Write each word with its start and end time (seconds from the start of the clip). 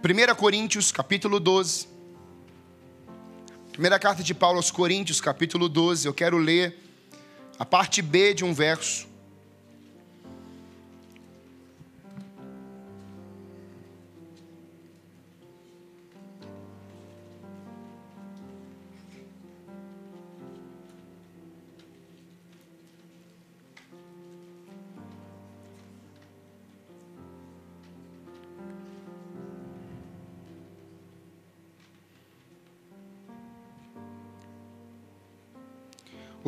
1 0.00 0.34
Coríntios, 0.36 0.92
capítulo 0.92 1.40
12. 1.40 1.88
Primeira 3.72 3.98
carta 3.98 4.22
de 4.22 4.32
Paulo 4.32 4.58
aos 4.58 4.70
Coríntios, 4.70 5.20
capítulo 5.20 5.68
12. 5.68 6.06
Eu 6.06 6.14
quero 6.14 6.38
ler 6.38 6.78
a 7.58 7.64
parte 7.64 8.00
B 8.00 8.32
de 8.32 8.44
um 8.44 8.54
verso. 8.54 9.08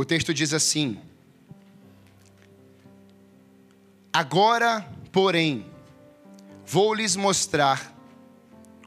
O 0.00 0.04
texto 0.06 0.32
diz 0.32 0.54
assim: 0.54 0.98
Agora, 4.10 4.90
porém, 5.12 5.66
vou 6.64 6.94
lhes 6.94 7.16
mostrar 7.16 7.94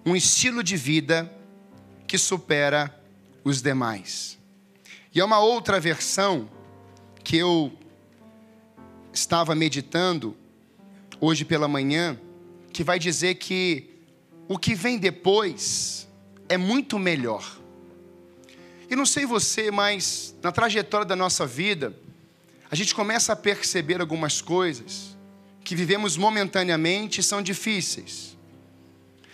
um 0.03 0.15
estilo 0.15 0.63
de 0.63 0.75
vida 0.75 1.31
que 2.07 2.17
supera 2.17 2.99
os 3.43 3.61
demais. 3.61 4.39
E 5.13 5.19
é 5.19 5.23
uma 5.23 5.37
outra 5.37 5.79
versão 5.79 6.49
que 7.23 7.37
eu 7.37 7.71
estava 9.13 9.53
meditando 9.53 10.35
hoje 11.21 11.45
pela 11.45 11.67
manhã, 11.67 12.19
que 12.71 12.83
vai 12.83 12.97
dizer 12.97 13.35
que 13.35 13.87
o 14.47 14.57
que 14.57 14.73
vem 14.73 14.97
depois 14.97 16.09
é 16.49 16.57
muito 16.57 16.97
melhor. 16.97 17.61
E 18.93 18.95
não 18.95 19.07
sei 19.07 19.25
você, 19.25 19.71
mas 19.71 20.35
na 20.39 20.51
trajetória 20.51 21.03
da 21.03 21.15
nossa 21.15 21.47
vida, 21.47 21.97
a 22.69 22.75
gente 22.75 22.93
começa 22.93 23.33
a 23.33 23.35
perceber 23.35 23.99
algumas 23.99 24.39
coisas 24.39 25.17
que 25.63 25.75
vivemos 25.75 26.15
momentaneamente 26.15 27.19
e 27.19 27.23
são 27.23 27.41
difíceis. 27.41 28.37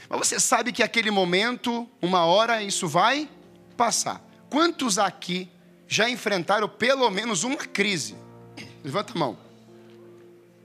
Mas 0.08 0.18
você 0.18 0.40
sabe 0.40 0.72
que 0.72 0.82
aquele 0.82 1.12
momento, 1.12 1.86
uma 2.02 2.24
hora, 2.24 2.64
isso 2.64 2.88
vai 2.88 3.28
passar. 3.76 4.26
Quantos 4.50 4.98
aqui 4.98 5.50
já 5.90 6.10
enfrentaram 6.10 6.70
pelo 6.70 7.10
menos 7.10 7.44
uma 7.44 7.58
crise? 7.58 8.16
Levanta 8.82 9.12
a 9.12 9.20
mão. 9.20 9.38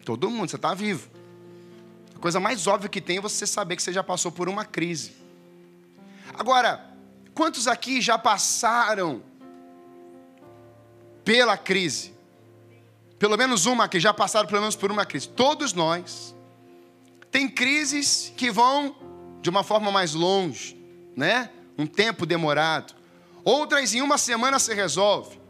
Todo 0.05 0.31
mundo, 0.31 0.51
você 0.51 0.55
está 0.55 0.73
vivo. 0.73 1.11
A 2.15 2.21
coisa 2.21 2.39
mais 2.39 2.69
óbvia 2.69 2.89
que 2.89 3.01
tem 3.01 3.17
é 3.17 3.21
você 3.21 3.45
saber 3.45 3.75
que 3.75 3.83
você 3.83 3.93
já 3.93 4.05
passou 4.05 4.31
por 4.31 4.49
uma 4.49 4.65
crise. 4.65 5.15
Agora, 6.33 6.94
Quantos 7.35 7.67
aqui 7.67 8.01
já 8.01 8.17
passaram 8.17 9.23
pela 11.25 11.57
crise? 11.57 12.15
Pelo 13.19 13.37
menos 13.37 13.67
uma 13.67 13.89
que 13.89 13.99
já 13.99 14.15
passaram 14.15 14.47
pelo 14.47 14.61
menos 14.61 14.77
por 14.77 14.91
uma 14.93 15.05
crise. 15.05 15.29
Todos 15.29 15.73
nós. 15.73 16.35
Tem 17.31 17.49
crises 17.49 18.33
que 18.37 18.51
vão 18.51 18.95
de 19.43 19.51
uma 19.51 19.65
forma 19.65 19.91
mais 19.91 20.15
longe, 20.15 20.81
né? 21.17 21.51
Um 21.77 21.87
tempo 21.87 22.25
demorado. 22.25 22.95
Outras 23.43 23.93
em 23.93 24.01
uma 24.01 24.17
semana 24.17 24.59
se 24.61 24.73
resolve. 24.73 25.41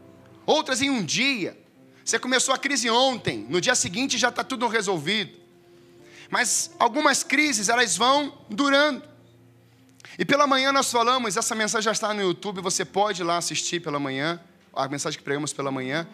Outras 0.45 0.81
em 0.81 0.89
um 0.89 1.03
dia. 1.03 1.57
Você 2.03 2.17
começou 2.17 2.53
a 2.53 2.57
crise 2.57 2.89
ontem, 2.89 3.45
no 3.49 3.61
dia 3.61 3.75
seguinte 3.75 4.17
já 4.17 4.29
está 4.29 4.43
tudo 4.43 4.67
resolvido. 4.67 5.39
Mas 6.29 6.71
algumas 6.79 7.23
crises 7.23 7.69
elas 7.69 7.95
vão 7.95 8.35
durando. 8.49 9.14
E 10.17 10.23
pela 10.23 10.47
manhã 10.47 10.71
nós 10.71 10.89
falamos, 10.91 11.35
essa 11.35 11.53
mensagem 11.53 11.83
já 11.83 11.91
está 11.91 12.13
no 12.13 12.21
YouTube, 12.21 12.61
você 12.61 12.85
pode 12.85 13.21
ir 13.21 13.25
lá 13.25 13.37
assistir 13.37 13.81
pela 13.81 13.99
manhã, 13.99 14.39
a 14.73 14.87
mensagem 14.87 15.17
que 15.17 15.23
pregamos 15.23 15.51
pela 15.51 15.71
manhã, 15.71 16.07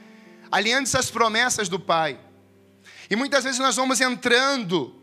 alinhando-se 0.51 0.97
às 0.97 1.11
promessas 1.11 1.69
do 1.69 1.79
Pai. 1.79 2.19
E 3.09 3.15
muitas 3.15 3.43
vezes 3.43 3.59
nós 3.59 3.75
vamos 3.75 4.01
entrando 4.01 4.95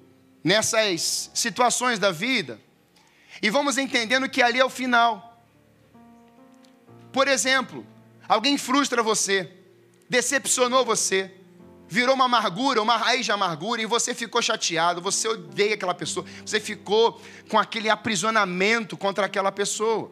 nessas 0.43 1.31
situações 1.35 1.99
da 1.99 2.11
vida 2.11 2.61
e 3.41 3.51
vamos 3.51 3.79
entendendo 3.79 4.29
que 4.29 4.43
ali 4.43 4.59
é 4.59 4.65
o 4.65 4.71
final. 4.71 5.43
Por 7.13 7.29
exemplo, 7.29 7.87
alguém 8.29 8.59
frustra 8.59 9.03
você, 9.03 9.51
decepcionou 10.09 10.85
você, 10.85 11.33
virou 11.89 12.15
uma 12.15 12.27
amargura, 12.27 12.83
uma 12.83 12.97
raiz 12.97 13.25
de 13.25 13.33
amargura, 13.33 13.81
e 13.81 13.87
você 13.87 14.15
ficou 14.15 14.43
chateado, 14.43 15.01
você 15.01 15.27
odeia 15.27 15.75
aquela 15.75 15.95
pessoa, 15.95 16.25
você 16.45 16.61
ficou 16.61 17.21
com 17.49 17.59
aquele 17.59 17.89
aprisionamento 17.89 18.97
contra 18.97 19.27
aquela 19.27 19.51
pessoa. 19.51 20.11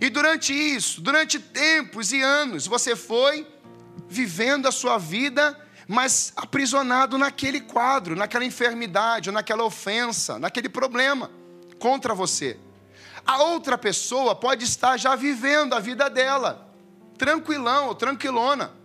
E 0.00 0.10
durante 0.10 0.52
isso, 0.52 1.00
durante 1.00 1.38
tempos 1.38 2.12
e 2.12 2.20
anos, 2.20 2.66
você 2.66 2.94
foi 2.94 3.46
vivendo 4.08 4.68
a 4.68 4.72
sua 4.72 4.98
vida, 4.98 5.58
mas 5.88 6.32
aprisionado 6.36 7.16
naquele 7.16 7.62
quadro, 7.62 8.14
naquela 8.14 8.44
enfermidade, 8.44 9.30
naquela 9.30 9.64
ofensa, 9.64 10.38
naquele 10.38 10.68
problema 10.68 11.30
contra 11.78 12.14
você. 12.14 12.58
A 13.26 13.42
outra 13.42 13.78
pessoa 13.78 14.34
pode 14.34 14.64
estar 14.64 14.96
já 14.98 15.16
vivendo 15.16 15.74
a 15.74 15.80
vida 15.80 16.08
dela, 16.10 16.70
tranquilão 17.16 17.88
ou 17.88 17.94
tranquilona 17.94 18.79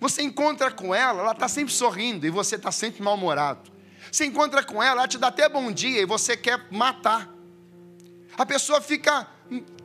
você 0.00 0.22
encontra 0.22 0.70
com 0.70 0.94
ela, 0.94 1.20
ela 1.20 1.32
está 1.32 1.46
sempre 1.46 1.74
sorrindo 1.74 2.26
e 2.26 2.30
você 2.30 2.56
está 2.56 2.72
sempre 2.72 3.02
mal-humorado. 3.02 3.70
Você 4.10 4.24
encontra 4.24 4.64
com 4.64 4.82
ela, 4.82 5.02
ela 5.02 5.08
te 5.08 5.18
dá 5.18 5.28
até 5.28 5.46
bom 5.48 5.70
dia 5.70 6.00
e 6.00 6.06
você 6.06 6.36
quer 6.36 6.66
matar. 6.70 7.28
A 8.36 8.46
pessoa 8.46 8.80
fica 8.80 9.28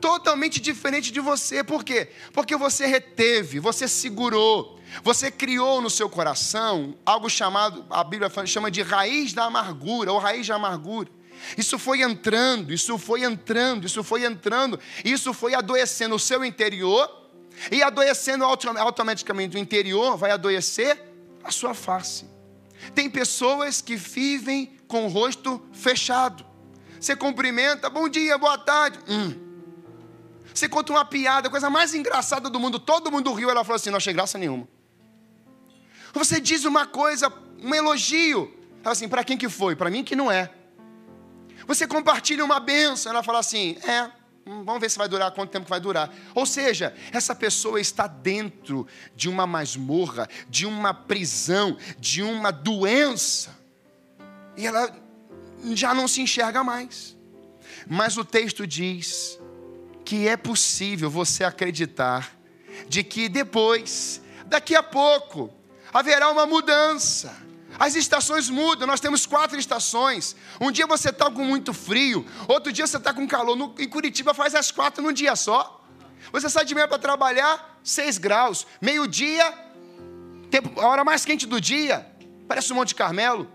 totalmente 0.00 0.58
diferente 0.58 1.12
de 1.12 1.20
você. 1.20 1.62
Por 1.62 1.84
quê? 1.84 2.08
Porque 2.32 2.56
você 2.56 2.86
reteve, 2.86 3.60
você 3.60 3.86
segurou, 3.86 4.80
você 5.02 5.30
criou 5.30 5.82
no 5.82 5.90
seu 5.90 6.08
coração 6.08 6.96
algo 7.04 7.28
chamado, 7.28 7.84
a 7.90 8.02
Bíblia 8.02 8.30
chama 8.46 8.70
de 8.70 8.80
raiz 8.80 9.34
da 9.34 9.44
amargura, 9.44 10.10
ou 10.10 10.18
raiz 10.18 10.46
da 10.46 10.54
amargura. 10.54 11.10
Isso 11.58 11.78
foi 11.78 12.00
entrando, 12.00 12.72
isso 12.72 12.96
foi 12.96 13.22
entrando, 13.22 13.84
isso 13.84 14.02
foi 14.02 14.24
entrando, 14.24 14.80
isso 15.04 15.34
foi 15.34 15.54
adoecendo 15.54 16.14
o 16.14 16.18
seu 16.18 16.42
interior 16.42 17.25
e 17.70 17.82
adoecendo 17.82 18.44
automaticamente 18.44 19.56
o 19.56 19.58
interior, 19.58 20.16
vai 20.16 20.30
adoecer 20.30 21.00
a 21.42 21.50
sua 21.50 21.74
face. 21.74 22.26
Tem 22.94 23.08
pessoas 23.08 23.80
que 23.80 23.96
vivem 23.96 24.76
com 24.86 25.06
o 25.06 25.08
rosto 25.08 25.62
fechado. 25.72 26.44
Você 27.00 27.16
cumprimenta, 27.16 27.90
bom 27.90 28.08
dia, 28.08 28.38
boa 28.38 28.58
tarde. 28.58 28.98
Hum. 29.08 29.46
Você 30.52 30.68
conta 30.68 30.92
uma 30.92 31.04
piada, 31.04 31.48
a 31.48 31.50
coisa 31.50 31.68
mais 31.68 31.94
engraçada 31.94 32.48
do 32.48 32.58
mundo, 32.58 32.78
todo 32.78 33.10
mundo 33.12 33.32
riu, 33.32 33.50
ela 33.50 33.62
falou 33.62 33.76
assim: 33.76 33.90
não 33.90 33.98
achei 33.98 34.12
graça 34.12 34.38
nenhuma. 34.38 34.66
Você 36.14 36.40
diz 36.40 36.64
uma 36.64 36.86
coisa, 36.86 37.30
um 37.62 37.74
elogio, 37.74 38.52
ela 38.82 38.92
assim: 38.92 39.08
para 39.08 39.22
quem 39.22 39.36
que 39.36 39.48
foi? 39.48 39.76
Para 39.76 39.90
mim 39.90 40.02
que 40.02 40.16
não 40.16 40.32
é. 40.32 40.50
Você 41.66 41.86
compartilha 41.86 42.44
uma 42.44 42.58
benção, 42.58 43.12
ela 43.12 43.22
fala 43.22 43.40
assim: 43.40 43.76
é, 43.86 44.10
Hum, 44.46 44.62
vamos 44.62 44.80
ver 44.80 44.88
se 44.88 44.96
vai 44.96 45.08
durar, 45.08 45.32
quanto 45.32 45.50
tempo 45.50 45.68
vai 45.68 45.80
durar. 45.80 46.14
Ou 46.32 46.46
seja, 46.46 46.94
essa 47.10 47.34
pessoa 47.34 47.80
está 47.80 48.06
dentro 48.06 48.86
de 49.16 49.28
uma 49.28 49.44
masmorra, 49.44 50.28
de 50.48 50.64
uma 50.64 50.94
prisão, 50.94 51.76
de 51.98 52.22
uma 52.22 52.52
doença. 52.52 53.50
E 54.56 54.64
ela 54.64 54.96
já 55.74 55.92
não 55.92 56.06
se 56.06 56.20
enxerga 56.20 56.62
mais. 56.62 57.16
Mas 57.88 58.16
o 58.16 58.24
texto 58.24 58.64
diz 58.66 59.36
que 60.04 60.28
é 60.28 60.36
possível 60.36 61.10
você 61.10 61.42
acreditar 61.42 62.32
de 62.88 63.02
que 63.02 63.28
depois, 63.28 64.22
daqui 64.46 64.76
a 64.76 64.82
pouco, 64.82 65.52
haverá 65.92 66.30
uma 66.30 66.46
mudança 66.46 67.36
as 67.78 67.94
estações 67.94 68.48
mudam, 68.48 68.86
nós 68.86 69.00
temos 69.00 69.26
quatro 69.26 69.58
estações. 69.58 70.34
Um 70.60 70.70
dia 70.70 70.86
você 70.86 71.10
está 71.10 71.30
com 71.30 71.44
muito 71.44 71.72
frio, 71.72 72.24
outro 72.48 72.72
dia 72.72 72.86
você 72.86 72.96
está 72.96 73.12
com 73.12 73.26
calor. 73.26 73.56
No, 73.56 73.74
em 73.78 73.88
Curitiba 73.88 74.32
faz 74.32 74.54
as 74.54 74.70
quatro 74.70 75.02
num 75.02 75.12
dia 75.12 75.36
só. 75.36 75.84
Você 76.32 76.48
sai 76.48 76.64
de 76.64 76.74
manhã 76.74 76.88
para 76.88 76.98
trabalhar, 76.98 77.78
seis 77.84 78.18
graus. 78.18 78.66
Meio-dia, 78.80 79.52
a 80.76 80.86
hora 80.86 81.04
mais 81.04 81.24
quente 81.24 81.46
do 81.46 81.60
dia, 81.60 82.06
parece 82.48 82.72
um 82.72 82.76
Monte 82.76 82.94
Carmelo. 82.94 83.48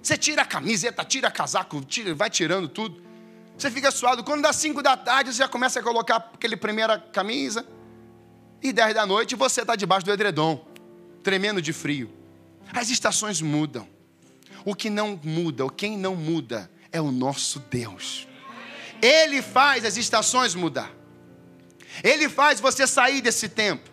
Você 0.00 0.16
tira 0.16 0.42
a 0.42 0.44
camiseta, 0.44 1.04
tira 1.04 1.30
casaco, 1.30 1.80
tira, 1.84 2.14
vai 2.14 2.30
tirando 2.30 2.68
tudo. 2.68 3.02
Você 3.56 3.70
fica 3.70 3.90
suado. 3.90 4.22
Quando 4.22 4.42
dá 4.42 4.52
cinco 4.52 4.80
da 4.80 4.96
tarde, 4.96 5.32
você 5.32 5.38
já 5.38 5.48
começa 5.48 5.80
a 5.80 5.82
colocar 5.82 6.30
aquele 6.32 6.56
primeira 6.56 6.98
camisa. 6.98 7.66
E 8.62 8.72
dez 8.72 8.94
da 8.94 9.04
noite 9.04 9.34
você 9.34 9.62
está 9.62 9.74
debaixo 9.74 10.06
do 10.06 10.12
edredom, 10.12 10.64
tremendo 11.22 11.60
de 11.60 11.72
frio. 11.72 12.17
As 12.72 12.90
estações 12.90 13.40
mudam. 13.40 13.88
O 14.64 14.74
que 14.74 14.90
não 14.90 15.18
muda, 15.22 15.64
o 15.64 15.70
quem 15.70 15.96
não 15.96 16.14
muda, 16.14 16.70
é 16.92 17.00
o 17.00 17.10
nosso 17.10 17.60
Deus. 17.70 18.26
Ele 19.00 19.40
faz 19.40 19.84
as 19.84 19.96
estações 19.96 20.54
mudar. 20.54 20.92
Ele 22.02 22.28
faz 22.28 22.60
você 22.60 22.86
sair 22.86 23.20
desse 23.20 23.48
tempo. 23.48 23.88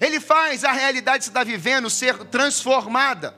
Ele 0.00 0.18
faz 0.18 0.64
a 0.64 0.72
realidade 0.72 1.18
que 1.18 1.24
você 1.24 1.30
está 1.30 1.44
vivendo 1.44 1.90
ser 1.90 2.16
transformada. 2.24 3.36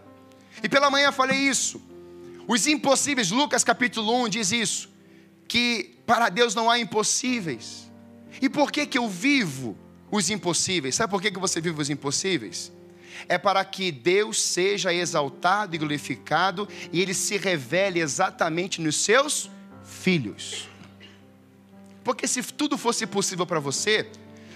E 0.62 0.68
pela 0.68 0.90
manhã 0.90 1.12
falei 1.12 1.38
isso. 1.38 1.82
Os 2.48 2.66
impossíveis, 2.66 3.30
Lucas 3.30 3.64
capítulo 3.64 4.22
1 4.24 4.28
diz 4.28 4.52
isso, 4.52 4.88
que 5.48 5.98
para 6.06 6.28
Deus 6.28 6.54
não 6.54 6.70
há 6.70 6.78
impossíveis. 6.78 7.90
E 8.40 8.48
por 8.48 8.70
que 8.70 8.86
que 8.86 8.98
eu 8.98 9.08
vivo 9.08 9.76
os 10.10 10.30
impossíveis? 10.30 10.94
Sabe 10.94 11.10
por 11.10 11.20
que 11.20 11.30
que 11.30 11.38
você 11.38 11.60
vive 11.60 11.80
os 11.80 11.90
impossíveis? 11.90 12.72
É 13.28 13.38
para 13.38 13.64
que 13.64 13.90
Deus 13.90 14.40
seja 14.40 14.92
exaltado 14.92 15.74
e 15.74 15.78
glorificado 15.78 16.68
e 16.92 17.00
ele 17.00 17.14
se 17.14 17.36
revele 17.36 18.00
exatamente 18.00 18.80
nos 18.80 18.96
seus 18.96 19.50
filhos. 19.84 20.68
Porque 22.04 22.28
se 22.28 22.42
tudo 22.42 22.78
fosse 22.78 23.06
possível 23.06 23.46
para 23.46 23.58
você, 23.58 24.08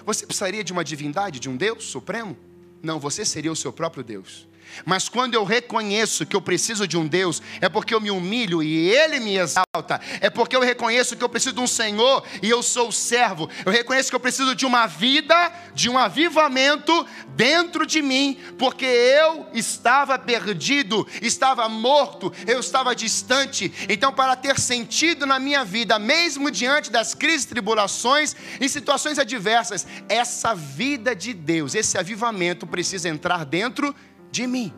você 0.05 0.27
precisaria 0.27 0.63
de 0.63 0.73
uma 0.73 0.85
divindade, 0.85 1.41
de 1.41 1.49
um 1.49 1.57
Deus 1.57 1.85
supremo? 1.85 2.37
Não, 2.83 2.99
você 2.99 3.25
seria 3.25 3.53
o 3.53 3.57
seu 3.57 3.73
próprio 3.73 4.03
Deus. 4.03 4.49
Mas 4.85 5.09
quando 5.09 5.35
eu 5.35 5.45
reconheço 5.45 6.27
que 6.27 6.37
eu 6.37 6.41
preciso 6.41 6.87
de 6.87 6.97
um 6.97 7.07
Deus, 7.07 7.43
é 7.61 7.69
porque 7.69 7.95
eu 7.95 8.01
me 8.01 8.11
humilho 8.11 8.63
e 8.63 8.91
Ele 8.91 9.21
me 9.21 9.37
exalta. 9.37 10.01
É 10.21 10.31
porque 10.31 10.57
eu 10.57 10.61
reconheço 10.61 11.17
que 11.17 11.25
eu 11.25 11.29
preciso 11.29 11.55
de 11.55 11.61
um 11.61 11.67
Senhor 11.67 12.25
e 12.43 12.49
eu 12.49 12.63
sou 12.63 12.91
servo. 12.91 13.49
Eu 13.65 13.73
reconheço 13.73 14.11
que 14.11 14.17
eu 14.17 14.21
preciso 14.21 14.55
de 14.55 14.67
uma 14.67 14.87
vida, 14.87 15.53
de 15.75 15.89
um 15.89 15.99
avivamento 15.99 17.07
dentro 17.29 17.87
de 17.87 18.03
mim, 18.03 18.39
porque 18.59 18.85
eu 18.85 19.47
estava 19.55 20.19
perdido, 20.19 21.07
estava 21.23 21.69
morto, 21.69 22.33
eu 22.47 22.61
estava 22.61 22.95
distante. 22.95 23.73
Então, 23.89 24.13
para 24.13 24.37
ter 24.37 24.59
sentido 24.59 25.27
na 25.27 25.39
minha 25.39 25.65
vida, 25.65 25.99
mesmo 25.99 26.51
diante 26.51 26.91
das 26.91 27.15
crises, 27.15 27.47
tribulações 27.47 28.35
e 28.61 28.69
situações 28.69 29.19
adversas, 29.19 29.87
essa 30.09 30.55
vida 30.55 31.15
de 31.15 31.33
Deus, 31.33 31.75
esse 31.75 31.97
avivamento 31.99 32.67
precisa 32.67 33.09
entrar 33.09 33.45
dentro 33.45 33.95
de 33.95 34.10
de 34.31 34.47
mim. 34.47 34.73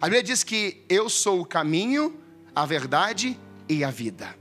A 0.00 0.06
Bíblia 0.06 0.22
diz 0.22 0.42
que 0.42 0.84
eu 0.88 1.08
sou 1.08 1.40
o 1.40 1.46
caminho, 1.46 2.18
a 2.54 2.66
verdade 2.66 3.38
e 3.68 3.84
a 3.84 3.90
vida. 3.90 4.36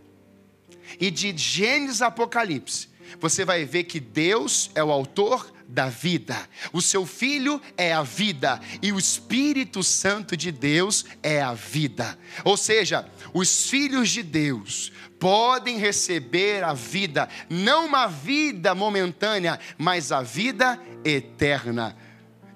E 1.00 1.12
de 1.12 1.36
Gênesis 1.38 2.02
a 2.02 2.08
Apocalipse, 2.08 2.90
você 3.20 3.46
vai 3.46 3.66
ver 3.66 3.84
que 3.84 4.00
Deus 4.00 4.72
é 4.74 4.84
o 4.84 4.92
autor 4.92 5.52
da 5.68 5.88
vida. 5.88 6.38
O 6.74 6.82
seu 6.82 7.06
filho 7.06 7.62
é 7.78 7.94
a 7.94 8.04
vida 8.04 8.60
e 8.82 8.92
o 8.92 9.00
Espírito 9.00 9.82
Santo 9.84 10.36
de 10.36 10.52
Deus 10.52 11.06
é 11.24 11.42
a 11.42 11.54
vida. 11.54 12.18
Ou 12.44 12.58
seja, 12.58 13.08
os 13.34 13.70
filhos 13.70 14.10
de 14.10 14.22
Deus 14.22 14.92
podem 15.20 15.78
receber 15.78 16.64
a 16.64 16.74
vida, 16.74 17.30
não 17.50 17.86
uma 17.86 18.08
vida 18.08 18.74
momentânea, 18.74 19.60
mas 19.78 20.12
a 20.12 20.22
vida 20.22 20.80
eterna. 21.06 21.96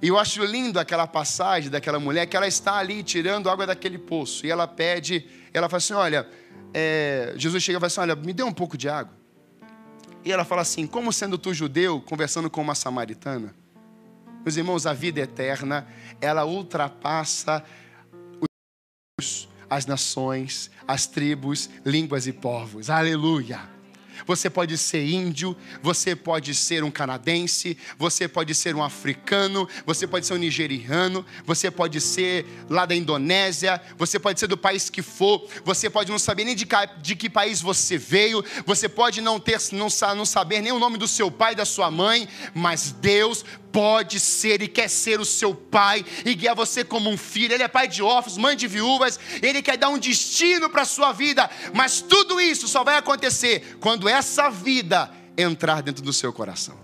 E 0.06 0.08
eu 0.08 0.20
acho 0.20 0.46
lindo 0.46 0.80
aquela 0.80 1.08
passagem 1.08 1.72
daquela 1.72 2.00
mulher 2.00 2.28
que 2.28 2.38
ela 2.38 2.46
está 2.48 2.76
ali 2.76 3.02
tirando 3.02 3.50
água 3.50 3.66
daquele 3.66 3.98
poço. 3.98 4.46
E 4.46 4.52
ela 4.52 4.68
pede, 4.68 5.28
ela 5.52 5.68
fala 5.68 5.80
assim: 5.80 5.94
Olha, 5.94 6.30
é, 6.72 7.34
Jesus 7.36 7.64
chega 7.64 7.78
e 7.78 7.80
fala 7.80 7.88
assim: 7.88 8.02
Olha, 8.02 8.16
me 8.16 8.32
dê 8.32 8.44
um 8.44 8.54
pouco 8.54 8.78
de 8.78 8.88
água. 8.88 9.12
E 10.24 10.32
ela 10.32 10.46
fala 10.46 10.62
assim: 10.62 10.86
Como 10.86 11.12
sendo 11.12 11.40
tu 11.40 11.56
judeu, 11.56 12.00
conversando 12.00 12.52
com 12.52 12.62
uma 12.62 12.76
samaritana? 12.76 13.56
Meus 14.44 14.56
irmãos, 14.56 14.86
a 14.86 14.94
vida 14.94 15.22
eterna, 15.22 15.88
ela 16.22 16.46
ultrapassa 16.46 17.66
os, 19.20 19.50
as 19.68 19.88
nações, 19.88 20.70
as 20.88 21.08
tribos, 21.08 21.68
línguas 21.84 22.28
e 22.28 22.32
povos. 22.32 22.92
Aleluia. 22.92 23.75
Você 24.26 24.50
pode 24.50 24.78
ser 24.78 25.06
índio, 25.06 25.56
você 25.82 26.16
pode 26.16 26.54
ser 26.56 26.84
um 26.84 26.92
canadense, 26.92 27.78
você 27.98 28.28
pode 28.28 28.54
ser 28.56 28.76
um 28.76 28.84
africano, 28.84 29.68
você 29.86 30.08
pode 30.08 30.26
ser 30.26 30.34
um 30.34 30.38
nigeriano, 30.38 31.26
você 31.46 31.70
pode 31.70 32.02
ser 32.02 32.46
lá 32.70 32.86
da 32.86 32.96
Indonésia, 32.96 33.82
você 33.98 34.20
pode 34.20 34.40
ser 34.40 34.48
do 34.48 34.58
país 34.58 34.90
que 34.90 35.02
for, 35.02 35.48
você 35.64 35.90
pode 35.90 36.12
não 36.12 36.20
saber 36.20 36.44
nem 36.44 36.56
de, 36.56 36.68
de 37.02 37.16
que 37.16 37.30
país 37.30 37.62
você 37.62 37.98
veio, 37.98 38.44
você 38.66 38.90
pode 38.90 39.22
não 39.22 39.40
ter 39.40 39.60
não, 39.72 39.88
não 40.16 40.26
saber 40.26 40.62
nem 40.62 40.72
o 40.72 40.80
nome 40.80 40.98
do 40.98 41.08
seu 41.08 41.30
pai 41.32 41.56
da 41.56 41.66
sua 41.66 41.90
mãe, 41.92 42.28
mas 42.54 42.92
Deus 42.92 43.46
pode 43.76 44.22
ser 44.22 44.62
e 44.62 44.70
quer 44.70 44.88
ser 44.90 45.20
o 45.20 45.26
seu 45.26 45.54
pai 45.54 46.06
e 46.24 46.34
guiar 46.34 46.56
você 46.56 46.82
como 46.82 47.10
um 47.10 47.18
filho. 47.18 47.54
Ele 47.54 47.64
é 47.64 47.68
pai 47.68 47.90
de 47.90 48.02
órfãos, 48.02 48.38
mãe 48.38 48.56
de 48.56 48.70
viúvas, 48.70 49.20
ele 49.42 49.62
quer 49.62 49.78
dar 49.78 49.90
um 49.90 49.98
destino 49.98 50.70
para 50.70 50.84
a 50.84 50.86
sua 50.86 51.12
vida, 51.12 51.50
mas 51.74 52.00
tudo 52.00 52.40
isso 52.40 52.70
só 52.70 52.86
vai 52.86 52.96
acontecer 52.96 53.76
quando 53.82 54.08
essa 54.08 54.50
vida 54.50 55.12
entrar 55.38 55.84
dentro 55.84 56.02
do 56.02 56.14
seu 56.14 56.32
coração. 56.32 56.80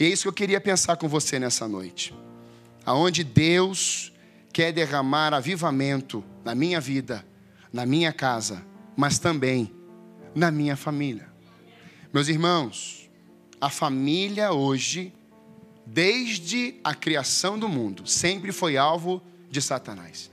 E 0.00 0.04
é 0.04 0.08
isso 0.08 0.22
que 0.22 0.28
eu 0.28 0.32
queria 0.32 0.60
pensar 0.60 0.96
com 0.96 1.06
você 1.06 1.38
nessa 1.38 1.68
noite. 1.68 2.12
Aonde 2.84 3.22
Deus 3.22 4.12
quer 4.52 4.72
derramar 4.72 5.32
avivamento 5.32 6.24
na 6.44 6.56
minha 6.56 6.80
vida, 6.80 7.24
na 7.72 7.86
minha 7.86 8.12
casa, 8.12 8.66
mas 8.96 9.20
também 9.20 9.72
na 10.34 10.50
minha 10.50 10.76
família. 10.76 11.28
Meus 12.12 12.26
irmãos, 12.26 13.08
a 13.60 13.70
família 13.70 14.50
hoje 14.50 15.14
desde 15.92 16.76
a 16.84 16.94
criação 16.94 17.58
do 17.58 17.68
mundo, 17.68 18.06
sempre 18.06 18.52
foi 18.52 18.76
alvo 18.76 19.20
de 19.50 19.60
Satanás 19.60 20.30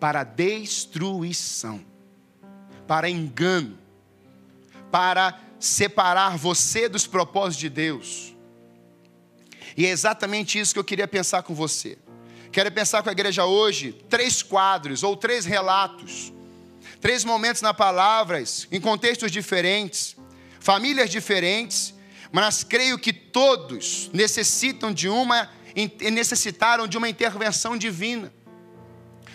para 0.00 0.24
destruição, 0.24 1.80
para 2.86 3.08
engano, 3.08 3.78
para 4.90 5.40
separar 5.58 6.36
você 6.36 6.88
dos 6.88 7.06
propósitos 7.06 7.58
de 7.58 7.68
Deus. 7.70 8.36
E 9.76 9.86
é 9.86 9.88
exatamente 9.88 10.58
isso 10.58 10.74
que 10.74 10.78
eu 10.78 10.84
queria 10.84 11.08
pensar 11.08 11.42
com 11.42 11.54
você. 11.54 11.96
Quero 12.52 12.70
pensar 12.72 13.02
com 13.02 13.08
a 13.08 13.12
igreja 13.12 13.44
hoje 13.44 13.92
três 14.08 14.42
quadros 14.42 15.02
ou 15.02 15.16
três 15.16 15.44
relatos, 15.44 16.32
três 17.00 17.24
momentos 17.24 17.62
na 17.62 17.72
palavras, 17.72 18.66
em 18.70 18.80
contextos 18.80 19.30
diferentes, 19.30 20.16
famílias 20.60 21.08
diferentes, 21.08 21.95
mas 22.32 22.64
creio 22.64 22.98
que 22.98 23.12
todos 23.12 24.10
necessitam 24.12 24.92
de 24.92 25.08
uma 25.08 25.50
necessitaram 26.10 26.86
de 26.86 26.96
uma 26.96 27.08
intervenção 27.08 27.76
divina. 27.76 28.32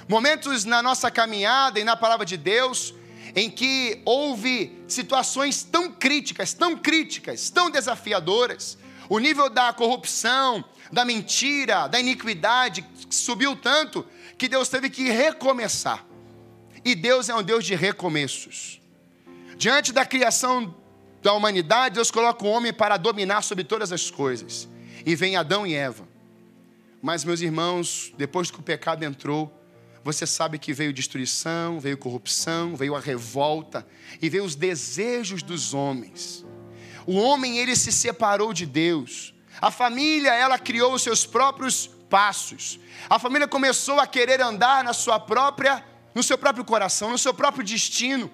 Momentos 0.08 0.66
na 0.66 0.82
nossa 0.82 1.12
caminhada 1.12 1.80
e 1.80 1.84
na 1.84 1.96
palavra 1.96 2.26
de 2.26 2.36
Deus 2.36 2.96
em 3.36 3.50
que 3.50 4.02
houve 4.06 4.84
situações 4.88 5.64
tão 5.64 5.92
críticas, 5.92 6.54
tão 6.54 6.76
críticas, 6.76 7.50
tão 7.50 7.70
desafiadoras. 7.70 8.78
O 9.08 9.20
nível 9.20 9.50
da 9.50 9.72
corrupção, 9.72 10.64
da 10.92 11.06
mentira, 11.06 11.88
da 11.88 12.00
iniquidade 12.00 12.86
subiu 13.10 13.56
tanto 13.56 14.06
que 14.38 14.50
Deus 14.50 14.68
teve 14.68 14.90
que 14.90 15.10
recomeçar. 15.10 16.06
E 16.84 16.96
Deus 16.96 17.30
é 17.30 17.36
um 17.36 17.44
Deus 17.44 17.64
de 17.64 17.76
recomeços. 17.76 18.82
Diante 19.56 19.94
da 19.94 20.06
criação 20.06 20.76
da 21.22 21.34
humanidade, 21.34 21.96
Deus 21.96 22.10
coloca 22.10 22.44
o 22.44 22.50
homem 22.50 22.74
para 22.74 22.98
dominar 22.98 23.42
sobre 23.42 23.64
todas 23.64 23.92
as 23.92 24.10
coisas. 24.10 24.68
E 25.06 25.16
vem 25.16 25.36
Adão 25.36 25.66
e 25.66 25.74
Eva. 25.74 26.08
Mas, 27.02 27.24
meus 27.24 27.42
irmãos, 27.42 28.14
depois 28.18 28.52
que 28.52 28.60
o 28.60 28.64
pecado 28.64 29.04
entrou, 29.04 29.52
você 30.04 30.26
sabe 30.26 30.58
que 30.58 30.74
veio 30.74 30.94
destruição, 30.94 31.80
veio 31.80 31.98
corrupção, 31.98 32.76
veio 32.76 32.96
a 32.96 33.00
revolta 33.00 33.86
e 34.22 34.30
veio 34.30 34.44
os 34.44 34.56
desejos 34.56 35.44
dos 35.44 35.74
homens. 35.74 36.46
O 37.06 37.18
homem, 37.18 37.58
ele 37.58 37.76
se 37.76 37.92
separou 37.92 38.54
de 38.54 38.66
Deus. 38.66 39.34
A 39.60 39.70
família, 39.70 40.34
ela 40.34 40.58
criou 40.58 40.94
os 40.94 41.02
seus 41.02 41.26
próprios 41.26 41.88
passos. 42.10 42.80
A 43.10 43.20
família 43.20 43.48
começou 43.48 44.00
a 44.00 44.08
querer 44.08 44.42
andar 44.42 44.84
na 44.84 44.94
sua 44.94 45.20
própria, 45.20 45.84
no 46.14 46.24
seu 46.24 46.38
próprio 46.38 46.66
coração, 46.66 47.12
no 47.12 47.18
seu 47.18 47.34
próprio 47.34 47.64
destino. 47.64 48.30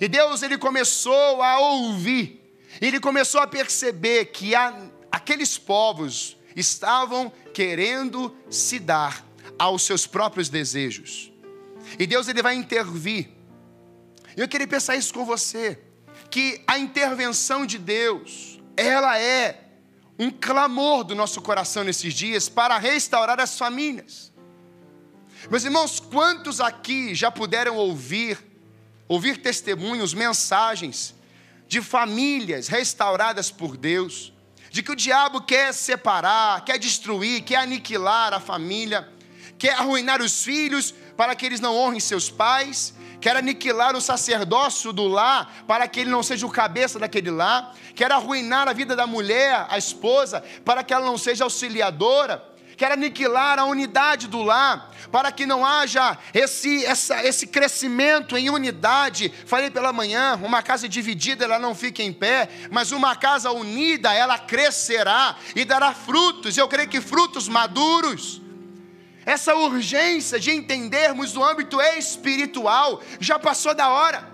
E 0.00 0.08
Deus 0.08 0.42
ele 0.42 0.58
começou 0.58 1.42
a 1.42 1.58
ouvir, 1.58 2.40
ele 2.80 3.00
começou 3.00 3.40
a 3.40 3.46
perceber 3.46 4.26
que 4.26 4.54
a, 4.54 4.74
aqueles 5.10 5.58
povos 5.58 6.36
estavam 6.54 7.32
querendo 7.52 8.34
se 8.48 8.78
dar 8.78 9.24
aos 9.58 9.82
seus 9.82 10.06
próprios 10.06 10.48
desejos. 10.48 11.32
E 11.98 12.06
Deus 12.06 12.28
ele 12.28 12.42
vai 12.42 12.54
intervir. 12.54 13.30
Eu 14.36 14.48
queria 14.48 14.66
pensar 14.66 14.96
isso 14.96 15.12
com 15.12 15.24
você, 15.24 15.78
que 16.30 16.62
a 16.66 16.78
intervenção 16.78 17.66
de 17.66 17.78
Deus, 17.78 18.60
ela 18.76 19.18
é 19.18 19.64
um 20.18 20.30
clamor 20.30 21.02
do 21.02 21.14
nosso 21.14 21.40
coração 21.40 21.82
nesses 21.82 22.14
dias 22.14 22.48
para 22.48 22.78
restaurar 22.78 23.40
as 23.40 23.58
famílias. 23.58 24.30
Meus 25.50 25.64
irmãos, 25.64 25.98
quantos 25.98 26.60
aqui 26.60 27.14
já 27.14 27.30
puderam 27.30 27.76
ouvir 27.76 28.38
ouvir 29.10 29.38
testemunhos, 29.38 30.14
mensagens 30.14 31.12
de 31.66 31.82
famílias 31.82 32.68
restauradas 32.68 33.50
por 33.50 33.76
Deus, 33.76 34.32
de 34.70 34.84
que 34.84 34.92
o 34.92 34.94
diabo 34.94 35.40
quer 35.40 35.74
separar, 35.74 36.64
quer 36.64 36.78
destruir, 36.78 37.42
quer 37.42 37.56
aniquilar 37.56 38.32
a 38.32 38.38
família, 38.38 39.08
quer 39.58 39.74
arruinar 39.74 40.22
os 40.22 40.44
filhos 40.44 40.94
para 41.16 41.34
que 41.34 41.44
eles 41.44 41.58
não 41.58 41.76
honrem 41.76 41.98
seus 41.98 42.30
pais, 42.30 42.94
quer 43.20 43.34
aniquilar 43.34 43.96
o 43.96 44.00
sacerdócio 44.00 44.92
do 44.92 45.08
lar 45.08 45.64
para 45.66 45.88
que 45.88 45.98
ele 45.98 46.10
não 46.10 46.22
seja 46.22 46.46
o 46.46 46.50
cabeça 46.50 46.96
daquele 46.96 47.32
lar, 47.32 47.74
quer 47.96 48.12
arruinar 48.12 48.68
a 48.68 48.72
vida 48.72 48.94
da 48.94 49.08
mulher, 49.08 49.66
a 49.68 49.76
esposa, 49.76 50.40
para 50.64 50.84
que 50.84 50.94
ela 50.94 51.04
não 51.04 51.18
seja 51.18 51.42
auxiliadora, 51.42 52.44
quer 52.80 52.92
aniquilar 52.92 53.58
a 53.58 53.66
unidade 53.66 54.26
do 54.26 54.42
lar, 54.42 54.90
para 55.12 55.30
que 55.30 55.44
não 55.44 55.66
haja 55.66 56.16
esse, 56.32 56.82
essa, 56.86 57.22
esse 57.22 57.46
crescimento 57.46 58.38
em 58.38 58.48
unidade. 58.48 59.30
Falei 59.44 59.70
pela 59.70 59.92
manhã: 59.92 60.40
uma 60.42 60.62
casa 60.62 60.88
dividida 60.88 61.44
ela 61.44 61.58
não 61.58 61.74
fica 61.74 62.02
em 62.02 62.10
pé, 62.10 62.48
mas 62.70 62.90
uma 62.90 63.14
casa 63.14 63.50
unida 63.50 64.14
ela 64.14 64.38
crescerá 64.38 65.36
e 65.54 65.62
dará 65.62 65.92
frutos. 65.92 66.56
Eu 66.56 66.66
creio 66.68 66.88
que 66.88 67.02
frutos 67.02 67.48
maduros. 67.48 68.40
Essa 69.26 69.54
urgência 69.54 70.40
de 70.40 70.50
entendermos 70.50 71.36
o 71.36 71.44
âmbito 71.44 71.78
espiritual 71.82 73.02
já 73.20 73.38
passou 73.38 73.74
da 73.74 73.90
hora. 73.90 74.29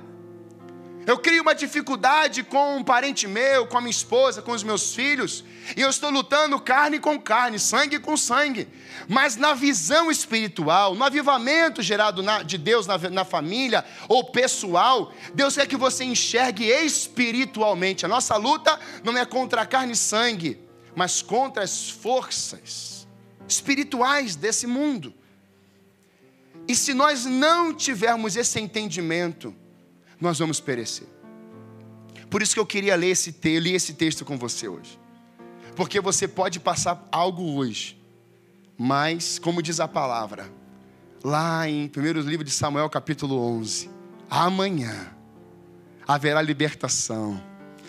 Eu 1.06 1.16
crio 1.16 1.42
uma 1.42 1.54
dificuldade 1.54 2.42
com 2.42 2.78
um 2.78 2.82
parente 2.82 3.28
meu, 3.28 3.64
com 3.68 3.78
a 3.78 3.80
minha 3.80 3.92
esposa, 3.92 4.42
com 4.42 4.50
os 4.50 4.64
meus 4.64 4.92
filhos, 4.92 5.44
e 5.76 5.80
eu 5.80 5.88
estou 5.88 6.10
lutando 6.10 6.60
carne 6.60 6.98
com 6.98 7.16
carne, 7.20 7.60
sangue 7.60 8.00
com 8.00 8.16
sangue. 8.16 8.66
Mas 9.08 9.36
na 9.36 9.54
visão 9.54 10.10
espiritual, 10.10 10.96
no 10.96 11.04
avivamento 11.04 11.80
gerado 11.80 12.24
na, 12.24 12.42
de 12.42 12.58
Deus 12.58 12.88
na, 12.88 12.98
na 12.98 13.24
família 13.24 13.84
ou 14.08 14.32
pessoal, 14.32 15.12
Deus 15.32 15.54
quer 15.54 15.68
que 15.68 15.76
você 15.76 16.02
enxergue 16.02 16.64
espiritualmente. 16.64 18.04
A 18.04 18.08
nossa 18.08 18.36
luta 18.36 18.76
não 19.04 19.16
é 19.16 19.24
contra 19.24 19.62
a 19.62 19.66
carne 19.66 19.92
e 19.92 19.96
sangue, 19.96 20.60
mas 20.96 21.22
contra 21.22 21.62
as 21.62 21.88
forças 21.88 23.06
espirituais 23.46 24.34
desse 24.34 24.66
mundo. 24.66 25.14
E 26.66 26.74
se 26.74 26.92
nós 26.92 27.24
não 27.24 27.72
tivermos 27.72 28.34
esse 28.34 28.58
entendimento, 28.58 29.54
nós 30.20 30.38
vamos 30.38 30.60
perecer. 30.60 31.06
Por 32.30 32.42
isso 32.42 32.54
que 32.54 32.60
eu 32.60 32.66
queria 32.66 32.96
ler 32.96 33.10
esse, 33.10 33.32
te 33.32 33.60
ler 33.60 33.74
esse 33.74 33.94
texto 33.94 34.24
com 34.24 34.36
você 34.36 34.68
hoje. 34.68 34.98
Porque 35.74 36.00
você 36.00 36.26
pode 36.26 36.58
passar 36.58 37.06
algo 37.12 37.54
hoje, 37.54 38.00
mas, 38.78 39.38
como 39.38 39.62
diz 39.62 39.78
a 39.78 39.86
palavra, 39.86 40.50
lá 41.22 41.68
em 41.68 41.90
1 41.94 42.20
livro 42.28 42.44
de 42.44 42.50
Samuel, 42.50 42.88
capítulo 42.88 43.38
11, 43.58 43.90
amanhã 44.28 45.14
haverá 46.06 46.40
libertação. 46.40 47.42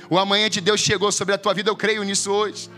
O 0.09 0.17
amanhã 0.17 0.49
de 0.49 0.61
Deus 0.61 0.81
chegou 0.81 1.11
sobre 1.11 1.33
a 1.33 1.37
tua 1.37 1.53
vida, 1.53 1.69
eu 1.69 1.75
creio 1.75 2.03
nisso 2.03 2.31
hoje. 2.31 2.69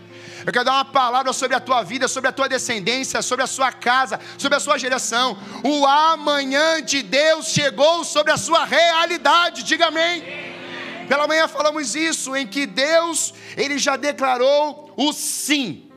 Eu 0.46 0.54
quero 0.54 0.66
dar 0.66 0.74
uma 0.74 0.86
palavra 0.86 1.34
sobre 1.34 1.56
a 1.56 1.60
tua 1.60 1.84
vida, 1.84 2.08
sobre 2.08 2.30
a 2.30 2.32
tua 2.32 2.48
descendência, 2.48 3.22
sobre 3.22 3.44
a 3.44 3.48
sua 3.48 3.72
casa, 3.72 4.20
sobre 4.38 4.58
a 4.58 4.60
sua 4.60 4.78
geração. 4.78 5.38
O 5.64 5.86
amanhã 5.86 6.82
de 6.82 7.02
Deus 7.02 7.48
chegou 7.48 8.04
sobre 8.04 8.32
a 8.32 8.38
sua 8.38 8.66
realidade. 8.66 9.64
Diga 9.64 9.88
amém. 9.88 10.24
Pela 11.08 11.28
manhã 11.28 11.48
falamos 11.48 11.96
isso, 11.96 12.36
em 12.36 12.46
que 12.46 12.66
Deus, 12.66 13.34
Ele 13.58 13.78
já 13.78 13.96
declarou 13.96 14.94
o 14.96 15.12
sim. 15.12 15.90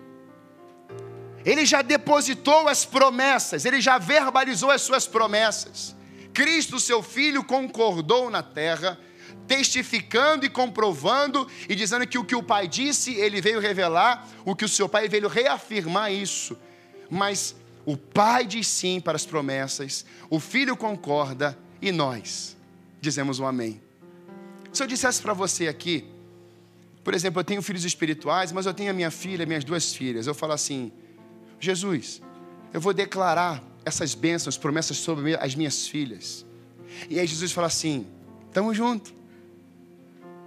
Ele 1.45 1.67
já 1.67 1.83
depositou 1.83 2.69
as 2.69 2.85
promessas, 2.85 3.65
Ele 3.65 3.81
já 3.81 3.99
verbalizou 3.99 4.71
as 4.71 4.83
suas 4.83 5.07
promessas. 5.07 5.95
Cristo, 6.33 6.81
seu 6.81 7.03
Filho, 7.03 7.45
concordou 7.45 8.31
na 8.31 8.43
terra 8.43 8.99
testificando 9.47 10.47
e 10.47 10.51
comprovando 10.51 11.47
e 11.69 11.75
dizendo 11.75 12.07
que 12.07 12.19
o 12.19 12.25
que 12.25 12.35
o 12.35 12.43
pai 12.43 12.69
disse, 12.69 13.15
ele 13.15 13.41
veio 13.41 13.61
revelar, 13.61 14.29
o 14.45 14.55
que 14.55 14.65
o 14.65 14.69
seu 14.69 14.89
pai 14.89 15.09
veio 15.09 15.29
reafirmar 15.29 16.13
isso. 16.13 16.57
Mas 17.11 17.55
o 17.85 17.97
pai 17.97 18.47
diz 18.47 18.67
sim 18.67 19.01
para 19.01 19.17
as 19.17 19.27
promessas, 19.27 20.05
o 20.31 20.39
filho 20.39 20.77
concorda 20.77 21.59
e 21.81 21.91
nós 21.91 22.57
dizemos 23.01 23.39
um 23.39 23.47
amém. 23.47 23.81
Se 24.73 24.83
eu 24.83 24.87
dissesse 24.87 25.21
para 25.21 25.35
você 25.35 25.69
aqui, 25.69 26.07
por 27.05 27.15
exemplo, 27.15 27.41
eu 27.41 27.45
tenho 27.45 27.61
filhos 27.61 27.85
espirituais, 27.85 28.53
mas 28.53 28.65
eu 28.65 28.73
tenho 28.73 28.91
a 28.91 28.95
minha 28.95 29.11
filha, 29.11 29.45
minhas 29.45 29.65
duas 29.65 29.93
filhas, 29.93 30.27
eu 30.27 30.35
falo 30.35 30.53
assim: 30.53 30.93
Jesus, 31.59 32.23
eu 32.73 32.81
vou 32.81 32.95
declarar 32.95 33.63
essas 33.85 34.15
bênçãos, 34.15 34.57
promessas 34.57 34.97
sobre 34.97 35.35
as 35.35 35.55
minhas 35.55 35.87
filhas. 35.87 36.47
E 37.11 37.19
aí 37.19 37.27
Jesus 37.27 37.51
fala 37.51 37.67
assim: 37.67 38.07
estamos 38.49 38.77
juntos 38.77 39.13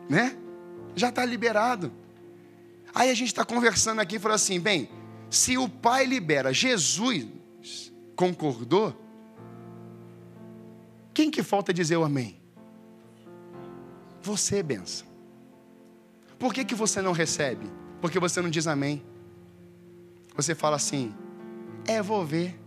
né? 0.10 0.38
Já 0.96 1.10
está 1.10 1.26
liberado. 1.26 1.92
Aí 2.94 3.10
a 3.10 3.14
gente 3.14 3.28
está 3.28 3.44
conversando 3.44 4.00
aqui 4.00 4.16
e 4.16 4.20
falou 4.20 4.36
assim: 4.36 4.60
bem, 4.60 4.90
se 5.30 5.58
o 5.58 5.68
Pai 5.68 6.06
libera, 6.06 6.54
Jesus 6.54 7.28
concordou, 8.16 8.96
quem 11.14 11.30
que 11.30 11.44
falta 11.44 11.74
dizer 11.74 11.98
o 11.98 12.04
amém? 12.04 12.40
Você, 14.22 14.64
benção. 14.64 15.08
Por 16.40 16.54
que, 16.54 16.66
que 16.66 16.76
você 16.76 17.02
não 17.02 17.12
recebe? 17.12 17.70
Porque 18.02 18.20
você 18.20 18.42
não 18.42 18.50
diz 18.50 18.68
amém. 18.68 19.04
Você 20.36 20.56
fala 20.56 20.76
assim: 20.76 21.14
é, 21.88 22.02
vou 22.02 22.26
ver. 22.26 22.60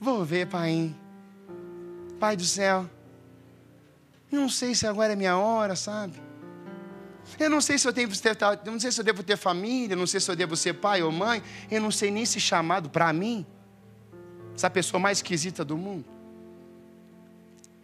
Vou 0.00 0.24
ver, 0.24 0.46
pai. 0.46 0.94
Pai 2.18 2.36
do 2.36 2.44
céu. 2.44 2.88
Eu 4.30 4.40
não 4.40 4.48
sei 4.48 4.74
se 4.74 4.86
agora 4.86 5.12
é 5.12 5.16
minha 5.16 5.36
hora, 5.36 5.74
sabe? 5.74 6.14
Eu 7.38 7.50
não 7.50 7.60
sei 7.60 7.78
se 7.78 7.86
eu 7.86 7.92
tenho 7.92 8.08
ter, 8.08 8.36
eu 8.64 8.72
não 8.72 8.80
sei 8.80 8.90
se 8.90 9.00
eu 9.00 9.04
devo 9.04 9.22
ter 9.22 9.36
família, 9.36 9.94
não 9.96 10.06
sei 10.06 10.20
se 10.20 10.30
eu 10.30 10.36
devo 10.36 10.56
ser 10.56 10.74
pai 10.74 11.02
ou 11.02 11.12
mãe, 11.12 11.42
eu 11.70 11.80
não 11.80 11.90
sei 11.90 12.10
nem 12.10 12.24
se 12.24 12.40
chamado 12.40 12.90
para 12.90 13.12
mim. 13.12 13.46
Essa 14.54 14.68
pessoa 14.68 15.00
mais 15.00 15.18
esquisita 15.18 15.64
do 15.64 15.76
mundo. 15.76 16.04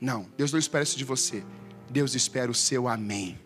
Não, 0.00 0.26
Deus 0.36 0.52
não 0.52 0.58
espera 0.58 0.84
isso 0.84 0.96
de 0.96 1.04
você. 1.04 1.42
Deus 1.88 2.14
espera 2.14 2.50
o 2.50 2.54
seu 2.54 2.88
amém. 2.88 3.38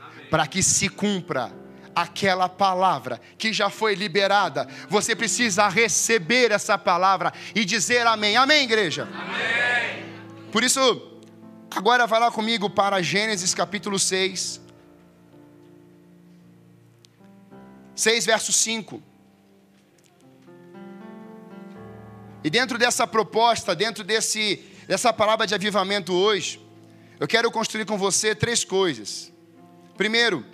amém. 0.00 0.26
Para 0.30 0.46
que 0.46 0.62
se 0.62 0.88
cumpra 0.88 1.52
aquela 1.94 2.48
palavra 2.48 3.20
que 3.36 3.52
já 3.52 3.68
foi 3.68 3.94
liberada, 3.94 4.66
você 4.88 5.14
precisa 5.14 5.68
receber 5.68 6.50
essa 6.52 6.78
palavra 6.78 7.32
e 7.54 7.64
dizer 7.64 8.06
amém. 8.06 8.36
Amém, 8.36 8.64
igreja? 8.64 9.08
Amém. 9.12 10.04
Por 10.52 10.62
isso, 10.62 11.11
Agora 11.74 12.06
vai 12.06 12.20
lá 12.20 12.30
comigo 12.30 12.68
para 12.68 13.00
Gênesis 13.00 13.54
capítulo 13.54 13.98
6. 13.98 14.60
6 17.94 18.26
verso 18.26 18.52
5. 18.52 19.02
E 22.44 22.50
dentro 22.50 22.76
dessa 22.76 23.06
proposta, 23.06 23.74
dentro 23.74 24.04
desse, 24.04 24.62
dessa 24.86 25.14
palavra 25.14 25.46
de 25.46 25.54
avivamento 25.54 26.12
hoje, 26.12 26.60
eu 27.18 27.26
quero 27.26 27.50
construir 27.50 27.86
com 27.86 27.96
você 27.96 28.34
três 28.34 28.64
coisas. 28.64 29.32
Primeiro, 29.96 30.44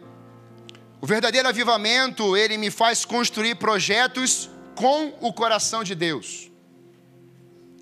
o 1.00 1.06
verdadeiro 1.06 1.48
avivamento, 1.48 2.36
ele 2.36 2.56
me 2.56 2.70
faz 2.70 3.04
construir 3.04 3.56
projetos 3.56 4.48
com 4.76 5.14
o 5.20 5.32
coração 5.32 5.82
de 5.82 5.96
Deus. 5.96 6.48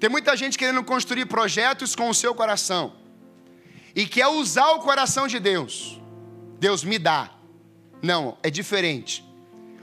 Tem 0.00 0.08
muita 0.08 0.34
gente 0.36 0.56
querendo 0.56 0.82
construir 0.82 1.26
projetos 1.26 1.94
com 1.94 2.08
o 2.08 2.14
seu 2.14 2.34
coração 2.34 3.05
e 3.96 4.06
quer 4.06 4.28
usar 4.28 4.72
o 4.72 4.80
coração 4.80 5.26
de 5.26 5.40
Deus. 5.40 5.98
Deus 6.60 6.84
me 6.84 6.98
dá. 6.98 7.30
Não, 8.02 8.36
é 8.42 8.50
diferente. 8.50 9.24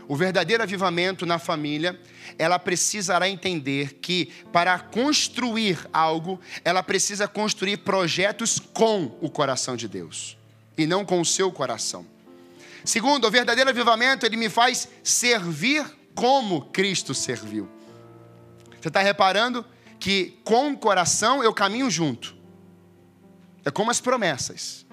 O 0.08 0.16
verdadeiro 0.16 0.62
avivamento 0.62 1.26
na 1.26 1.40
família, 1.40 2.00
ela 2.38 2.60
precisará 2.60 3.28
entender 3.28 3.96
que 3.96 4.28
para 4.52 4.78
construir 4.78 5.80
algo, 5.92 6.40
ela 6.64 6.84
precisa 6.84 7.28
construir 7.28 7.78
projetos 7.78 8.60
com 8.60 9.18
o 9.20 9.32
coração 9.32 9.76
de 9.76 9.88
Deus 9.88 10.38
e 10.78 10.86
não 10.86 11.04
com 11.04 11.20
o 11.20 11.26
seu 11.26 11.52
coração. 11.52 12.06
Segundo, 12.86 13.26
o 13.26 13.32
verdadeiro 13.32 13.70
avivamento, 13.70 14.26
ele 14.26 14.38
me 14.38 14.50
faz 14.50 14.88
servir 15.02 15.84
como 16.14 16.66
Cristo 16.66 17.16
serviu. 17.16 17.68
Você 18.80 18.90
está 18.90 19.00
reparando 19.02 19.66
que 20.00 20.38
com 20.44 20.72
o 20.72 20.78
coração 20.78 21.44
eu 21.44 21.54
caminho 21.54 21.90
junto. 21.90 22.43
É 23.66 23.72
como 23.72 23.92
as 23.92 24.02
promessas. 24.02 24.86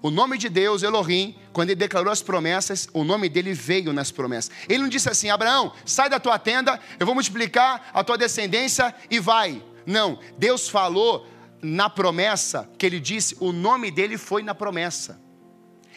O 0.00 0.10
nome 0.10 0.38
de 0.38 0.48
Deus, 0.48 0.82
Elohim, 0.82 1.36
quando 1.52 1.70
ele 1.70 1.80
declarou 1.80 2.12
as 2.12 2.22
promessas, 2.22 2.88
o 2.92 3.02
nome 3.02 3.28
dele 3.28 3.52
veio 3.52 3.92
nas 3.92 4.12
promessas. 4.12 4.50
Ele 4.68 4.82
não 4.82 4.88
disse 4.88 5.08
assim: 5.08 5.28
Abraão, 5.28 5.72
sai 5.84 6.08
da 6.08 6.20
tua 6.20 6.38
tenda, 6.38 6.78
eu 7.00 7.06
vou 7.06 7.14
multiplicar 7.14 7.90
a 7.92 8.04
tua 8.04 8.16
descendência 8.16 8.94
e 9.10 9.18
vai. 9.18 9.62
Não, 9.84 10.18
Deus 10.38 10.68
falou 10.68 11.26
na 11.60 11.90
promessa 11.90 12.70
que 12.78 12.86
ele 12.86 13.00
disse, 13.00 13.36
o 13.40 13.52
nome 13.52 13.90
dele 13.90 14.16
foi 14.16 14.42
na 14.42 14.54
promessa. 14.54 15.20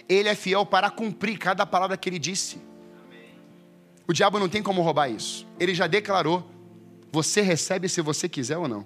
Ele 0.10 0.28
é 0.28 0.36
fiel 0.36 0.66
para 0.66 0.90
cumprir 0.90 1.38
cada 1.38 1.66
palavra 1.66 1.96
que 1.96 2.10
ele 2.10 2.18
disse. 2.18 2.60
O 4.08 4.14
diabo 4.14 4.40
não 4.40 4.50
tem 4.50 4.64
como 4.64 4.82
roubar 4.82 5.10
isso. 5.10 5.48
Ele 5.60 5.76
já 5.76 5.88
declarou. 5.88 6.50
Você 7.12 7.42
recebe 7.42 7.88
se 7.88 8.02
você 8.02 8.28
quiser 8.28 8.58
ou 8.58 8.68
não. 8.68 8.86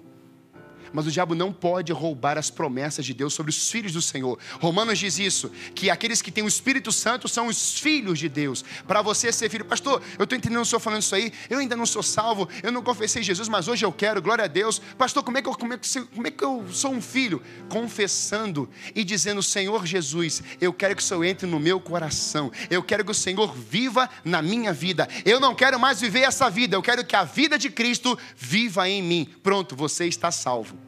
Mas 0.96 1.06
o 1.06 1.10
diabo 1.10 1.34
não 1.34 1.52
pode 1.52 1.92
roubar 1.92 2.38
as 2.38 2.48
promessas 2.48 3.04
de 3.04 3.12
Deus 3.12 3.34
sobre 3.34 3.50
os 3.50 3.70
filhos 3.70 3.92
do 3.92 4.00
Senhor. 4.00 4.38
Romanos 4.58 4.98
diz 4.98 5.18
isso, 5.18 5.50
que 5.74 5.90
aqueles 5.90 6.22
que 6.22 6.30
têm 6.32 6.42
o 6.42 6.48
Espírito 6.48 6.90
Santo 6.90 7.28
são 7.28 7.48
os 7.48 7.78
filhos 7.78 8.18
de 8.18 8.30
Deus. 8.30 8.64
Para 8.86 9.02
você 9.02 9.30
ser 9.30 9.50
filho, 9.50 9.66
pastor, 9.66 10.02
eu 10.18 10.24
estou 10.24 10.38
entendendo 10.38 10.62
o 10.62 10.64
senhor 10.64 10.80
falando 10.80 11.02
isso 11.02 11.14
aí, 11.14 11.30
eu 11.50 11.58
ainda 11.58 11.76
não 11.76 11.84
sou 11.84 12.02
salvo, 12.02 12.48
eu 12.62 12.72
não 12.72 12.82
confessei 12.82 13.22
Jesus, 13.22 13.46
mas 13.46 13.68
hoje 13.68 13.84
eu 13.84 13.92
quero, 13.92 14.22
glória 14.22 14.44
a 14.44 14.48
Deus. 14.48 14.80
Pastor, 14.96 15.22
como 15.22 15.36
é 15.36 15.42
que 15.42 15.48
eu, 15.50 15.54
como 15.54 15.74
é 15.74 15.76
que, 15.76 16.00
como 16.00 16.26
é 16.26 16.30
que 16.30 16.42
eu 16.42 16.64
sou 16.72 16.92
um 16.92 17.02
filho? 17.02 17.42
Confessando 17.68 18.66
e 18.94 19.04
dizendo, 19.04 19.42
Senhor 19.42 19.84
Jesus, 19.84 20.42
eu 20.62 20.72
quero 20.72 20.96
que 20.96 21.02
o 21.02 21.04
Senhor 21.04 21.24
entre 21.24 21.46
no 21.46 21.60
meu 21.60 21.78
coração, 21.78 22.50
eu 22.70 22.82
quero 22.82 23.04
que 23.04 23.10
o 23.10 23.14
Senhor 23.14 23.54
viva 23.54 24.08
na 24.24 24.40
minha 24.40 24.72
vida. 24.72 25.06
Eu 25.26 25.38
não 25.38 25.54
quero 25.54 25.78
mais 25.78 26.00
viver 26.00 26.20
essa 26.20 26.48
vida, 26.48 26.74
eu 26.74 26.82
quero 26.82 27.04
que 27.04 27.14
a 27.14 27.24
vida 27.24 27.58
de 27.58 27.68
Cristo 27.68 28.18
viva 28.34 28.88
em 28.88 29.02
mim. 29.02 29.28
Pronto, 29.42 29.76
você 29.76 30.06
está 30.06 30.30
salvo. 30.30 30.85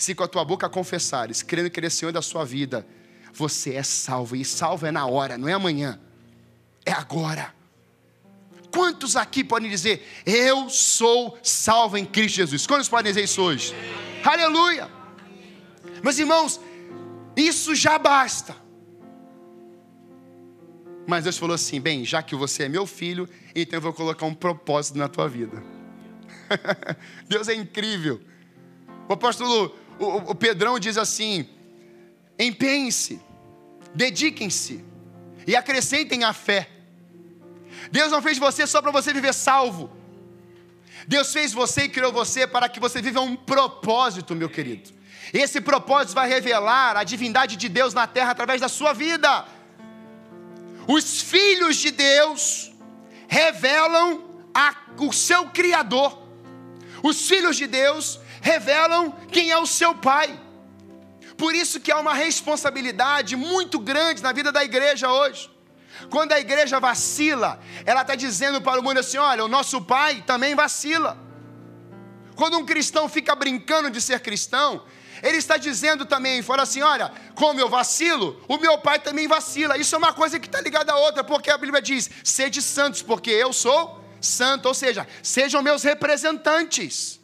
Se 0.00 0.14
com 0.14 0.24
a 0.24 0.28
tua 0.28 0.42
boca 0.46 0.66
confessares, 0.66 1.42
crendo 1.42 1.68
que 1.68 1.78
Ele 1.78 1.88
é 1.88 1.90
Senhor 1.90 2.10
da 2.10 2.22
sua 2.22 2.42
vida, 2.42 2.86
você 3.34 3.74
é 3.74 3.82
salvo. 3.82 4.34
E 4.34 4.42
salvo 4.46 4.86
é 4.86 4.90
na 4.90 5.04
hora, 5.06 5.36
não 5.36 5.46
é 5.46 5.52
amanhã, 5.52 6.00
é 6.86 6.90
agora. 6.90 7.54
Quantos 8.72 9.14
aqui 9.14 9.44
podem 9.44 9.68
dizer, 9.68 10.02
eu 10.24 10.70
sou 10.70 11.38
salvo 11.42 11.98
em 11.98 12.06
Cristo 12.06 12.36
Jesus? 12.36 12.66
Quantos 12.66 12.88
podem 12.88 13.12
dizer 13.12 13.24
isso 13.24 13.42
hoje? 13.42 13.74
Aleluia! 14.24 14.90
Meus 16.02 16.18
irmãos, 16.18 16.58
isso 17.36 17.74
já 17.74 17.98
basta. 17.98 18.56
Mas 21.06 21.24
Deus 21.24 21.36
falou 21.36 21.56
assim: 21.56 21.78
bem, 21.78 22.06
já 22.06 22.22
que 22.22 22.34
você 22.34 22.62
é 22.62 22.68
meu 22.70 22.86
filho, 22.86 23.28
então 23.54 23.76
eu 23.76 23.82
vou 23.82 23.92
colocar 23.92 24.24
um 24.24 24.34
propósito 24.34 24.96
na 24.96 25.08
tua 25.08 25.28
vida. 25.28 25.62
Deus 27.28 27.48
é 27.48 27.54
incrível. 27.54 28.18
O 29.06 29.12
apóstolo, 29.12 29.74
o, 30.00 30.30
o 30.30 30.34
Pedrão 30.34 30.78
diz 30.78 30.96
assim: 30.96 31.48
empenhem-se, 32.38 33.20
dediquem-se 33.94 34.84
e 35.46 35.54
acrescentem 35.54 36.24
a 36.24 36.32
fé. 36.32 36.68
Deus 37.92 38.10
não 38.10 38.22
fez 38.22 38.38
você 38.38 38.66
só 38.66 38.80
para 38.80 38.90
você 38.90 39.12
viver 39.12 39.34
salvo. 39.34 39.90
Deus 41.06 41.32
fez 41.32 41.52
você 41.52 41.84
e 41.84 41.88
criou 41.88 42.12
você 42.12 42.46
para 42.46 42.68
que 42.68 42.80
você 42.80 43.00
viva 43.00 43.20
um 43.20 43.36
propósito, 43.36 44.34
meu 44.34 44.48
querido. 44.48 44.90
Esse 45.32 45.60
propósito 45.60 46.14
vai 46.14 46.28
revelar 46.28 46.96
a 46.96 47.04
divindade 47.04 47.56
de 47.56 47.68
Deus 47.68 47.94
na 47.94 48.06
terra 48.06 48.30
através 48.30 48.60
da 48.60 48.68
sua 48.68 48.92
vida. 48.92 49.46
Os 50.86 51.20
filhos 51.20 51.76
de 51.76 51.90
Deus 51.90 52.72
revelam 53.28 54.24
a, 54.52 54.74
o 54.98 55.12
seu 55.12 55.46
Criador. 55.48 56.18
Os 57.02 57.28
filhos 57.28 57.56
de 57.56 57.66
Deus 57.66 58.20
revelam 58.40 59.12
quem 59.30 59.50
é 59.50 59.58
o 59.58 59.66
seu 59.66 59.94
Pai. 59.94 60.38
Por 61.36 61.54
isso 61.54 61.80
que 61.80 61.90
há 61.90 61.98
uma 61.98 62.12
responsabilidade 62.12 63.34
muito 63.34 63.78
grande 63.78 64.22
na 64.22 64.32
vida 64.32 64.52
da 64.52 64.62
igreja 64.62 65.10
hoje. 65.10 65.50
Quando 66.08 66.32
a 66.32 66.40
igreja 66.40 66.78
vacila, 66.78 67.60
ela 67.84 68.02
está 68.02 68.14
dizendo 68.14 68.60
para 68.60 68.80
o 68.80 68.82
mundo 68.82 68.98
assim: 68.98 69.18
olha, 69.18 69.44
o 69.44 69.48
nosso 69.48 69.82
pai 69.82 70.22
também 70.26 70.54
vacila. 70.54 71.18
Quando 72.36 72.58
um 72.58 72.64
cristão 72.64 73.08
fica 73.08 73.34
brincando 73.34 73.90
de 73.90 74.00
ser 74.00 74.20
cristão, 74.20 74.82
ele 75.22 75.36
está 75.36 75.56
dizendo 75.56 76.06
também, 76.06 76.42
fala 76.42 76.62
assim: 76.62 76.82
olha, 76.82 77.12
como 77.34 77.60
eu 77.60 77.68
vacilo, 77.68 78.42
o 78.48 78.56
meu 78.56 78.78
pai 78.78 78.98
também 78.98 79.28
vacila. 79.28 79.76
Isso 79.76 79.94
é 79.94 79.98
uma 79.98 80.12
coisa 80.12 80.38
que 80.38 80.46
está 80.46 80.60
ligada 80.60 80.92
à 80.92 80.96
outra, 80.96 81.22
porque 81.22 81.50
a 81.50 81.58
Bíblia 81.58 81.82
diz: 81.82 82.10
sede 82.24 82.62
santos, 82.62 83.02
porque 83.02 83.30
eu 83.30 83.52
sou 83.52 84.02
santo. 84.20 84.66
Ou 84.66 84.74
seja, 84.74 85.06
sejam 85.22 85.62
meus 85.62 85.82
representantes. 85.82 87.19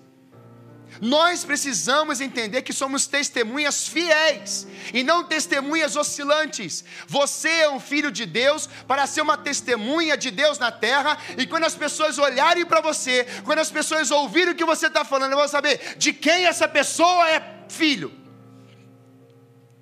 Nós 1.00 1.44
precisamos 1.44 2.20
entender 2.20 2.62
que 2.62 2.72
somos 2.72 3.06
testemunhas 3.06 3.88
fiéis 3.88 4.66
e 4.92 5.02
não 5.02 5.24
testemunhas 5.24 5.96
oscilantes. 5.96 6.84
Você 7.06 7.48
é 7.48 7.70
um 7.70 7.80
filho 7.80 8.10
de 8.10 8.26
Deus 8.26 8.68
para 8.86 9.06
ser 9.06 9.20
uma 9.20 9.36
testemunha 9.36 10.16
de 10.16 10.30
Deus 10.30 10.58
na 10.58 10.72
terra, 10.72 11.18
e 11.36 11.46
quando 11.46 11.64
as 11.64 11.74
pessoas 11.74 12.18
olharem 12.18 12.64
para 12.64 12.80
você, 12.80 13.26
quando 13.44 13.58
as 13.58 13.70
pessoas 13.70 14.10
ouvirem 14.10 14.52
o 14.52 14.56
que 14.56 14.64
você 14.64 14.86
está 14.86 15.04
falando, 15.04 15.36
vão 15.36 15.48
saber 15.48 15.96
de 15.98 16.12
quem 16.12 16.46
essa 16.46 16.68
pessoa 16.68 17.28
é 17.28 17.64
filho. 17.68 18.12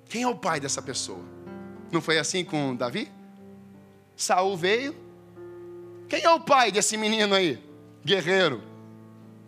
Quem 0.09 0.23
é 0.23 0.27
o 0.27 0.35
pai 0.35 0.59
dessa 0.59 0.81
pessoa? 0.81 1.23
Não 1.91 2.01
foi 2.01 2.17
assim 2.17 2.43
com 2.43 2.75
Davi? 2.75 3.11
Saul 4.15 4.55
veio. 4.55 4.95
Quem 6.07 6.23
é 6.23 6.29
o 6.29 6.39
pai 6.39 6.71
desse 6.71 6.95
menino 6.97 7.35
aí? 7.35 7.61
Guerreiro. 8.03 8.63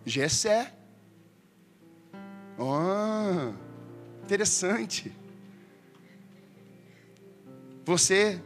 Jessé. 0.04 0.72
Oh, 2.58 3.52
interessante. 4.24 5.12
Você 7.84 8.42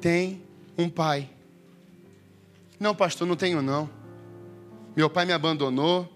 tem 0.00 0.42
um 0.76 0.88
pai. 0.88 1.30
Não, 2.78 2.94
pastor, 2.94 3.26
não 3.26 3.36
tenho 3.36 3.62
não. 3.62 3.88
Meu 4.96 5.08
pai 5.08 5.24
me 5.24 5.32
abandonou. 5.32 6.10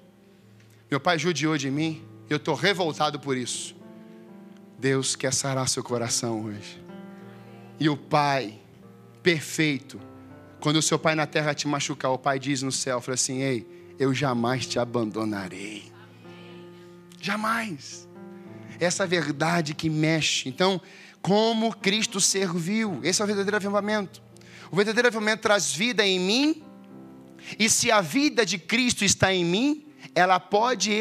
Meu 0.91 1.01
pai 1.01 1.19
judiou 1.19 1.57
de 1.57 1.71
mim. 1.71 2.05
Eu 2.29 2.37
estou 2.37 2.55
revoltado 2.55 3.19
por 3.19 3.37
isso. 3.37 3.75
Deus 4.79 5.17
quer 5.17 5.33
sarar 5.33 5.69
seu 5.69 5.83
coração 5.83 6.45
hoje. 6.45 6.81
E 7.81 7.89
o 7.89 7.97
Pai, 7.97 8.61
perfeito, 9.23 10.01
quando 10.61 10.77
o 10.77 10.83
seu 10.83 10.99
pai 10.99 11.15
na 11.15 11.27
terra 11.27 11.55
te 11.55 11.67
machucar, 11.67 12.11
o 12.13 12.19
Pai 12.19 12.39
diz 12.39 12.63
no 12.63 12.73
céu: 12.73 13.01
fala 13.01 13.15
assim, 13.15 13.41
Ei, 13.41 13.95
eu 13.99 14.13
jamais 14.15 14.67
te 14.67 14.79
abandonarei. 14.79 15.93
Jamais. 17.21 18.09
Essa 18.81 19.07
verdade 19.07 19.75
que 19.75 19.91
mexe. 19.91 20.49
Então, 20.49 20.81
como 21.21 21.75
Cristo 21.75 22.21
serviu, 22.21 23.01
esse 23.03 23.21
é 23.21 23.25
o 23.25 23.27
verdadeiro 23.27 23.57
avivamento. 23.57 24.23
O 24.71 24.77
verdadeiro 24.77 25.09
avivamento 25.09 25.43
traz 25.43 25.73
vida 25.73 26.07
em 26.07 26.21
mim, 26.21 26.63
e 27.59 27.69
se 27.69 27.91
a 27.91 28.01
vida 28.01 28.45
de 28.45 28.59
Cristo 28.59 29.05
está 29.05 29.33
em 29.33 29.45
mim, 29.45 29.87
ela 30.15 30.39
pode 30.39 31.01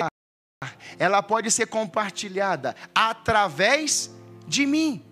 ela 0.98 1.22
pode 1.22 1.52
ser 1.52 1.68
compartilhada 1.68 2.76
através 2.96 4.12
de 4.48 4.66
mim. 4.66 5.04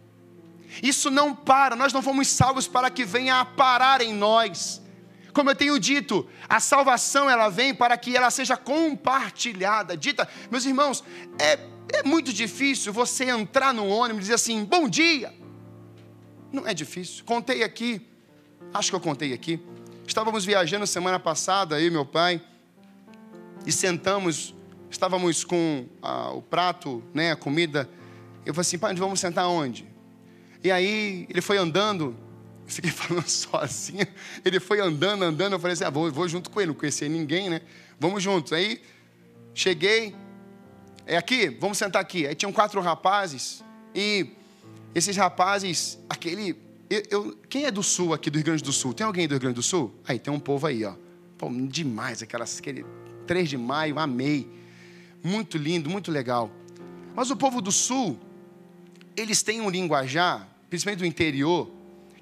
Isso 0.82 1.12
não 1.12 1.36
para, 1.36 1.76
nós 1.76 1.94
não 1.94 2.02
fomos 2.02 2.28
salvos 2.28 2.68
para 2.68 2.90
que 2.90 3.06
venha 3.06 3.40
a 3.40 3.46
parar 3.46 4.02
em 4.02 4.14
nós. 4.14 4.82
Como 5.36 5.50
eu 5.50 5.56
tenho 5.56 5.78
dito, 5.78 6.26
a 6.48 6.62
salvação 6.62 7.30
ela 7.30 7.50
vem 7.50 7.76
para 7.76 7.98
que 7.98 8.16
ela 8.16 8.32
seja 8.32 8.56
compartilhada. 8.56 9.98
Dita, 9.98 10.26
meus 10.50 10.66
irmãos, 10.66 11.04
é, 11.38 11.60
é 11.92 12.04
muito 12.04 12.32
difícil 12.32 12.94
você 12.94 13.26
entrar 13.26 13.74
no 13.74 13.86
ônibus 13.86 14.20
e 14.20 14.22
dizer 14.22 14.36
assim, 14.36 14.64
bom 14.64 14.88
dia. 14.88 15.34
Não 16.54 16.66
é 16.66 16.74
difícil. 16.74 17.26
Contei 17.26 17.64
aqui, 17.64 18.08
acho 18.74 18.90
que 18.90 18.96
eu 18.96 19.00
contei 19.02 19.34
aqui. 19.34 19.60
Estávamos 20.08 20.46
viajando 20.46 20.88
semana 20.88 21.20
passada, 21.20 21.82
eu 21.82 21.88
e 21.88 21.92
meu 21.92 22.06
pai, 22.06 22.42
e 23.66 23.74
sentamos 23.74 24.56
estávamos 24.90 25.44
com 25.44 25.86
a, 26.02 26.32
o 26.32 26.42
prato, 26.42 27.04
né, 27.14 27.34
a 27.34 27.36
comida. 27.36 27.90
Eu 28.46 28.54
falei 28.54 28.62
assim, 28.62 28.78
pai, 28.78 28.96
vamos 28.96 29.20
sentar 29.20 29.50
onde? 29.50 29.86
E 30.64 30.72
aí 30.72 31.28
ele 31.30 31.42
foi 31.42 31.58
andando, 31.58 32.16
fiquei 32.68 32.92
falando 32.92 33.28
sozinho. 33.28 34.06
Ele 34.44 34.60
foi 34.60 34.80
andando, 34.80 35.24
andando. 35.24 35.54
Eu 35.54 35.60
falei 35.60 35.74
assim, 35.74 35.84
ah, 35.84 35.90
vou, 35.90 36.12
vou 36.12 36.28
junto 36.28 36.50
com 36.50 36.60
ele, 36.60 36.70
não 36.70 36.76
conhecia 36.76 37.08
ninguém, 37.08 37.50
né? 37.50 37.62
Vamos 38.00 38.22
juntos. 38.22 38.54
Aí 38.54 38.82
cheguei, 39.54 40.16
é 41.06 41.18
aqui, 41.18 41.50
vamos 41.50 41.78
sentar 41.78 42.02
aqui. 42.02 42.28
Aí 42.28 42.36
tinham 42.36 42.52
quatro 42.52 42.80
rapazes 42.82 43.64
e 43.94 44.28
esses 44.94 45.16
rapazes, 45.18 46.00
aquele, 46.10 46.56
eu, 46.90 47.04
eu, 47.10 47.38
quem 47.50 47.66
é 47.66 47.72
do 47.72 47.84
Sul 47.84 48.14
aqui 48.14 48.30
do 48.30 48.38
Rio 48.38 48.46
Grande 48.46 48.64
do 48.64 48.72
Sul? 48.72 48.94
Tem 48.94 49.06
alguém 49.06 49.28
do 49.28 49.32
Rio 49.32 49.42
Grande 49.42 49.56
do 49.56 49.64
Sul? 49.64 49.94
Aí 50.08 50.18
tem 50.18 50.34
um 50.34 50.40
povo 50.40 50.68
aí, 50.68 50.84
ó. 50.84 50.94
Pô, 51.38 51.50
demais 51.50 52.22
aquelas, 52.22 52.60
aquele 52.60 52.86
3 53.28 53.50
de 53.50 53.58
maio, 53.58 54.00
amei 54.00 54.50
muito 55.26 55.58
lindo, 55.58 55.90
muito 55.90 56.12
legal. 56.12 56.52
Mas 57.16 57.32
o 57.32 57.36
povo 57.36 57.62
do 57.62 57.72
sul, 57.72 58.20
eles 59.18 59.42
têm 59.42 59.60
um 59.60 59.70
linguajar, 59.70 60.48
principalmente 60.70 61.00
do 61.00 61.06
interior, 61.06 61.70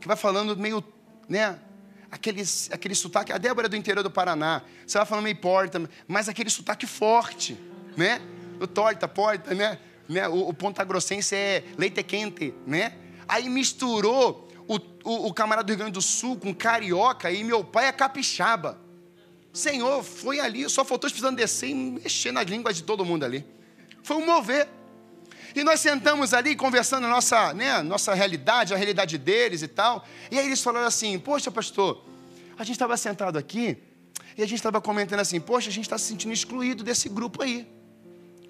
que 0.03 0.07
vai 0.07 0.17
falando 0.17 0.57
meio, 0.57 0.83
né, 1.29 1.57
aquele, 2.11 2.43
aquele 2.71 2.93
sotaque. 2.93 3.31
A 3.31 3.37
Débora 3.37 3.67
é 3.67 3.69
do 3.69 3.77
interior 3.77 4.03
do 4.03 4.11
Paraná, 4.11 4.61
você 4.85 4.97
vai 4.97 5.07
falando 5.07 5.23
meio 5.23 5.37
porta, 5.37 5.89
mas 6.05 6.27
aquele 6.27 6.49
sotaque 6.49 6.85
forte, 6.85 7.57
né? 7.95 8.21
O 8.59 8.67
torta, 8.67 9.07
porta, 9.07 9.55
né? 9.55 9.79
né? 10.09 10.27
O, 10.27 10.49
o 10.49 10.53
ponta 10.53 10.83
grossense 10.83 11.33
é 11.33 11.63
leite 11.77 12.03
quente, 12.03 12.53
né? 12.67 12.97
Aí 13.25 13.47
misturou 13.47 14.45
o, 14.67 14.75
o, 15.05 15.27
o 15.27 15.33
camarada 15.33 15.65
do 15.65 15.69
Rio 15.69 15.77
Grande 15.77 15.93
do 15.93 16.01
Sul 16.01 16.37
com 16.37 16.53
carioca 16.53 17.31
e 17.31 17.41
meu 17.41 17.63
pai 17.63 17.87
é 17.87 17.91
capixaba. 17.93 18.77
Senhor, 19.53 20.03
foi 20.03 20.41
ali, 20.41 20.69
só 20.69 20.83
faltou 20.83 21.09
precisando 21.09 21.37
descer 21.37 21.69
e 21.69 21.73
mexer 21.73 22.33
nas 22.33 22.45
línguas 22.45 22.75
de 22.75 22.83
todo 22.83 23.05
mundo 23.05 23.23
ali. 23.23 23.45
Foi 24.03 24.17
um 24.17 24.25
mover. 24.25 24.67
E 25.55 25.63
nós 25.63 25.79
sentamos 25.79 26.33
ali 26.33 26.55
conversando 26.55 27.05
a 27.05 27.09
nossa, 27.09 27.53
né, 27.53 27.81
nossa 27.83 28.13
realidade, 28.13 28.73
a 28.73 28.77
realidade 28.77 29.17
deles 29.17 29.61
e 29.61 29.67
tal. 29.67 30.05
E 30.31 30.39
aí 30.39 30.45
eles 30.45 30.61
falaram 30.61 30.87
assim: 30.87 31.19
Poxa, 31.19 31.51
pastor, 31.51 32.03
a 32.57 32.63
gente 32.63 32.75
estava 32.75 32.97
sentado 32.97 33.37
aqui 33.37 33.77
e 34.35 34.41
a 34.41 34.45
gente 34.45 34.55
estava 34.55 34.81
comentando 34.81 35.19
assim: 35.19 35.39
Poxa, 35.39 35.69
a 35.69 35.71
gente 35.71 35.85
está 35.85 35.97
se 35.97 36.05
sentindo 36.05 36.33
excluído 36.33 36.83
desse 36.83 37.07
grupo 37.07 37.43
aí. 37.43 37.67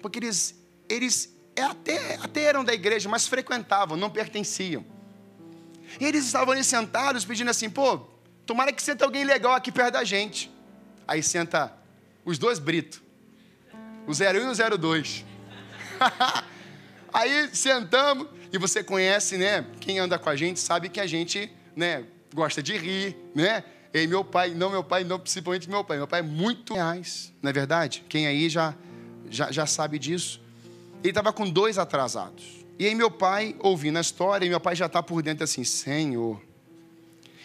Porque 0.00 0.18
eles, 0.18 0.54
eles 0.88 1.34
até, 1.60 2.16
até 2.16 2.42
eram 2.42 2.64
da 2.64 2.72
igreja, 2.72 3.08
mas 3.08 3.26
frequentavam, 3.26 3.96
não 3.96 4.10
pertenciam. 4.10 4.84
E 6.00 6.04
eles 6.04 6.24
estavam 6.24 6.52
ali 6.52 6.64
sentados 6.64 7.24
pedindo 7.24 7.50
assim: 7.50 7.68
pô, 7.68 7.98
tomara 8.46 8.72
que 8.72 8.82
senta 8.82 9.04
alguém 9.04 9.24
legal 9.24 9.52
aqui 9.52 9.70
perto 9.70 9.92
da 9.92 10.04
gente. 10.04 10.50
Aí 11.06 11.22
senta 11.22 11.70
os 12.24 12.38
dois 12.38 12.58
Brito, 12.58 13.02
o 14.06 14.12
01 14.12 14.54
e 14.54 14.74
o 14.74 14.78
02. 14.78 15.24
Aí 17.14 17.48
sentamos, 17.52 18.26
e 18.52 18.58
você 18.58 18.82
conhece, 18.82 19.38
né? 19.38 19.64
Quem 19.78 20.00
anda 20.00 20.18
com 20.18 20.28
a 20.28 20.34
gente 20.34 20.58
sabe 20.58 20.88
que 20.88 20.98
a 20.98 21.06
gente, 21.06 21.48
né, 21.76 22.02
gosta 22.34 22.60
de 22.60 22.76
rir, 22.76 23.16
né? 23.32 23.62
E 23.94 24.04
meu 24.08 24.24
pai, 24.24 24.50
não 24.52 24.68
meu 24.68 24.82
pai, 24.82 25.04
não 25.04 25.20
principalmente 25.20 25.70
meu 25.70 25.84
pai. 25.84 25.96
Meu 25.96 26.08
pai 26.08 26.18
é 26.18 26.22
muito 26.24 26.74
reais, 26.74 27.32
não 27.40 27.50
é 27.50 27.52
verdade? 27.52 28.04
Quem 28.08 28.26
aí 28.26 28.48
já, 28.48 28.74
já, 29.30 29.52
já 29.52 29.64
sabe 29.64 29.96
disso. 29.96 30.40
Ele 31.04 31.10
estava 31.10 31.32
com 31.32 31.48
dois 31.48 31.78
atrasados. 31.78 32.66
E 32.76 32.84
aí 32.84 32.94
meu 32.96 33.12
pai, 33.12 33.54
ouvindo 33.60 33.96
a 33.96 34.00
história, 34.00 34.44
e 34.44 34.48
meu 34.48 34.58
pai 34.58 34.74
já 34.74 34.86
está 34.86 35.00
por 35.00 35.22
dentro 35.22 35.44
assim, 35.44 35.62
Senhor. 35.62 36.42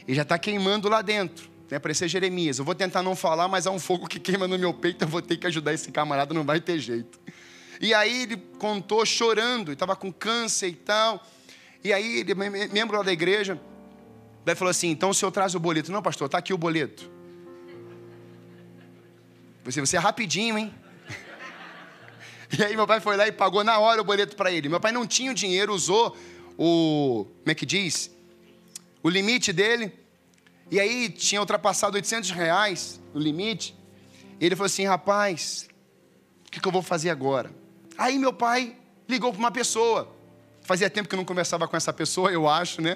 E 0.07 0.15
já 0.15 0.23
está 0.23 0.39
queimando 0.39 0.89
lá 0.89 1.03
dentro. 1.03 1.47
Né? 1.69 1.77
Parecia 1.77 2.07
Jeremias. 2.07 2.57
Eu 2.57 2.65
vou 2.65 2.73
tentar 2.73 3.03
não 3.03 3.15
falar, 3.15 3.47
mas 3.47 3.67
há 3.67 3.71
um 3.71 3.79
fogo 3.79 4.07
que 4.07 4.19
queima 4.19 4.47
no 4.47 4.57
meu 4.57 4.73
peito, 4.73 5.03
eu 5.03 5.07
vou 5.07 5.21
ter 5.21 5.37
que 5.37 5.45
ajudar 5.45 5.75
esse 5.75 5.91
camarada, 5.91 6.33
não 6.33 6.43
vai 6.43 6.59
ter 6.59 6.79
jeito. 6.79 7.19
E 7.79 7.93
aí 7.93 8.23
ele 8.23 8.37
contou 8.57 9.05
chorando, 9.05 9.71
estava 9.71 9.95
com 9.95 10.11
câncer 10.11 10.67
e 10.67 10.75
tal. 10.75 11.25
E 11.81 11.93
aí, 11.93 12.19
ele, 12.19 12.33
membro 12.35 12.97
lá 12.97 13.03
da 13.03 13.13
igreja, 13.13 13.59
daí 14.43 14.55
falou 14.55 14.69
assim: 14.69 14.89
então 14.89 15.11
o 15.11 15.13
senhor 15.13 15.31
traz 15.31 15.55
o 15.55 15.59
boleto. 15.59 15.91
Não, 15.91 16.01
pastor, 16.01 16.25
está 16.25 16.37
aqui 16.37 16.53
o 16.53 16.57
boleto. 16.57 17.09
Você, 19.63 19.79
você 19.79 19.95
é 19.95 19.99
rapidinho, 19.99 20.57
hein? 20.57 20.73
E 22.57 22.63
aí 22.63 22.75
meu 22.75 22.87
pai 22.87 22.99
foi 22.99 23.15
lá 23.15 23.27
e 23.27 23.31
pagou 23.31 23.63
na 23.63 23.77
hora 23.77 24.01
o 24.01 24.03
boleto 24.03 24.35
para 24.35 24.51
ele. 24.51 24.67
Meu 24.67 24.79
pai 24.79 24.91
não 24.91 25.05
tinha 25.05 25.31
o 25.31 25.35
dinheiro, 25.35 25.71
usou 25.71 26.17
o, 26.57 27.27
como 27.41 27.51
é 27.51 27.53
que 27.53 27.65
diz? 27.65 28.09
O 29.03 29.09
limite 29.09 29.53
dele. 29.53 29.93
E 30.71 30.79
aí 30.79 31.09
tinha 31.09 31.39
ultrapassado 31.39 31.95
800 31.95 32.31
reais 32.31 32.99
o 33.13 33.19
limite. 33.19 33.75
E 34.39 34.45
ele 34.45 34.55
falou 34.55 34.65
assim, 34.65 34.85
rapaz, 34.85 35.69
o 36.47 36.51
que, 36.51 36.59
que 36.59 36.67
eu 36.67 36.71
vou 36.71 36.81
fazer 36.81 37.11
agora? 37.11 37.58
Aí 37.99 38.17
meu 38.17 38.31
pai 38.31 38.77
ligou 39.09 39.29
para 39.33 39.39
uma 39.39 39.51
pessoa. 39.51 40.09
Fazia 40.61 40.89
tempo 40.89 41.09
que 41.09 41.15
eu 41.15 41.17
não 41.17 41.25
conversava 41.25 41.67
com 41.67 41.75
essa 41.75 41.91
pessoa, 41.91 42.31
eu 42.31 42.47
acho, 42.47 42.81
né? 42.81 42.95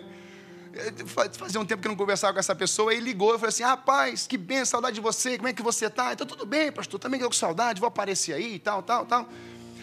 Fazia 1.34 1.60
um 1.60 1.66
tempo 1.66 1.82
que 1.82 1.88
eu 1.88 1.92
não 1.92 1.98
conversava 1.98 2.34
com 2.34 2.39
essa 2.39 2.56
pessoa, 2.56 2.94
e 2.94 3.02
ligou 3.02 3.36
e 3.36 3.38
falou 3.38 3.50
assim: 3.50 3.63
Rapaz, 3.63 4.26
que 4.26 4.38
bem, 4.38 4.63
saudade 4.63 4.96
de 4.96 5.02
você, 5.02 5.36
como 5.38 5.50
é 5.50 5.54
que 5.54 5.62
você 5.62 5.88
está? 5.88 6.13
Então, 6.13 6.26
tudo 6.26 6.46
bem, 6.46 6.72
pastor, 6.72 7.00
também 7.02 7.18
estou 7.18 7.30
com 7.30 7.36
saudade, 7.36 7.82
vou 7.82 7.88
aparecer 7.89 8.34
aí 8.34 8.56
e 8.56 8.60
tal, 8.60 8.82
tal, 8.82 9.06
tal. 9.06 9.28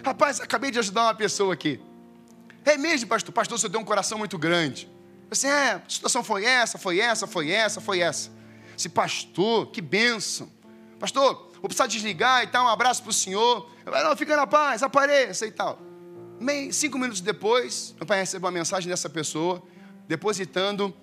Rapaz, 0.02 0.40
acabei 0.40 0.70
de 0.70 0.78
ajudar 0.78 1.02
uma 1.02 1.14
pessoa 1.14 1.52
aqui. 1.52 1.78
É 2.64 2.78
mesmo, 2.78 3.06
pastor? 3.06 3.32
Pastor, 3.32 3.58
você 3.58 3.68
tem 3.68 3.78
um 3.78 3.84
coração 3.84 4.16
muito 4.16 4.38
grande. 4.38 4.88
Assim, 5.30 5.48
é, 5.48 5.72
a 5.72 5.82
situação 5.86 6.24
foi 6.24 6.46
essa, 6.46 6.78
foi 6.78 6.98
essa, 6.98 7.26
foi 7.26 7.50
essa, 7.50 7.80
foi 7.80 8.00
essa. 8.00 8.30
Esse 8.76 8.88
pastor, 8.88 9.66
que 9.66 9.82
bênção. 9.82 10.50
Pastor, 10.98 11.49
vou 11.60 11.68
precisar 11.68 11.86
desligar 11.86 12.42
e 12.42 12.46
tal, 12.46 12.64
um 12.64 12.68
abraço 12.68 13.02
para 13.02 13.10
o 13.10 13.12
senhor. 13.12 13.70
Eu, 13.84 13.92
não, 13.92 14.16
fica 14.16 14.36
na 14.36 14.46
paz, 14.46 14.82
apareça 14.82 15.46
e 15.46 15.52
tal. 15.52 15.78
Meio, 16.40 16.72
cinco 16.72 16.98
minutos 16.98 17.20
depois, 17.20 17.94
meu 17.98 18.06
pai 18.06 18.20
recebeu 18.20 18.46
uma 18.46 18.52
mensagem 18.52 18.88
dessa 18.88 19.10
pessoa, 19.10 19.62
depositando 20.08 20.94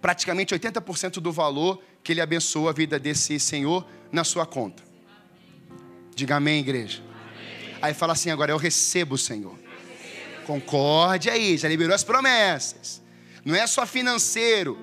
praticamente 0.00 0.54
80% 0.54 1.20
do 1.20 1.32
valor 1.32 1.82
que 2.02 2.12
ele 2.12 2.20
abençoou 2.20 2.68
a 2.68 2.72
vida 2.72 2.98
desse 2.98 3.38
senhor 3.38 3.86
na 4.10 4.24
sua 4.24 4.46
conta. 4.46 4.82
Diga 6.14 6.36
amém, 6.36 6.60
igreja. 6.60 7.02
Amém. 7.02 7.76
Aí 7.80 7.94
fala 7.94 8.12
assim: 8.12 8.30
agora 8.30 8.52
eu 8.52 8.56
recebo 8.56 9.14
o 9.14 9.18
Senhor. 9.18 9.58
Concorde 10.46 11.30
aí, 11.30 11.56
já 11.56 11.68
liberou 11.68 11.94
as 11.94 12.04
promessas. 12.04 13.00
Não 13.44 13.54
é 13.54 13.66
só 13.66 13.86
financeiro, 13.86 14.78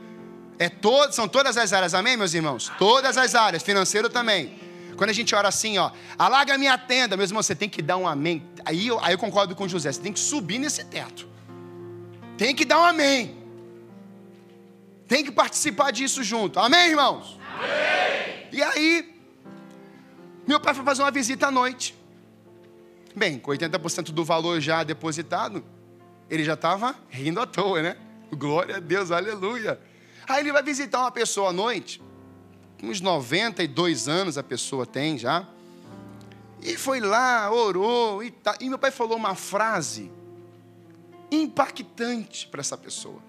é 0.57 0.67
todo, 0.67 1.13
são 1.13 1.27
todas 1.27 1.57
as 1.57 1.71
áreas, 1.71 1.93
amém, 1.93 2.17
meus 2.17 2.33
irmãos? 2.33 2.71
Todas 2.77 3.17
as 3.17 3.35
áreas, 3.35 3.63
financeiro 3.63 4.09
também. 4.09 4.59
Quando 4.99 5.12
a 5.12 5.13
gente 5.13 5.33
ora 5.33 5.47
assim, 5.47 5.77
ó, 5.77 5.91
alaga 6.17 6.57
minha 6.57 6.77
tenda, 6.77 7.15
meus 7.15 7.29
irmãos, 7.29 7.45
você 7.45 7.55
tem 7.55 7.69
que 7.69 7.81
dar 7.81 7.95
um 7.95 8.05
amém. 8.05 8.45
Aí 8.65 8.88
eu, 8.88 8.99
aí 9.01 9.13
eu 9.13 9.17
concordo 9.17 9.55
com 9.55 9.65
José, 9.65 9.89
você 9.93 10.01
tem 10.01 10.12
que 10.12 10.19
subir 10.19 10.59
nesse 10.59 10.83
teto. 10.83 11.25
Tem 12.38 12.53
que 12.53 12.65
dar 12.65 12.81
um 12.81 12.83
amém. 12.83 13.41
Tem 15.07 15.23
que 15.23 15.31
participar 15.31 15.91
disso 15.91 16.21
junto. 16.21 16.59
Amém, 16.59 16.89
irmãos? 16.89 17.39
Amém. 17.55 18.47
E 18.51 18.62
aí, 18.62 19.17
meu 20.45 20.59
pai 20.59 20.73
foi 20.73 20.83
fazer 20.83 21.01
uma 21.01 21.12
visita 21.12 21.47
à 21.47 21.51
noite. 21.51 21.95
Bem, 23.15 23.39
com 23.39 23.51
80% 23.51 24.12
do 24.12 24.25
valor 24.25 24.59
já 24.59 24.83
depositado, 24.83 25.63
ele 26.29 26.43
já 26.43 26.55
estava 26.55 26.93
rindo 27.07 27.39
à 27.39 27.47
toa, 27.47 27.81
né? 27.81 27.95
Glória 28.33 28.75
a 28.75 28.79
Deus, 28.81 29.12
aleluia. 29.12 29.79
Aí 30.27 30.41
ele 30.41 30.51
vai 30.51 30.62
visitar 30.62 30.99
uma 30.99 31.12
pessoa 31.12 31.51
à 31.51 31.53
noite, 31.53 32.01
uns 32.81 33.01
92 33.01 34.07
anos 34.07 34.37
a 34.37 34.43
pessoa 34.43 34.85
tem 34.85 35.17
já. 35.17 35.47
E 36.61 36.77
foi 36.77 36.99
lá, 36.99 37.51
orou 37.51 38.23
e 38.23 38.31
tá. 38.31 38.55
E 38.59 38.69
meu 38.69 38.77
pai 38.77 38.91
falou 38.91 39.17
uma 39.17 39.35
frase 39.35 40.11
impactante 41.31 42.47
para 42.47 42.61
essa 42.61 42.77
pessoa. 42.77 43.21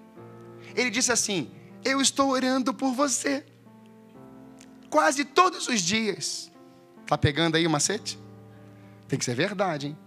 Ele 0.74 0.90
disse 0.90 1.12
assim: 1.12 1.50
Eu 1.84 2.00
estou 2.00 2.30
orando 2.30 2.72
por 2.74 2.92
você. 2.92 3.44
Quase 4.88 5.24
todos 5.24 5.68
os 5.68 5.80
dias. 5.80 6.50
Tá 7.06 7.16
pegando 7.16 7.56
aí 7.56 7.66
o 7.66 7.70
macete? 7.70 8.18
Tem 9.08 9.18
que 9.18 9.24
ser 9.24 9.34
verdade, 9.34 9.88
hein? 9.88 9.98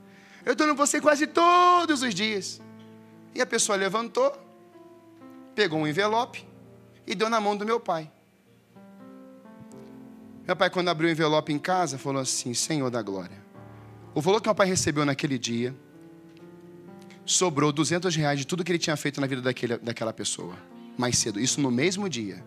Eu 0.45 0.53
estou 0.53 0.65
orando 0.65 0.77
por 0.77 0.87
você 0.87 0.99
quase 0.99 1.27
todos 1.27 2.01
os 2.01 2.13
dias. 2.13 2.61
E 3.33 3.41
a 3.41 3.45
pessoa 3.45 3.77
levantou, 3.77 4.31
pegou 5.55 5.79
um 5.79 5.87
envelope 5.87 6.45
e 7.07 7.15
deu 7.15 7.29
na 7.29 7.39
mão 7.39 7.55
do 7.55 7.65
meu 7.65 7.79
pai. 7.79 8.11
Meu 10.45 10.55
pai, 10.57 10.69
quando 10.69 10.89
abriu 10.89 11.07
o 11.09 11.11
envelope 11.11 11.53
em 11.53 11.59
casa, 11.59 11.97
falou 11.97 12.21
assim: 12.21 12.53
Senhor 12.53 12.89
da 12.89 13.01
glória, 13.01 13.37
o 14.13 14.21
valor 14.21 14.41
que 14.41 14.47
meu 14.47 14.55
pai 14.55 14.67
recebeu 14.67 15.05
naquele 15.05 15.37
dia 15.37 15.73
sobrou 17.25 17.71
200 17.71 18.13
reais 18.15 18.39
de 18.39 18.45
tudo 18.45 18.63
que 18.63 18.71
ele 18.71 18.79
tinha 18.79 18.97
feito 18.97 19.21
na 19.21 19.27
vida 19.27 19.41
daquele, 19.41 19.77
daquela 19.77 20.11
pessoa, 20.11 20.57
mais 20.97 21.17
cedo, 21.17 21.39
isso 21.39 21.61
no 21.61 21.71
mesmo 21.71 22.09
dia. 22.09 22.43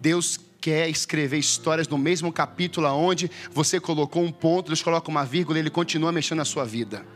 Deus 0.00 0.40
quer 0.60 0.88
escrever 0.88 1.38
histórias 1.38 1.86
no 1.86 1.96
mesmo 1.96 2.32
capítulo 2.32 2.88
onde 2.88 3.30
você 3.52 3.78
colocou 3.78 4.22
um 4.22 4.32
ponto, 4.32 4.66
Deus 4.66 4.82
coloca 4.82 5.08
uma 5.08 5.24
vírgula 5.24 5.58
e 5.58 5.62
ele 5.62 5.70
continua 5.70 6.10
mexendo 6.10 6.38
na 6.38 6.44
sua 6.44 6.64
vida. 6.64 7.06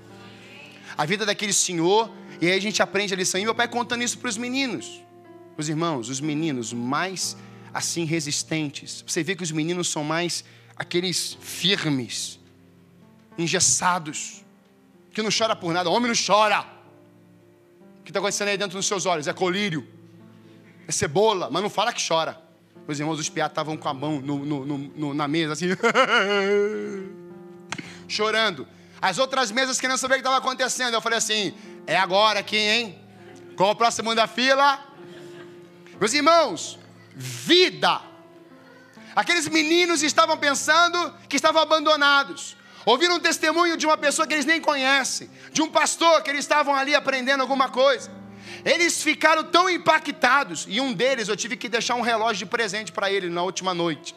A 0.96 1.04
vida 1.04 1.26
daquele 1.26 1.52
senhor, 1.52 2.08
e 2.40 2.46
aí 2.46 2.56
a 2.56 2.60
gente 2.60 2.80
aprende 2.80 3.12
a 3.12 3.16
lição. 3.16 3.40
E 3.40 3.44
meu 3.44 3.54
pai 3.54 3.66
contando 3.66 4.02
isso 4.02 4.16
para 4.18 4.28
os 4.28 4.36
meninos. 4.36 5.02
Os 5.56 5.68
irmãos, 5.68 6.08
os 6.08 6.20
meninos 6.20 6.72
mais 6.72 7.36
assim 7.74 8.04
resistentes. 8.04 9.04
Você 9.04 9.24
vê 9.24 9.34
que 9.34 9.42
os 9.42 9.50
meninos 9.50 9.88
são 9.88 10.04
mais 10.04 10.44
aqueles 10.76 11.36
firmes, 11.40 12.38
engessados, 13.36 14.44
que 15.12 15.20
não 15.20 15.30
chora 15.36 15.56
por 15.56 15.72
nada. 15.72 15.90
O 15.90 15.92
homem 15.92 16.08
não 16.08 16.14
chora. 16.14 16.60
O 17.98 18.04
que 18.04 18.10
está 18.10 18.20
acontecendo 18.20 18.48
aí 18.48 18.56
dentro 18.56 18.78
dos 18.78 18.86
seus 18.86 19.06
olhos? 19.06 19.26
É 19.26 19.32
colírio, 19.32 19.86
é 20.86 20.92
cebola, 20.92 21.50
mas 21.50 21.62
não 21.62 21.70
fala 21.70 21.92
que 21.92 22.06
chora. 22.06 22.40
Os 22.86 23.00
irmãos 23.00 23.16
dos 23.16 23.28
piados 23.28 23.52
estavam 23.52 23.76
com 23.76 23.88
a 23.88 23.94
mão 23.94 24.20
no, 24.20 24.44
no, 24.44 24.78
no, 24.78 25.14
na 25.14 25.26
mesa, 25.26 25.54
assim, 25.54 25.66
chorando. 28.06 28.68
As 29.00 29.18
outras 29.18 29.50
mesas 29.50 29.80
querendo 29.80 29.98
saber 29.98 30.14
o 30.14 30.16
que 30.18 30.20
estava 30.20 30.36
acontecendo. 30.36 30.94
Eu 30.94 31.00
falei 31.00 31.18
assim: 31.18 31.54
é 31.86 31.96
agora 31.96 32.40
aqui, 32.40 32.56
hein? 32.56 32.98
Qual 33.56 33.70
o 33.70 33.76
próximo 33.76 34.14
da 34.14 34.26
fila? 34.26 34.78
Meus 35.98 36.12
irmãos, 36.12 36.78
vida. 37.14 38.00
Aqueles 39.14 39.48
meninos 39.48 40.02
estavam 40.02 40.36
pensando 40.36 41.14
que 41.28 41.36
estavam 41.36 41.62
abandonados. 41.62 42.56
Ouviram 42.84 43.16
um 43.16 43.20
testemunho 43.20 43.76
de 43.76 43.86
uma 43.86 43.96
pessoa 43.96 44.26
que 44.26 44.34
eles 44.34 44.44
nem 44.44 44.60
conhecem, 44.60 45.30
de 45.52 45.62
um 45.62 45.70
pastor 45.70 46.22
que 46.22 46.30
eles 46.30 46.40
estavam 46.40 46.74
ali 46.74 46.94
aprendendo 46.94 47.40
alguma 47.40 47.68
coisa. 47.68 48.10
Eles 48.64 49.02
ficaram 49.02 49.44
tão 49.44 49.70
impactados, 49.70 50.66
e 50.68 50.80
um 50.80 50.92
deles 50.92 51.28
eu 51.28 51.36
tive 51.36 51.56
que 51.56 51.68
deixar 51.68 51.94
um 51.94 52.02
relógio 52.02 52.44
de 52.44 52.46
presente 52.46 52.92
para 52.92 53.10
ele 53.10 53.28
na 53.28 53.42
última 53.42 53.72
noite. 53.72 54.14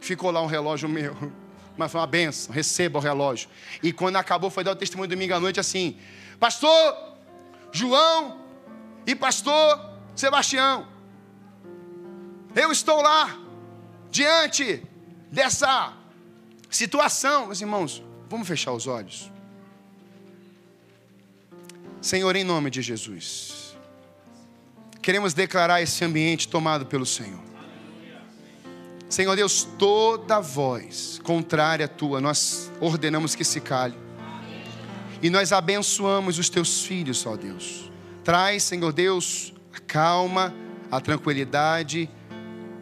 Ficou 0.00 0.30
lá 0.30 0.40
um 0.42 0.46
relógio 0.46 0.88
meu, 0.88 1.16
mas 1.76 1.92
foi 1.92 2.00
uma 2.00 2.06
benção, 2.06 2.52
receba 2.52 2.98
o 2.98 3.02
relógio. 3.02 3.48
E 3.82 3.92
quando 3.92 4.16
acabou, 4.16 4.50
foi 4.50 4.64
dar 4.64 4.72
o 4.72 4.76
testemunho 4.76 5.08
domingo 5.08 5.34
à 5.34 5.40
noite 5.40 5.60
assim: 5.60 5.98
Pastor 6.40 7.14
João 7.72 8.40
e 9.06 9.14
Pastor 9.14 9.92
Sebastião, 10.16 10.86
eu 12.54 12.70
estou 12.70 13.00
lá, 13.02 13.36
diante 14.10 14.82
dessa 15.30 15.92
situação. 16.70 17.46
Meus 17.46 17.60
irmãos, 17.60 18.02
vamos 18.28 18.46
fechar 18.46 18.72
os 18.72 18.86
olhos. 18.86 19.30
Senhor, 22.00 22.36
em 22.36 22.44
nome 22.44 22.70
de 22.70 22.82
Jesus, 22.82 23.76
queremos 25.00 25.32
declarar 25.32 25.80
esse 25.82 26.04
ambiente 26.04 26.48
tomado 26.48 26.86
pelo 26.86 27.06
Senhor. 27.06 27.42
Senhor 29.08 29.36
Deus, 29.36 29.64
toda 29.78 30.40
voz 30.40 31.20
contrária 31.22 31.86
à 31.86 31.88
tua, 31.88 32.20
nós 32.20 32.70
ordenamos 32.80 33.34
que 33.34 33.44
se 33.44 33.60
cale. 33.60 33.94
E 35.22 35.30
nós 35.30 35.52
abençoamos 35.52 36.38
os 36.38 36.48
teus 36.48 36.84
filhos, 36.84 37.24
ó 37.24 37.36
Deus. 37.36 37.90
Traz, 38.22 38.64
Senhor 38.64 38.92
Deus, 38.92 39.54
a 39.72 39.80
calma, 39.80 40.54
a 40.90 41.00
tranquilidade, 41.00 42.10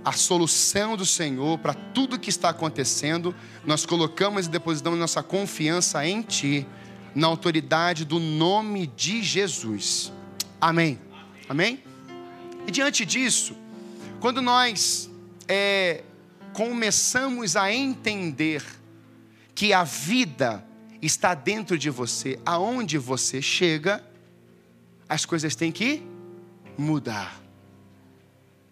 a 0.05 0.12
solução 0.12 0.97
do 0.97 1.07
Senhor 1.07 1.59
para 1.59 1.75
tudo 1.75 2.19
que 2.19 2.31
está 2.31 2.49
acontecendo. 2.49 3.35
Nós 3.65 3.87
colocamos 3.87 4.47
e 4.47 4.51
depositamos 4.51 4.99
nossa 4.99 5.23
confiança 5.23 6.07
em 6.07 6.23
Ti, 6.23 6.67
na 7.15 7.27
autoridade 7.27 8.05
do 8.05 8.19
nome 8.19 8.87
de 8.87 9.23
Jesus. 9.23 10.12
Amém. 10.61 10.99
Amém? 11.49 11.83
E 12.67 12.71
diante 12.71 13.05
disso, 13.05 13.57
quando 14.21 14.41
nós 14.41 15.11
é, 15.49 16.03
começamos 16.53 17.57
a 17.57 17.73
entender 17.73 18.65
que 19.55 19.73
a 19.73 19.85
vida 19.85 20.65
está 21.01 21.35
dentro 21.35 21.77
de 21.77 21.91
você, 21.91 22.38
aonde 22.47 22.97
você 22.99 23.43
chega, 23.43 24.05
as 25.09 25.27
coisas 25.27 25.55
têm 25.55 25.73
que 25.73 26.03
mudar. 26.79 27.41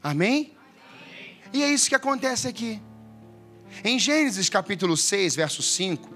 Amém? 0.03 0.53
E 1.53 1.63
é 1.63 1.73
isso 1.73 1.89
que 1.89 1.95
acontece 1.95 2.47
aqui. 2.47 2.81
Em 3.85 3.99
Gênesis 3.99 4.49
capítulo 4.49 4.97
6, 4.97 5.37
verso 5.37 5.63
5, 5.63 6.09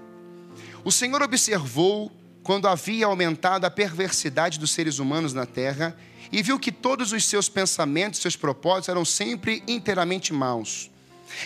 o 0.83 0.91
Senhor 0.91 1.21
observou 1.21 2.11
quando 2.43 2.67
havia 2.67 3.07
aumentado 3.07 3.65
a 3.65 3.71
perversidade 3.71 4.59
dos 4.59 4.71
seres 4.71 4.99
humanos 4.99 5.33
na 5.33 5.45
terra 5.45 5.97
e 6.31 6.43
viu 6.43 6.59
que 6.59 6.71
todos 6.71 7.11
os 7.11 7.25
seus 7.25 7.49
pensamentos, 7.49 8.19
seus 8.19 8.35
propósitos 8.35 8.89
eram 8.89 9.03
sempre 9.03 9.63
inteiramente 9.67 10.31
maus. 10.31 10.91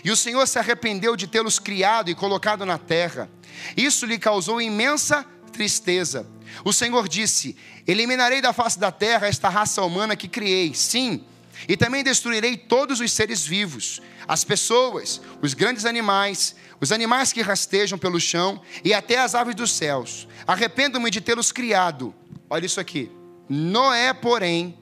E 0.04 0.12
o 0.12 0.17
Senhor 0.17 0.45
se 0.47 0.60
arrependeu 0.60 1.15
de 1.15 1.25
tê-los 1.25 1.58
criado 1.58 2.10
e 2.10 2.15
colocado 2.15 2.65
na 2.65 2.78
terra. 2.78 3.30
Isso 3.78 4.06
lhe 4.06 4.19
causou 4.19 4.62
imensa 4.62 5.25
tristeza. 5.54 6.28
O 6.65 6.73
Senhor 6.73 7.08
disse: 7.08 7.56
Eliminarei 7.88 8.41
da 8.41 8.54
face 8.54 8.78
da 8.78 8.91
terra 8.91 9.28
esta 9.28 9.49
raça 9.49 9.82
humana 9.84 10.15
que 10.15 10.28
criei, 10.28 10.73
sim, 10.73 11.23
e 11.67 11.75
também 11.75 12.03
destruirei 12.03 12.55
todos 12.57 12.99
os 12.99 13.11
seres 13.11 13.45
vivos, 13.45 14.01
as 14.27 14.43
pessoas, 14.43 15.21
os 15.41 15.53
grandes 15.53 15.85
animais, 15.85 16.55
os 16.79 16.91
animais 16.91 17.33
que 17.33 17.41
rastejam 17.41 17.97
pelo 17.97 18.19
chão 18.19 18.61
e 18.83 18.93
até 18.93 19.17
as 19.19 19.35
aves 19.35 19.55
dos 19.55 19.71
céus. 19.71 20.27
Arrependo-me 20.47 21.09
de 21.09 21.21
tê-los 21.21 21.51
criado. 21.51 22.13
Olha 22.49 22.65
isso 22.65 22.79
aqui. 22.79 23.11
Noé, 23.49 24.13
porém, 24.13 24.77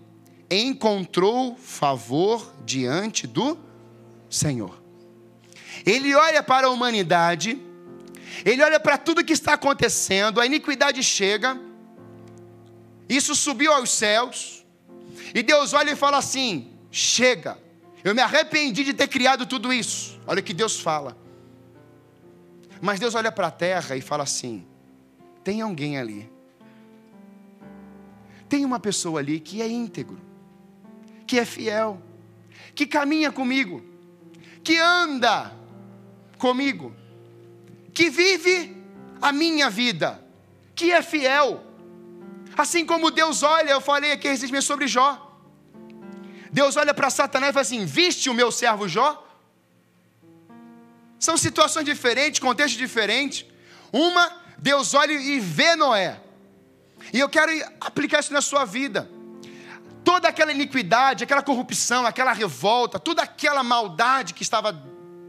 encontrou 0.50 1.56
favor 1.56 2.54
diante 2.66 3.26
do 3.26 3.58
Senhor. 4.30 4.82
Ele 5.86 6.14
olha 6.14 6.44
para 6.44 6.68
a 6.68 6.70
humanidade, 6.70 7.62
ele 8.44 8.62
olha 8.62 8.80
para 8.80 8.98
tudo 8.98 9.24
que 9.24 9.34
está 9.34 9.54
acontecendo, 9.54 10.42
a 10.42 10.46
iniquidade 10.46 11.02
chega, 11.02 11.60
isso 13.08 13.34
subiu 13.36 13.72
aos 13.72 13.90
céus, 13.90 14.57
e 15.40 15.44
Deus 15.44 15.74
olha 15.74 15.92
e 15.92 15.96
fala 15.96 16.18
assim: 16.18 16.72
chega, 16.92 17.58
eu 18.04 18.14
me 18.14 18.22
arrependi 18.22 18.84
de 18.84 18.94
ter 18.94 19.08
criado 19.08 19.46
tudo 19.46 19.74
isso. 19.74 20.20
Olha 20.26 20.40
o 20.40 20.44
que 20.44 20.54
Deus 20.54 20.80
fala. 20.80 21.18
Mas 22.82 23.00
Deus 23.00 23.16
olha 23.16 23.32
para 23.32 23.48
a 23.48 23.52
terra 23.52 23.96
e 23.96 24.02
fala 24.02 24.24
assim: 24.24 24.66
tem 25.44 25.62
alguém 25.62 25.98
ali 25.98 26.38
tem 28.48 28.66
uma 28.66 28.80
pessoa 28.80 29.20
ali 29.20 29.40
que 29.40 29.62
é 29.62 29.68
íntegro, 29.68 30.20
que 31.26 31.40
é 31.40 31.46
fiel, 31.46 32.02
que 32.74 32.86
caminha 32.86 33.32
comigo, 33.32 33.84
que 34.64 34.78
anda 34.78 35.54
comigo, 36.38 36.96
que 37.94 38.10
vive 38.10 38.76
a 39.22 39.32
minha 39.32 39.70
vida, 39.70 40.24
que 40.74 40.92
é 40.92 41.02
fiel. 41.02 41.64
Assim 42.58 42.86
como 42.86 43.12
Deus 43.12 43.44
olha, 43.44 43.72
eu 43.72 43.82
falei 43.82 44.12
aqui 44.12 44.28
recentemente 44.28 44.66
sobre 44.66 44.88
Jó. 44.88 45.27
Deus 46.52 46.78
olha 46.78 46.94
para 46.94 47.10
Satanás 47.10 47.52
e 47.52 47.54
fala 47.54 47.62
assim: 47.62 47.86
Viste 47.86 48.30
o 48.30 48.34
meu 48.34 48.52
servo 48.52 48.88
Jó? 48.88 49.24
São 51.20 51.36
situações 51.38 51.86
diferentes, 51.86 52.40
contextos 52.40 52.78
diferentes. 52.78 53.46
Uma, 53.92 54.32
Deus 54.58 54.94
olha 54.94 55.14
e 55.14 55.40
vê 55.40 55.76
Noé. 55.76 56.20
E 57.14 57.20
eu 57.20 57.30
quero 57.30 57.52
aplicar 57.80 58.20
isso 58.20 58.34
na 58.34 58.42
sua 58.42 58.66
vida. 58.66 59.10
Toda 60.04 60.28
aquela 60.28 60.52
iniquidade, 60.52 61.24
aquela 61.24 61.42
corrupção, 61.42 62.06
aquela 62.06 62.34
revolta, 62.34 63.00
toda 63.00 63.24
aquela 63.24 63.64
maldade 63.64 64.34
que 64.34 64.44
estava 64.44 64.80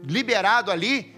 liberado 0.03 0.71
ali, 0.71 1.15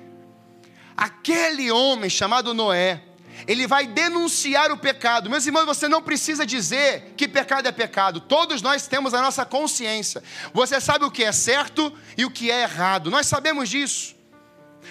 aquele 0.97 1.71
homem 1.71 2.09
chamado 2.09 2.53
Noé, 2.53 3.03
ele 3.47 3.67
vai 3.67 3.87
denunciar 3.87 4.71
o 4.71 4.77
pecado. 4.77 5.29
Meus 5.29 5.45
irmãos, 5.45 5.65
você 5.65 5.87
não 5.87 6.01
precisa 6.01 6.45
dizer 6.45 7.13
que 7.17 7.27
pecado 7.27 7.67
é 7.67 7.71
pecado. 7.71 8.21
Todos 8.21 8.61
nós 8.61 8.87
temos 8.87 9.13
a 9.13 9.21
nossa 9.21 9.45
consciência. 9.45 10.23
Você 10.53 10.79
sabe 10.79 11.05
o 11.05 11.11
que 11.11 11.23
é 11.23 11.31
certo 11.31 11.93
e 12.17 12.25
o 12.25 12.31
que 12.31 12.51
é 12.51 12.63
errado. 12.63 13.11
Nós 13.11 13.27
sabemos 13.27 13.69
disso. 13.69 14.20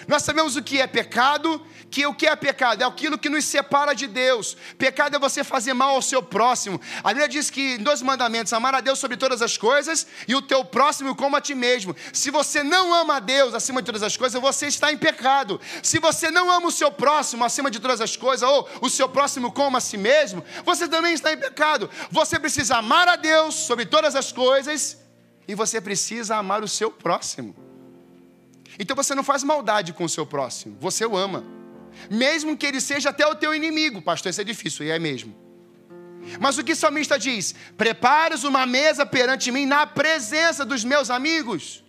Nós 0.06 0.22
sabemos 0.22 0.56
o 0.56 0.62
que 0.62 0.80
é 0.80 0.86
pecado, 0.86 1.64
que 1.90 2.06
o 2.06 2.14
que 2.14 2.26
é 2.26 2.36
pecado? 2.36 2.82
É 2.82 2.86
aquilo 2.86 3.18
que 3.18 3.28
nos 3.28 3.44
separa 3.44 3.94
de 3.94 4.06
Deus. 4.06 4.56
Pecado 4.78 5.16
é 5.16 5.18
você 5.18 5.42
fazer 5.42 5.74
mal 5.74 5.94
ao 5.94 6.02
seu 6.02 6.22
próximo. 6.22 6.80
A 7.02 7.08
Bíblia 7.08 7.28
diz 7.28 7.50
que 7.50 7.74
em 7.74 7.82
dois 7.82 8.02
mandamentos: 8.02 8.52
amar 8.52 8.74
a 8.74 8.80
Deus 8.80 8.98
sobre 8.98 9.16
todas 9.16 9.42
as 9.42 9.56
coisas 9.56 10.06
e 10.26 10.34
o 10.34 10.42
teu 10.42 10.64
próximo 10.64 11.14
como 11.14 11.36
a 11.36 11.40
ti 11.40 11.54
mesmo. 11.54 11.94
Se 12.12 12.30
você 12.30 12.62
não 12.62 12.94
ama 12.94 13.16
a 13.16 13.20
Deus 13.20 13.54
acima 13.54 13.82
de 13.82 13.86
todas 13.86 14.02
as 14.02 14.16
coisas, 14.16 14.40
você 14.40 14.66
está 14.66 14.92
em 14.92 14.96
pecado. 14.96 15.60
Se 15.82 15.98
você 15.98 16.30
não 16.30 16.50
ama 16.50 16.68
o 16.68 16.72
seu 16.72 16.90
próximo 16.90 17.44
acima 17.44 17.70
de 17.70 17.80
todas 17.80 18.00
as 18.00 18.16
coisas, 18.16 18.48
ou 18.48 18.68
o 18.80 18.88
seu 18.88 19.08
próximo 19.08 19.52
como 19.52 19.76
a 19.76 19.80
si 19.80 19.96
mesmo, 19.96 20.44
você 20.64 20.88
também 20.88 21.14
está 21.14 21.32
em 21.32 21.36
pecado. 21.38 21.90
Você 22.10 22.38
precisa 22.38 22.76
amar 22.76 23.08
a 23.08 23.16
Deus 23.16 23.54
sobre 23.54 23.86
todas 23.86 24.14
as 24.14 24.32
coisas 24.32 24.98
e 25.46 25.54
você 25.54 25.80
precisa 25.80 26.36
amar 26.36 26.62
o 26.62 26.68
seu 26.68 26.90
próximo. 26.90 27.69
Então 28.80 28.96
você 28.96 29.14
não 29.14 29.22
faz 29.22 29.44
maldade 29.44 29.92
com 29.92 30.04
o 30.04 30.08
seu 30.08 30.24
próximo, 30.24 30.74
você 30.80 31.04
o 31.04 31.14
ama. 31.14 31.44
Mesmo 32.10 32.56
que 32.56 32.64
ele 32.64 32.80
seja 32.80 33.10
até 33.10 33.26
o 33.26 33.34
teu 33.34 33.54
inimigo, 33.54 34.00
pastor, 34.00 34.30
isso 34.30 34.40
é 34.40 34.44
difícil, 34.44 34.86
e 34.86 34.90
é 34.90 34.98
mesmo. 34.98 35.36
Mas 36.40 36.56
o 36.56 36.64
que 36.64 36.72
o 36.72 36.76
salmista 36.76 37.18
diz? 37.18 37.54
Prepares 37.76 38.42
uma 38.42 38.64
mesa 38.64 39.04
perante 39.04 39.52
mim 39.52 39.66
na 39.66 39.86
presença 39.86 40.64
dos 40.64 40.82
meus 40.82 41.10
amigos, 41.10 41.84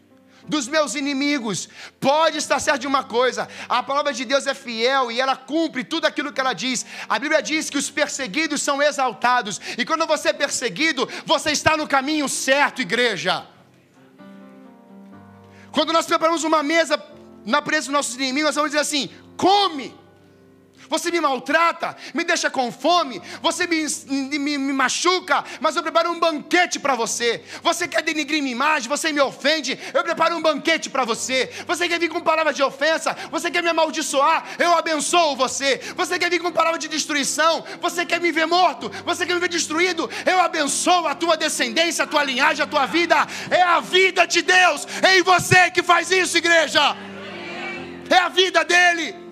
dos 0.45 0.67
meus 0.67 0.93
inimigos. 0.93 1.69
Pode 1.97 2.38
estar 2.38 2.60
certo 2.60 2.82
de 2.82 2.88
uma 2.88 3.06
coisa: 3.06 3.47
a 3.69 3.82
palavra 3.82 4.12
de 4.12 4.25
Deus 4.25 4.45
é 4.45 4.54
fiel 4.54 5.10
e 5.10 5.21
ela 5.21 5.38
cumpre 5.38 5.86
tudo 5.86 6.06
aquilo 6.06 6.34
que 6.34 6.41
ela 6.41 6.51
diz. 6.51 6.86
A 7.08 7.17
Bíblia 7.17 7.41
diz 7.41 7.69
que 7.69 7.77
os 7.77 7.89
perseguidos 7.89 8.62
são 8.62 8.82
exaltados, 8.82 9.62
e 9.77 9.86
quando 9.86 10.06
você 10.06 10.30
é 10.30 10.34
perseguido, 10.34 11.08
você 11.25 11.51
está 11.51 11.77
no 11.77 11.88
caminho 11.88 12.27
certo, 12.27 12.82
igreja. 12.82 13.45
Quando 15.71 15.93
nós 15.93 16.05
preparamos 16.05 16.43
uma 16.43 16.62
mesa 16.62 17.01
na 17.45 17.62
presença 17.62 17.88
dos 17.88 17.93
nossos 17.93 18.15
inimigos, 18.15 18.49
nós 18.49 18.55
vamos 18.55 18.71
dizer 18.71 18.81
assim: 18.81 19.10
come 19.38 19.93
você 20.91 21.10
me 21.10 21.21
maltrata, 21.21 21.95
me 22.13 22.25
deixa 22.25 22.49
com 22.49 22.69
fome, 22.69 23.21
você 23.41 23.65
me, 23.65 23.88
me, 24.38 24.58
me 24.58 24.73
machuca, 24.73 25.41
mas 25.62 25.77
eu 25.77 25.82
preparo 25.82 26.12
um 26.12 26.19
banquete 26.19 26.77
para 26.80 26.95
você. 26.95 27.41
Você 27.63 27.88
quer 27.88 28.04
denigrir 28.04 28.43
minha 28.43 28.51
imagem, 28.51 28.89
você 28.89 29.10
me 29.13 29.21
ofende, 29.21 29.80
eu 29.93 30.04
preparo 30.04 30.36
um 30.36 30.41
banquete 30.41 30.89
para 30.89 31.06
você. 31.06 31.49
Você 31.65 31.88
quer 31.88 31.97
vir 31.97 32.10
com 32.10 32.19
palavras 32.19 32.54
de 32.54 32.62
ofensa, 32.62 33.15
você 33.32 33.49
quer 33.49 33.63
me 33.63 33.69
amaldiçoar, 33.69 34.45
eu 34.60 34.77
abençoo 34.77 35.38
você. 35.38 35.80
Você 35.95 36.19
quer 36.19 36.30
vir 36.30 36.41
com 36.41 36.51
palavras 36.51 36.82
de 36.82 36.89
destruição, 36.89 37.63
você 37.80 38.06
quer 38.06 38.19
me 38.19 38.32
ver 38.32 38.45
morto, 38.45 38.91
você 39.06 39.25
quer 39.25 39.34
me 39.34 39.39
ver 39.39 39.49
destruído, 39.49 40.10
eu 40.25 40.41
abençoo 40.41 41.08
a 41.08 41.15
tua 41.15 41.38
descendência, 41.38 42.04
a 42.04 42.08
tua 42.08 42.23
linhagem, 42.23 42.63
a 42.63 42.67
tua 42.67 42.86
vida. 42.86 43.15
É 43.49 43.62
a 43.62 43.80
vida 43.80 44.25
de 44.27 44.41
Deus 44.41 44.86
é 45.01 45.17
em 45.17 45.23
você 45.23 45.71
que 45.71 45.82
faz 45.82 46.12
isso, 46.12 46.38
igreja. 46.38 46.95
É 48.10 48.17
a 48.17 48.30
vida 48.30 48.65
dele. 48.65 49.31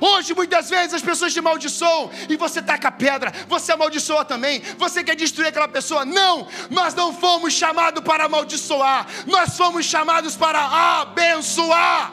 Hoje, 0.00 0.34
muitas 0.34 0.70
vezes, 0.70 0.94
as 0.94 1.02
pessoas 1.02 1.32
te 1.32 1.38
amaldiçoam 1.38 2.10
e 2.28 2.36
você 2.36 2.62
taca 2.62 2.90
pedra, 2.90 3.32
você 3.46 3.72
amaldiçoa 3.72 4.24
também, 4.24 4.62
você 4.78 5.04
quer 5.04 5.14
destruir 5.14 5.48
aquela 5.48 5.68
pessoa. 5.68 6.04
Não, 6.04 6.48
nós 6.70 6.94
não 6.94 7.12
fomos 7.12 7.52
chamados 7.52 8.02
para 8.02 8.24
amaldiçoar, 8.24 9.06
nós 9.26 9.56
fomos 9.56 9.84
chamados 9.84 10.36
para 10.36 11.00
abençoar. 11.00 12.12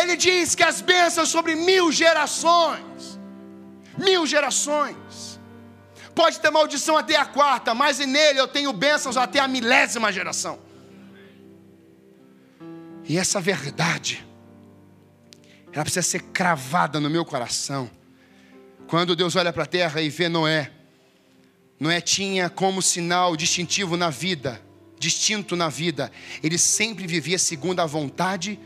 Ele 0.00 0.16
diz 0.16 0.54
que 0.54 0.62
as 0.62 0.80
bênçãos 0.80 1.28
sobre 1.28 1.54
mil 1.54 1.90
gerações, 1.90 3.18
mil 3.98 4.24
gerações. 4.24 5.40
Pode 6.14 6.40
ter 6.40 6.50
maldição 6.50 6.96
até 6.96 7.16
a 7.16 7.24
quarta, 7.24 7.74
mas 7.74 7.98
nele 7.98 8.38
eu 8.38 8.46
tenho 8.46 8.72
bênçãos 8.72 9.16
até 9.16 9.40
a 9.40 9.48
milésima 9.48 10.12
geração. 10.12 10.58
E 13.04 13.18
essa 13.18 13.40
verdade 13.40 14.24
ela 15.72 15.82
precisa 15.82 16.02
ser 16.02 16.22
cravada 16.24 17.00
no 17.00 17.08
meu 17.08 17.24
coração. 17.24 17.90
Quando 18.86 19.16
Deus 19.16 19.36
olha 19.36 19.52
para 19.52 19.62
a 19.62 19.66
terra 19.66 20.00
e 20.02 20.08
vê 20.08 20.28
Noé, 20.28 20.70
Noé 21.80 22.00
tinha 22.00 22.50
como 22.50 22.82
sinal 22.82 23.36
distintivo 23.36 23.96
na 23.96 24.10
vida, 24.10 24.60
distinto 24.98 25.56
na 25.56 25.68
vida, 25.68 26.12
ele 26.42 26.58
sempre 26.58 27.06
vivia 27.06 27.38
segundo 27.38 27.80
a 27.80 27.86
vontade 27.86 28.58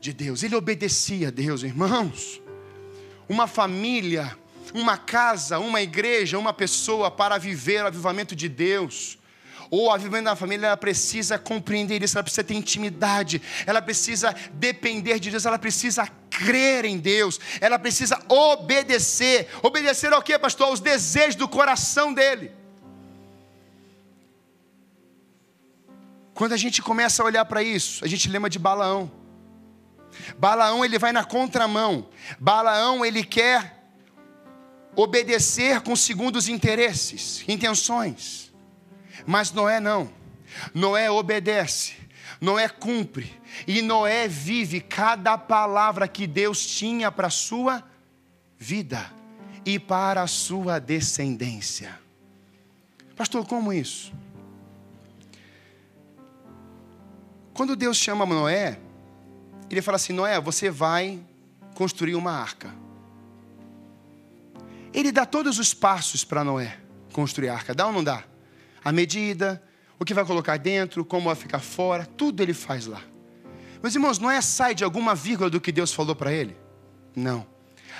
de 0.00 0.12
Deus, 0.12 0.42
ele 0.42 0.54
obedecia 0.54 1.28
a 1.28 1.30
Deus, 1.30 1.62
irmãos. 1.62 2.40
Uma 3.28 3.46
família 3.46 4.36
uma 4.74 4.96
casa, 4.96 5.58
uma 5.58 5.80
igreja, 5.80 6.38
uma 6.38 6.52
pessoa 6.52 7.10
para 7.10 7.38
viver 7.38 7.82
o 7.82 7.86
avivamento 7.86 8.34
de 8.34 8.48
Deus, 8.48 9.18
ou 9.70 9.86
o 9.86 9.90
avivamento 9.90 10.24
da 10.24 10.36
família, 10.36 10.66
ela 10.66 10.76
precisa 10.76 11.38
compreender 11.38 12.02
isso, 12.02 12.16
ela 12.16 12.22
precisa 12.22 12.44
ter 12.44 12.54
intimidade, 12.54 13.40
ela 13.66 13.82
precisa 13.82 14.34
depender 14.52 15.18
de 15.18 15.30
Deus, 15.30 15.44
ela 15.44 15.58
precisa 15.58 16.06
crer 16.30 16.84
em 16.84 16.98
Deus, 16.98 17.40
ela 17.60 17.78
precisa 17.78 18.20
obedecer. 18.28 19.48
Obedecer 19.62 20.12
ao 20.12 20.22
que, 20.22 20.38
pastor? 20.38 20.68
Aos 20.68 20.80
desejos 20.80 21.34
do 21.34 21.48
coração 21.48 22.12
dele. 22.12 22.52
Quando 26.34 26.52
a 26.52 26.56
gente 26.56 26.82
começa 26.82 27.22
a 27.22 27.26
olhar 27.26 27.44
para 27.46 27.62
isso, 27.62 28.04
a 28.04 28.08
gente 28.08 28.28
lembra 28.28 28.50
de 28.50 28.58
Balaão. 28.58 29.10
Balaão 30.38 30.84
ele 30.84 30.98
vai 30.98 31.12
na 31.12 31.24
contramão. 31.24 32.08
Balaão 32.38 33.04
ele 33.04 33.24
quer 33.24 33.76
obedecer 34.94 35.80
com 35.80 35.94
segundo 35.94 36.36
os 36.36 36.48
interesses, 36.48 37.44
intenções. 37.46 38.45
Mas 39.26 39.50
Noé 39.52 39.80
não. 39.80 40.10
Noé 40.72 41.10
obedece. 41.10 41.94
Noé 42.40 42.68
cumpre. 42.68 43.34
E 43.66 43.82
Noé 43.82 44.28
vive 44.28 44.80
cada 44.80 45.36
palavra 45.36 46.06
que 46.06 46.26
Deus 46.26 46.64
tinha 46.64 47.10
para 47.10 47.26
a 47.26 47.30
sua 47.30 47.82
vida 48.58 49.10
e 49.64 49.78
para 49.78 50.22
a 50.22 50.26
sua 50.26 50.78
descendência. 50.78 51.98
Pastor, 53.16 53.46
como 53.46 53.72
isso? 53.72 54.12
Quando 57.52 57.74
Deus 57.74 57.96
chama 57.96 58.26
Noé, 58.26 58.78
ele 59.70 59.80
fala 59.80 59.96
assim: 59.96 60.12
Noé, 60.12 60.38
você 60.40 60.70
vai 60.70 61.18
construir 61.74 62.14
uma 62.14 62.32
arca. 62.32 62.72
Ele 64.92 65.10
dá 65.10 65.26
todos 65.26 65.58
os 65.58 65.74
passos 65.74 66.22
para 66.24 66.44
Noé 66.44 66.78
construir 67.12 67.48
a 67.48 67.54
arca. 67.54 67.74
Dá 67.74 67.86
ou 67.86 67.92
não 67.92 68.04
dá? 68.04 68.24
A 68.86 68.92
medida, 68.92 69.60
o 69.98 70.04
que 70.04 70.14
vai 70.14 70.24
colocar 70.24 70.56
dentro, 70.58 71.04
como 71.04 71.26
vai 71.26 71.34
ficar 71.34 71.58
fora, 71.58 72.06
tudo 72.06 72.40
ele 72.40 72.54
faz 72.54 72.86
lá. 72.86 73.02
Meus 73.82 73.96
irmãos, 73.96 74.20
Noé 74.20 74.40
sai 74.40 74.76
de 74.76 74.84
alguma 74.84 75.12
vírgula 75.12 75.50
do 75.50 75.60
que 75.60 75.72
Deus 75.72 75.92
falou 75.92 76.14
para 76.14 76.32
ele? 76.32 76.56
Não. 77.12 77.44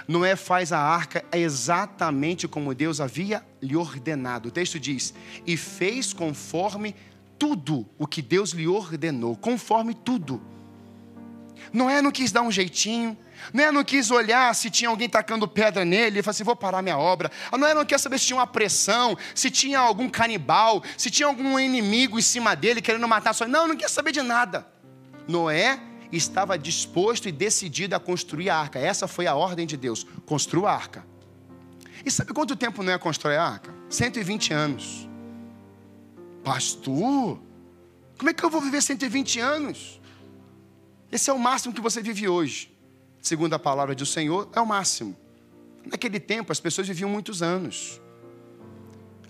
Noé 0.06 0.36
faz 0.36 0.72
a 0.72 0.78
arca 0.78 1.24
exatamente 1.32 2.46
como 2.46 2.72
Deus 2.72 3.00
havia 3.00 3.44
lhe 3.60 3.74
ordenado. 3.74 4.48
O 4.48 4.52
texto 4.52 4.78
diz: 4.78 5.12
e 5.44 5.56
fez 5.56 6.12
conforme 6.12 6.94
tudo 7.36 7.84
o 7.98 8.06
que 8.06 8.22
Deus 8.22 8.50
lhe 8.52 8.68
ordenou, 8.68 9.34
conforme 9.34 9.92
tudo. 9.92 10.40
Noé 11.72 12.00
não 12.00 12.10
quis 12.10 12.32
dar 12.32 12.42
um 12.42 12.50
jeitinho, 12.50 13.16
Noé 13.52 13.70
não 13.70 13.84
quis 13.84 14.10
olhar 14.10 14.54
se 14.54 14.70
tinha 14.70 14.90
alguém 14.90 15.08
tacando 15.08 15.46
pedra 15.46 15.84
nele, 15.84 16.18
e 16.18 16.22
falou 16.22 16.32
assim: 16.32 16.44
vou 16.44 16.56
parar 16.56 16.82
minha 16.82 16.98
obra. 16.98 17.30
A 17.50 17.58
Noé 17.58 17.74
não 17.74 17.84
quer 17.84 17.98
saber 17.98 18.18
se 18.18 18.26
tinha 18.26 18.38
uma 18.38 18.46
pressão, 18.46 19.16
se 19.34 19.50
tinha 19.50 19.78
algum 19.78 20.08
canibal, 20.08 20.82
se 20.96 21.10
tinha 21.10 21.26
algum 21.26 21.58
inimigo 21.58 22.18
em 22.18 22.22
cima 22.22 22.54
dele 22.54 22.80
querendo 22.80 23.06
matar 23.06 23.34
só. 23.34 23.46
Não, 23.46 23.68
não 23.68 23.76
quer 23.76 23.90
saber 23.90 24.12
de 24.12 24.22
nada. 24.22 24.66
Noé 25.28 25.80
estava 26.12 26.58
disposto 26.58 27.28
e 27.28 27.32
decidido 27.32 27.94
a 27.94 28.00
construir 28.00 28.50
a 28.50 28.56
arca. 28.56 28.78
Essa 28.78 29.06
foi 29.06 29.26
a 29.26 29.34
ordem 29.34 29.66
de 29.66 29.76
Deus: 29.76 30.06
construa 30.24 30.70
a 30.70 30.74
arca. 30.74 31.06
E 32.04 32.10
sabe 32.10 32.32
quanto 32.32 32.54
tempo 32.54 32.82
Noé 32.82 32.98
constrói 32.98 33.36
a 33.36 33.44
arca? 33.44 33.74
120 33.88 34.52
anos. 34.52 35.08
Pastor, 36.44 37.40
como 38.16 38.30
é 38.30 38.32
que 38.32 38.44
eu 38.44 38.50
vou 38.50 38.60
viver 38.60 38.80
120 38.80 39.40
anos? 39.40 40.00
Esse 41.10 41.30
é 41.30 41.32
o 41.32 41.38
máximo 41.38 41.74
que 41.74 41.80
você 41.80 42.02
vive 42.02 42.28
hoje. 42.28 42.74
Segundo 43.20 43.54
a 43.54 43.58
palavra 43.58 43.94
do 43.94 44.06
Senhor, 44.06 44.48
é 44.54 44.60
o 44.60 44.66
máximo. 44.66 45.16
Naquele 45.84 46.18
tempo, 46.18 46.52
as 46.52 46.60
pessoas 46.60 46.86
viviam 46.88 47.08
muitos 47.08 47.42
anos. 47.42 48.00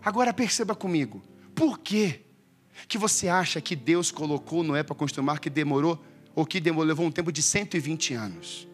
Agora 0.04 0.32
perceba 0.32 0.74
comigo, 0.74 1.22
por 1.54 1.78
que 1.78 2.20
que 2.88 2.98
você 2.98 3.28
acha 3.28 3.60
que 3.60 3.74
Deus 3.74 4.10
colocou 4.10 4.62
Noé 4.62 4.82
para 4.82 4.94
construir 4.94 5.38
que 5.40 5.50
demorou, 5.50 6.02
ou 6.34 6.46
que 6.46 6.60
demorou, 6.60 6.86
levou 6.86 7.06
um 7.06 7.10
tempo 7.10 7.32
de 7.32 7.42
120 7.42 8.14
anos? 8.14 8.68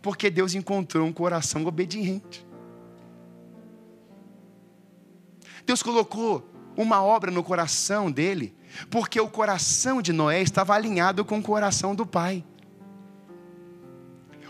Porque 0.00 0.30
Deus 0.30 0.54
encontrou 0.54 1.06
um 1.06 1.12
coração 1.12 1.66
obediente. 1.66 2.46
Deus 5.66 5.82
colocou 5.82 6.48
uma 6.76 7.02
obra 7.02 7.30
no 7.30 7.42
coração 7.42 8.10
dele 8.10 8.54
porque 8.90 9.20
o 9.20 9.28
coração 9.28 10.00
de 10.02 10.12
Noé 10.12 10.42
estava 10.42 10.74
alinhado 10.74 11.24
com 11.24 11.38
o 11.38 11.42
coração 11.42 11.94
do 11.94 12.06
pai. 12.06 12.44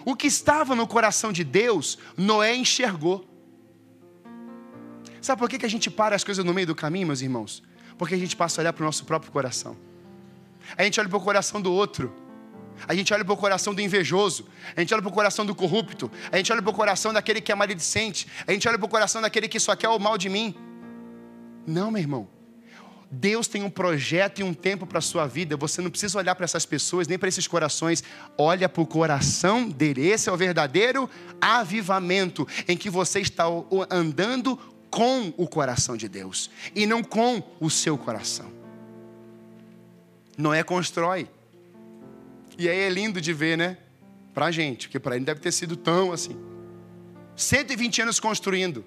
O 0.04 0.16
que 0.16 0.26
estava 0.26 0.74
no 0.74 0.87
coração 0.87 1.33
de 1.33 1.44
Deus, 1.44 1.98
Noé 2.16 2.54
enxergou. 2.54 3.28
Sabe 5.20 5.38
por 5.38 5.48
que 5.48 5.64
a 5.64 5.68
gente 5.68 5.90
para 5.90 6.16
as 6.16 6.24
coisas 6.24 6.44
no 6.44 6.54
meio 6.54 6.66
do 6.66 6.74
caminho, 6.74 7.07
meus 7.07 7.20
irmãos? 7.20 7.62
Porque 7.98 8.14
a 8.14 8.18
gente 8.18 8.37
passa 8.37 8.61
a 8.61 8.62
olhar 8.62 8.72
para 8.72 8.83
o 8.83 8.87
nosso 8.87 9.04
próprio 9.04 9.31
coração. 9.31 9.76
A 10.76 10.85
gente 10.85 10.98
olha 11.00 11.09
para 11.09 11.18
o 11.18 11.20
coração 11.20 11.61
do 11.61 11.72
outro. 11.72 12.14
A 12.87 12.94
gente 12.94 13.12
olha 13.12 13.24
para 13.24 13.35
o 13.35 13.37
coração 13.37 13.74
do 13.74 13.81
invejoso. 13.81 14.46
A 14.76 14.81
gente 14.81 14.94
olha 14.94 15.02
para 15.02 15.11
o 15.11 15.12
coração 15.12 15.44
do 15.44 15.54
corrupto. 15.54 16.11
A 16.31 16.37
gente 16.37 16.52
olha 16.52 16.62
para 16.62 16.70
o 16.70 16.74
coração 16.74 17.12
daquele 17.12 17.40
que 17.40 17.50
é 17.50 17.54
maledicente. 17.54 18.28
A 18.46 18.52
gente 18.52 18.68
olha 18.68 18.78
para 18.78 18.87
o 18.87 18.88
coração 18.88 19.20
daquele 19.20 19.48
que 19.48 19.59
só 19.59 19.74
quer 19.74 19.88
o 19.88 19.98
mal 19.98 20.16
de 20.16 20.28
mim. 20.28 20.54
Não, 21.66 21.90
meu 21.90 22.00
irmão. 22.00 22.38
Deus 23.11 23.49
tem 23.49 23.62
um 23.62 23.71
projeto 23.71 24.40
e 24.40 24.42
um 24.42 24.53
tempo 24.53 24.87
para 24.87 24.99
a 24.99 25.03
sua 25.03 25.27
vida. 25.27 25.57
Você 25.57 25.81
não 25.81 25.90
precisa 25.90 26.18
olhar 26.18 26.35
para 26.35 26.44
essas 26.44 26.66
pessoas, 26.66 27.09
nem 27.09 27.18
para 27.18 27.29
esses 27.29 27.47
corações. 27.47 28.05
Olha 28.37 28.68
para 28.68 28.83
o 28.83 28.87
coração 28.87 29.68
dele. 29.68 30.07
Esse 30.07 30.29
é 30.29 30.33
o 30.33 30.37
verdadeiro 30.37 31.09
avivamento 31.40 32.47
em 32.66 32.77
que 32.77 32.90
você 32.90 33.21
está 33.21 33.44
andando 33.90 34.59
com 34.90 35.33
o 35.37 35.47
coração 35.47 35.97
de 35.97 36.09
Deus 36.09 36.51
e 36.75 36.87
não 36.87 37.03
com 37.03 37.42
o 37.61 37.71
seu 37.71 37.97
coração. 37.97 38.51
Noé 40.37 40.62
constrói. 40.62 41.29
E 42.59 42.68
aí 42.68 42.79
é 42.79 42.90
lindo 42.90 43.21
de 43.21 43.33
ver, 43.33 43.57
né? 43.57 43.79
Para 44.35 44.47
a 44.47 44.51
gente, 44.51 44.87
porque 44.87 44.99
para 44.99 45.16
ele 45.16 45.25
deve 45.25 45.40
ter 45.40 45.53
sido 45.53 45.77
tão 45.77 46.12
assim. 46.12 46.37
120 47.37 48.03
anos 48.03 48.21
construindo 48.21 48.85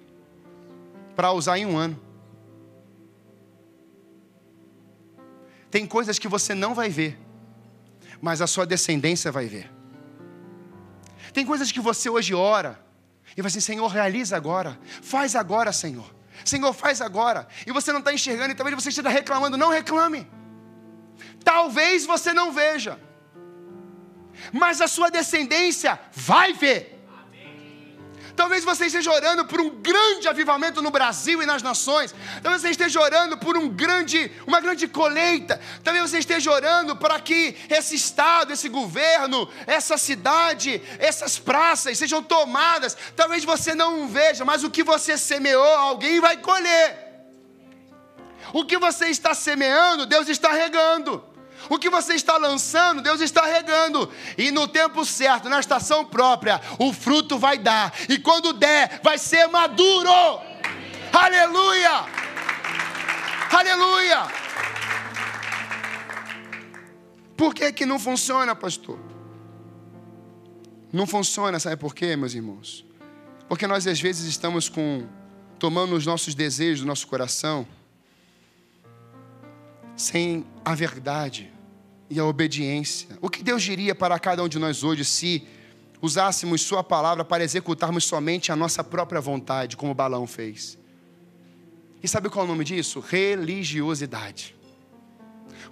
para 1.16 1.32
usar 1.32 1.58
em 1.58 1.66
um 1.66 1.78
ano. 1.78 2.00
Tem 5.72 5.86
coisas 5.88 6.20
que 6.20 6.28
você 6.28 6.54
não 6.54 6.76
vai 6.76 6.90
ver, 6.90 7.18
mas 8.22 8.42
a 8.42 8.48
sua 8.48 8.66
descendência 8.66 9.32
vai 9.32 9.48
ver. 9.48 9.72
Tem 11.34 11.46
coisas 11.46 11.72
que 11.72 11.80
você 11.80 12.10
hoje 12.10 12.34
ora 12.34 12.80
e 13.36 13.42
vai 13.42 13.48
assim: 13.48 13.62
Senhor, 13.62 13.88
realiza 13.88 14.36
agora, 14.36 14.78
faz 15.02 15.36
agora, 15.36 15.72
Senhor. 15.72 16.14
Senhor, 16.44 16.74
faz 16.74 17.02
agora. 17.02 17.48
E 17.66 17.72
você 17.72 17.92
não 17.92 18.00
está 18.00 18.14
enxergando, 18.14 18.52
e 18.52 18.56
talvez 18.56 18.76
você 18.76 18.90
esteja 18.90 19.10
reclamando. 19.10 19.58
Não 19.58 19.70
reclame. 19.70 20.28
Talvez 21.44 22.06
você 22.06 22.34
não 22.34 22.52
veja, 22.52 23.00
mas 24.52 24.82
a 24.82 24.88
sua 24.88 25.10
descendência 25.10 26.00
vai 26.14 26.54
ver. 26.54 27.01
Talvez 28.36 28.64
você 28.64 28.86
esteja 28.86 29.12
orando 29.12 29.46
por 29.46 29.60
um 29.60 29.70
grande 29.70 30.28
avivamento 30.28 30.82
no 30.82 30.90
Brasil 30.90 31.42
e 31.42 31.46
nas 31.46 31.62
nações. 31.62 32.14
Talvez 32.42 32.62
você 32.62 32.70
esteja 32.70 33.00
orando 33.00 33.38
por 33.38 33.58
um 33.58 33.70
grande, 33.70 34.32
uma 34.46 34.60
grande 34.60 34.88
colheita. 34.88 35.60
Talvez 35.84 36.10
você 36.10 36.20
esteja 36.20 36.52
orando 36.52 36.96
para 36.96 37.20
que 37.20 37.56
esse 37.70 37.96
estado, 37.96 38.54
esse 38.54 38.70
governo, 38.70 39.50
essa 39.66 39.98
cidade, 39.98 40.82
essas 41.00 41.38
praças 41.38 41.98
sejam 41.98 42.22
tomadas. 42.22 42.98
Talvez 43.16 43.44
você 43.44 43.74
não 43.76 44.08
veja, 44.08 44.46
mas 44.46 44.64
o 44.64 44.70
que 44.70 44.84
você 44.84 45.18
semeou, 45.18 45.76
alguém 45.76 46.20
vai 46.20 46.38
colher. 46.38 47.12
O 48.54 48.66
que 48.66 48.78
você 48.78 49.08
está 49.08 49.34
semeando, 49.34 50.06
Deus 50.06 50.28
está 50.28 50.52
regando. 50.52 51.31
O 51.70 51.78
que 51.78 51.90
você 51.90 52.14
está 52.14 52.38
lançando, 52.38 53.02
Deus 53.02 53.22
está 53.22 53.46
regando. 53.46 54.12
E 54.38 54.52
no 54.52 54.68
tempo 54.68 55.06
certo, 55.06 55.50
na 55.50 55.60
estação 55.60 56.06
própria, 56.06 56.62
o 56.80 56.94
fruto 56.94 57.38
vai 57.38 57.58
dar. 57.58 57.94
E 58.10 58.18
quando 58.20 58.54
der, 58.54 59.00
vai 59.04 59.18
ser 59.18 59.48
maduro. 59.48 60.12
Aleluia! 61.14 62.06
Aleluia! 63.52 64.28
Por 67.36 67.54
que, 67.54 67.72
que 67.74 67.86
não 67.86 68.00
funciona, 68.00 68.56
pastor? 68.56 69.00
Não 70.94 71.08
funciona, 71.08 71.60
sabe 71.60 71.78
por 71.78 71.96
quê, 71.96 72.16
meus 72.16 72.34
irmãos? 72.34 72.86
Porque 73.48 73.66
nós 73.66 73.88
às 73.88 74.00
vezes 74.00 74.26
estamos 74.26 74.70
com 74.70 75.08
tomando 75.58 75.96
os 75.96 76.06
nossos 76.06 76.34
desejos 76.34 76.82
do 76.82 76.88
nosso 76.88 77.08
coração 77.08 77.68
sem 80.02 80.46
a 80.66 80.74
verdade 80.74 81.52
e 82.10 82.20
a 82.20 82.26
obediência. 82.26 83.08
O 83.22 83.30
que 83.30 83.44
Deus 83.44 83.62
diria 83.62 83.96
para 83.96 84.20
cada 84.20 84.44
um 84.44 84.48
de 84.48 84.60
nós 84.60 84.84
hoje 84.84 85.06
se 85.06 85.48
usássemos 86.02 86.62
Sua 86.62 86.84
palavra 86.84 87.24
para 87.24 87.44
executarmos 87.44 88.04
somente 88.04 88.52
a 88.52 88.56
nossa 88.56 88.84
própria 88.84 89.22
vontade, 89.22 89.78
como 89.78 89.94
Balão 89.94 90.26
fez? 90.26 90.78
E 92.02 92.08
sabe 92.08 92.30
qual 92.30 92.46
é 92.46 92.48
o 92.48 92.52
nome 92.52 92.66
disso? 92.66 93.00
Religiosidade. 93.00 94.56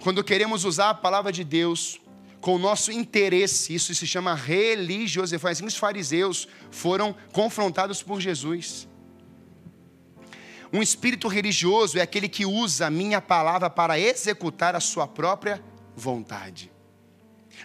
Quando 0.00 0.22
queremos 0.22 0.64
usar 0.64 0.90
a 0.90 0.94
palavra 0.94 1.32
de 1.32 1.42
Deus 1.42 2.00
com 2.40 2.56
o 2.56 2.58
nosso 2.58 2.90
interesse. 2.90 3.74
Isso 3.74 3.94
se 3.94 4.06
chama 4.06 4.34
religiosidade. 4.34 5.46
Assim 5.46 5.66
os 5.66 5.76
fariseus 5.76 6.48
foram 6.70 7.14
confrontados 7.32 8.02
por 8.02 8.20
Jesus. 8.20 8.88
Um 10.72 10.82
espírito 10.82 11.26
religioso 11.26 11.98
é 11.98 12.02
aquele 12.02 12.28
que 12.28 12.46
usa 12.46 12.86
a 12.86 12.90
minha 12.90 13.20
palavra 13.20 13.68
para 13.68 13.98
executar 13.98 14.76
a 14.76 14.80
sua 14.80 15.06
própria 15.06 15.62
vontade. 15.96 16.70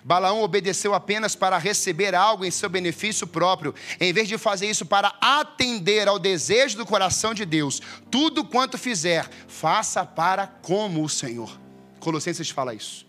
Balaão 0.03 0.41
obedeceu 0.41 0.93
apenas 0.93 1.35
para 1.35 1.57
receber 1.57 2.13
algo 2.13 2.43
em 2.43 2.51
seu 2.51 2.69
benefício 2.69 3.25
próprio, 3.25 3.73
em 3.99 4.11
vez 4.11 4.27
de 4.27 4.37
fazer 4.37 4.69
isso 4.69 4.85
para 4.85 5.15
atender 5.21 6.07
ao 6.07 6.19
desejo 6.19 6.77
do 6.77 6.85
coração 6.85 7.33
de 7.33 7.45
Deus. 7.45 7.81
Tudo 8.11 8.43
quanto 8.43 8.77
fizer, 8.77 9.29
faça 9.47 10.05
para 10.05 10.47
como 10.47 11.03
o 11.03 11.09
Senhor. 11.09 11.59
Colossenses 11.99 12.49
fala 12.49 12.73
isso. 12.73 13.05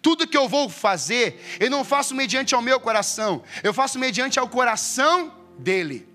Tudo 0.00 0.26
que 0.26 0.36
eu 0.36 0.48
vou 0.48 0.68
fazer, 0.68 1.40
eu 1.60 1.70
não 1.70 1.84
faço 1.84 2.14
mediante 2.14 2.54
ao 2.54 2.62
meu 2.62 2.80
coração, 2.80 3.42
eu 3.62 3.74
faço 3.74 3.98
mediante 3.98 4.38
ao 4.38 4.48
coração 4.48 5.32
dele. 5.58 6.08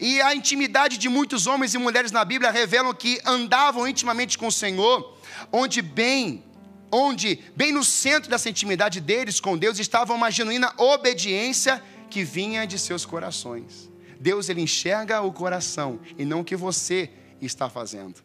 E 0.00 0.20
a 0.20 0.34
intimidade 0.34 0.98
de 0.98 1.08
muitos 1.08 1.46
homens 1.46 1.74
e 1.74 1.78
mulheres 1.78 2.12
na 2.12 2.24
Bíblia 2.24 2.50
revelam 2.50 2.94
que 2.94 3.20
andavam 3.24 3.86
intimamente 3.86 4.36
com 4.36 4.48
o 4.48 4.52
Senhor, 4.52 5.16
onde 5.52 5.80
bem, 5.80 6.44
onde 6.90 7.40
bem 7.56 7.72
no 7.72 7.84
centro 7.84 8.30
dessa 8.30 8.48
intimidade 8.48 9.00
deles 9.00 9.40
com 9.40 9.56
Deus 9.56 9.78
estava 9.78 10.12
uma 10.12 10.30
genuína 10.30 10.72
obediência 10.76 11.82
que 12.10 12.24
vinha 12.24 12.66
de 12.66 12.78
seus 12.78 13.04
corações. 13.04 13.90
Deus 14.20 14.48
ele 14.48 14.62
enxerga 14.62 15.20
o 15.20 15.32
coração 15.32 16.00
e 16.18 16.24
não 16.24 16.40
o 16.40 16.44
que 16.44 16.56
você 16.56 17.10
está 17.40 17.68
fazendo. 17.68 18.22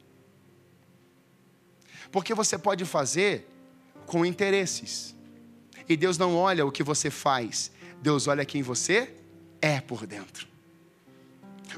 Porque 2.12 2.34
você 2.34 2.58
pode 2.58 2.86
fazer 2.86 3.48
com 4.06 4.26
interesses. 4.26 5.16
E 5.88 5.96
Deus 5.96 6.18
não 6.18 6.36
olha 6.36 6.66
o 6.66 6.72
que 6.72 6.84
você 6.84 7.10
faz, 7.10 7.72
Deus 8.02 8.28
olha 8.28 8.46
quem 8.46 8.62
você 8.62 9.14
é 9.62 9.80
por 9.82 10.06
dentro. 10.06 10.49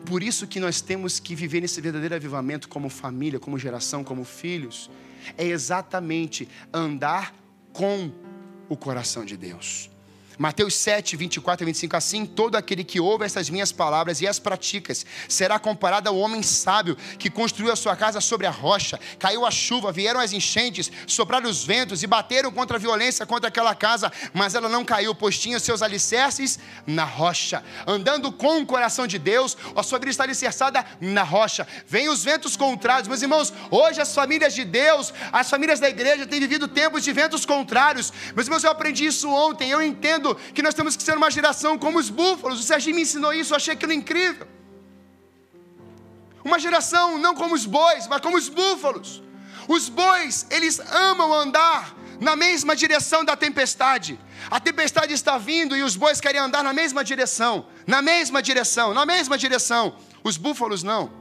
Por 0.06 0.24
isso 0.24 0.48
que 0.48 0.60
nós 0.60 0.82
temos 0.82 1.20
que 1.20 1.36
viver 1.36 1.62
nesse 1.62 1.80
verdadeiro 1.80 2.16
avivamento 2.16 2.68
como 2.68 2.90
família, 2.90 3.40
como 3.40 3.60
geração, 3.60 4.04
como 4.04 4.24
filhos, 4.24 4.90
é 5.38 5.46
exatamente 5.46 6.48
andar 6.74 7.36
com 7.72 8.12
o 8.68 8.76
coração 8.76 9.24
de 9.24 9.38
Deus. 9.38 9.91
Mateus 10.42 10.74
7, 10.74 11.16
24 11.16 11.64
e 11.64 11.68
25, 11.68 11.96
assim, 11.96 12.26
todo 12.26 12.56
aquele 12.56 12.84
que 12.84 13.00
ouve 13.00 13.24
essas 13.24 13.48
minhas 13.48 13.72
palavras 13.72 14.22
e 14.22 14.28
as 14.28 14.40
pratica 14.40 14.92
será 15.30 15.60
comparado 15.60 16.10
ao 16.10 16.18
homem 16.18 16.42
sábio 16.42 16.98
que 17.20 17.30
construiu 17.30 17.72
a 17.72 17.76
sua 17.76 17.96
casa 17.96 18.20
sobre 18.20 18.48
a 18.48 18.50
rocha. 18.50 19.00
Caiu 19.20 19.46
a 19.46 19.52
chuva, 19.52 19.92
vieram 19.92 20.20
as 20.20 20.34
enchentes, 20.34 20.92
sopraram 21.06 21.48
os 21.48 21.64
ventos 21.64 22.02
e 22.02 22.08
bateram 22.08 22.52
contra 22.52 22.78
a 22.78 22.80
violência 22.80 23.24
contra 23.24 23.50
aquela 23.50 23.76
casa, 23.76 24.12
mas 24.34 24.56
ela 24.56 24.68
não 24.68 24.84
caiu, 24.84 25.14
pois 25.14 25.38
tinha 25.38 25.60
seus 25.60 25.84
alicerces 25.84 26.58
na 26.88 27.04
rocha. 27.04 27.64
Andando 27.86 28.32
com 28.32 28.62
o 28.62 28.66
coração 28.66 29.06
de 29.06 29.20
Deus, 29.20 29.56
a 29.76 29.84
sua 29.84 30.00
vida 30.00 30.10
está 30.10 30.24
alicerçada 30.24 30.84
na 31.00 31.22
rocha. 31.22 31.68
Vêm 31.86 32.10
os 32.10 32.24
ventos 32.24 32.58
contrários, 32.58 33.08
meus 33.08 33.22
irmãos, 33.22 33.54
hoje 33.70 34.02
as 34.02 34.16
famílias 34.16 34.56
de 34.56 34.66
Deus, 34.66 35.14
as 35.32 35.48
famílias 35.52 35.80
da 35.80 35.88
igreja 35.88 36.26
têm 36.26 36.40
vivido 36.40 36.68
tempos 36.68 37.04
de 37.04 37.14
ventos 37.14 37.46
contrários. 37.46 38.12
Meus 38.34 38.48
irmãos, 38.48 38.64
eu 38.64 38.72
aprendi 38.72 39.06
isso 39.06 39.30
ontem, 39.30 39.70
eu 39.70 39.84
entendo 39.84 40.31
que 40.36 40.62
nós 40.62 40.74
temos 40.74 40.96
que 40.96 41.04
ser 41.04 41.18
uma 41.18 41.32
geração 41.32 41.78
como 41.78 42.00
os 42.00 42.10
búfalos. 42.10 42.60
O 42.60 42.64
Serginho 42.64 42.96
me 42.96 43.02
ensinou 43.04 43.34
isso, 43.34 43.54
eu 43.54 43.58
achei 43.58 43.74
aquilo 43.74 43.94
incrível. 43.94 44.48
Uma 46.44 46.60
geração 46.60 47.18
não 47.18 47.36
como 47.36 47.54
os 47.54 47.66
bois, 47.66 48.08
mas 48.08 48.22
como 48.22 48.38
os 48.38 48.50
búfalos. 48.50 49.22
Os 49.68 49.90
bois, 49.90 50.48
eles 50.50 50.80
amam 50.80 51.32
andar 51.34 51.96
na 52.20 52.36
mesma 52.36 52.76
direção 52.76 53.24
da 53.24 53.36
tempestade. 53.36 54.20
A 54.50 54.60
tempestade 54.60 55.14
está 55.14 55.38
vindo 55.38 55.76
e 55.76 55.84
os 55.84 55.96
bois 55.96 56.20
querem 56.20 56.40
andar 56.40 56.64
na 56.64 56.74
mesma 56.74 57.04
direção, 57.04 57.66
na 57.86 58.02
mesma 58.02 58.42
direção, 58.42 58.94
na 58.94 59.06
mesma 59.06 59.38
direção. 59.38 59.96
Os 60.24 60.38
búfalos 60.38 60.84
não. 60.84 61.12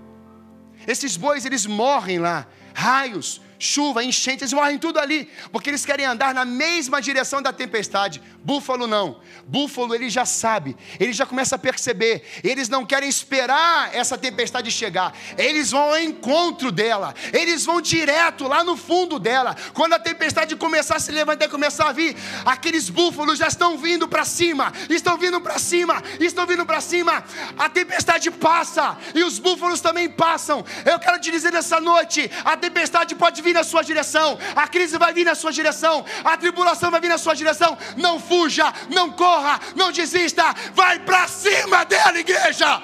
Esses 0.86 1.16
bois, 1.16 1.44
eles 1.44 1.66
morrem 1.66 2.18
lá. 2.18 2.46
Raios, 2.74 3.40
chuva, 3.61 4.02
enchente, 4.02 4.42
eles 4.42 4.52
morrem 4.54 4.78
tudo 4.78 4.98
ali, 4.98 5.28
porque 5.52 5.68
eles 5.68 5.84
querem 5.84 6.06
andar 6.06 6.34
na 6.34 6.44
mesma 6.44 7.00
direção 7.00 7.42
da 7.42 7.52
tempestade. 7.52 8.20
Búfalo 8.42 8.86
não. 8.86 9.20
Búfalo 9.46 9.94
ele 9.94 10.08
já 10.08 10.24
sabe, 10.24 10.74
ele 10.98 11.12
já 11.12 11.26
começa 11.26 11.56
a 11.56 11.58
perceber. 11.58 12.24
Eles 12.42 12.68
não 12.68 12.86
querem 12.86 13.08
esperar 13.08 13.94
essa 13.94 14.16
tempestade 14.16 14.70
chegar. 14.70 15.14
Eles 15.36 15.70
vão 15.70 15.90
ao 15.90 15.98
encontro 15.98 16.72
dela. 16.72 17.14
Eles 17.32 17.66
vão 17.66 17.80
direto 17.80 18.48
lá 18.48 18.64
no 18.64 18.76
fundo 18.76 19.18
dela. 19.18 19.54
Quando 19.74 19.92
a 19.92 19.98
tempestade 19.98 20.56
começar 20.56 20.96
a 20.96 21.00
se 21.00 21.12
levantar 21.12 21.44
e 21.44 21.48
começar 21.48 21.90
a 21.90 21.92
vir, 21.92 22.16
aqueles 22.46 22.88
búfalos 22.88 23.38
já 23.38 23.48
estão 23.48 23.76
vindo 23.76 24.08
para 24.08 24.24
cima. 24.24 24.72
Estão 24.88 25.18
vindo 25.18 25.38
para 25.40 25.58
cima. 25.58 26.02
Estão 26.18 26.46
vindo 26.46 26.64
para 26.64 26.80
cima. 26.80 27.22
A 27.58 27.68
tempestade 27.68 28.30
passa 28.30 28.96
e 29.14 29.22
os 29.22 29.38
búfalos 29.38 29.82
também 29.82 30.08
passam. 30.08 30.64
Eu 30.86 30.98
quero 30.98 31.20
te 31.20 31.30
dizer 31.30 31.52
nessa 31.52 31.78
noite, 31.78 32.30
a 32.42 32.56
tempestade 32.56 33.14
pode 33.14 33.42
vir 33.42 33.49
na 33.53 33.64
sua 33.64 33.82
direção. 33.82 34.38
A 34.55 34.66
crise 34.66 34.98
vai 34.98 35.12
vir 35.12 35.24
na 35.24 35.34
sua 35.34 35.53
direção. 35.53 36.05
A 36.24 36.36
tribulação 36.36 36.90
vai 36.90 37.01
vir 37.01 37.09
na 37.09 37.18
sua 37.18 37.34
direção. 37.34 37.76
Não 37.96 38.18
fuja, 38.18 38.72
não 38.88 39.11
corra, 39.11 39.61
não 39.76 39.92
desista, 39.92 40.55
vai 40.74 40.98
para 41.01 41.26
cima 41.28 41.84
dela, 41.84 42.18
igreja. 42.18 42.82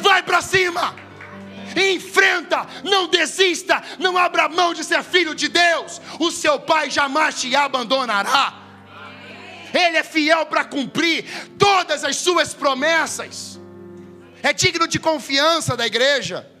Vai 0.00 0.22
para 0.22 0.42
cima. 0.42 0.94
Enfrenta, 1.76 2.66
não 2.84 3.08
desista, 3.08 3.82
não 3.98 4.18
abra 4.18 4.48
mão 4.48 4.74
de 4.74 4.84
ser 4.84 5.02
filho 5.02 5.34
de 5.34 5.48
Deus. 5.48 6.00
O 6.18 6.30
seu 6.30 6.60
pai 6.60 6.90
jamais 6.90 7.40
te 7.40 7.54
abandonará. 7.56 8.54
Ele 9.72 9.96
é 9.96 10.02
fiel 10.02 10.44
para 10.46 10.64
cumprir 10.64 11.24
todas 11.58 12.04
as 12.04 12.16
suas 12.16 12.52
promessas. 12.52 13.58
É 14.42 14.52
digno 14.52 14.86
de 14.86 14.98
confiança 14.98 15.76
da 15.76 15.86
igreja. 15.86 16.51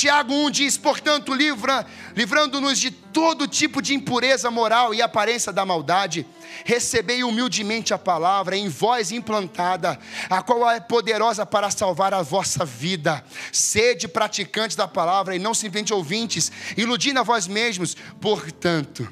Tiago 0.00 0.32
1 0.32 0.50
diz: 0.50 0.78
portanto, 0.78 1.34
livra, 1.34 1.84
livrando-nos 2.16 2.78
de 2.78 2.90
todo 2.90 3.46
tipo 3.46 3.82
de 3.82 3.92
impureza 3.92 4.50
moral 4.50 4.94
e 4.94 5.02
aparência 5.02 5.52
da 5.52 5.66
maldade, 5.66 6.26
recebei 6.64 7.22
humildemente 7.22 7.92
a 7.92 7.98
palavra 7.98 8.56
em 8.56 8.66
voz 8.66 9.12
implantada, 9.12 10.00
a 10.30 10.42
qual 10.42 10.70
é 10.70 10.80
poderosa 10.80 11.44
para 11.44 11.70
salvar 11.70 12.14
a 12.14 12.22
vossa 12.22 12.64
vida. 12.64 13.22
Sede 13.52 14.08
praticantes 14.08 14.74
da 14.74 14.88
palavra 14.88 15.36
e 15.36 15.38
não 15.38 15.52
simplesmente 15.52 15.92
ouvintes, 15.92 16.50
iludindo 16.78 17.20
a 17.20 17.22
vós 17.22 17.46
mesmos. 17.46 17.94
Portanto, 18.22 19.06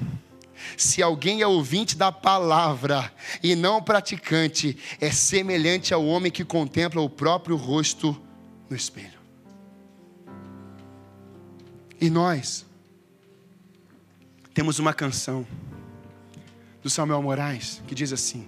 se 0.75 1.03
alguém 1.03 1.43
é 1.43 1.47
ouvinte 1.47 1.95
da 1.95 2.11
palavra 2.11 3.13
e 3.43 3.55
não 3.55 3.79
praticante, 3.79 4.75
é 4.99 5.11
semelhante 5.11 5.93
ao 5.93 6.03
homem 6.03 6.31
que 6.31 6.43
contempla 6.43 6.99
o 6.99 7.07
próprio 7.07 7.57
rosto 7.57 8.19
no 8.67 8.75
espelho. 8.75 9.18
E 12.01 12.09
nós 12.09 12.65
temos 14.53 14.79
uma 14.79 14.93
canção 14.93 15.45
do 16.81 16.89
Samuel 16.89 17.21
Moraes 17.21 17.83
que 17.87 17.93
diz 17.93 18.13
assim: 18.13 18.47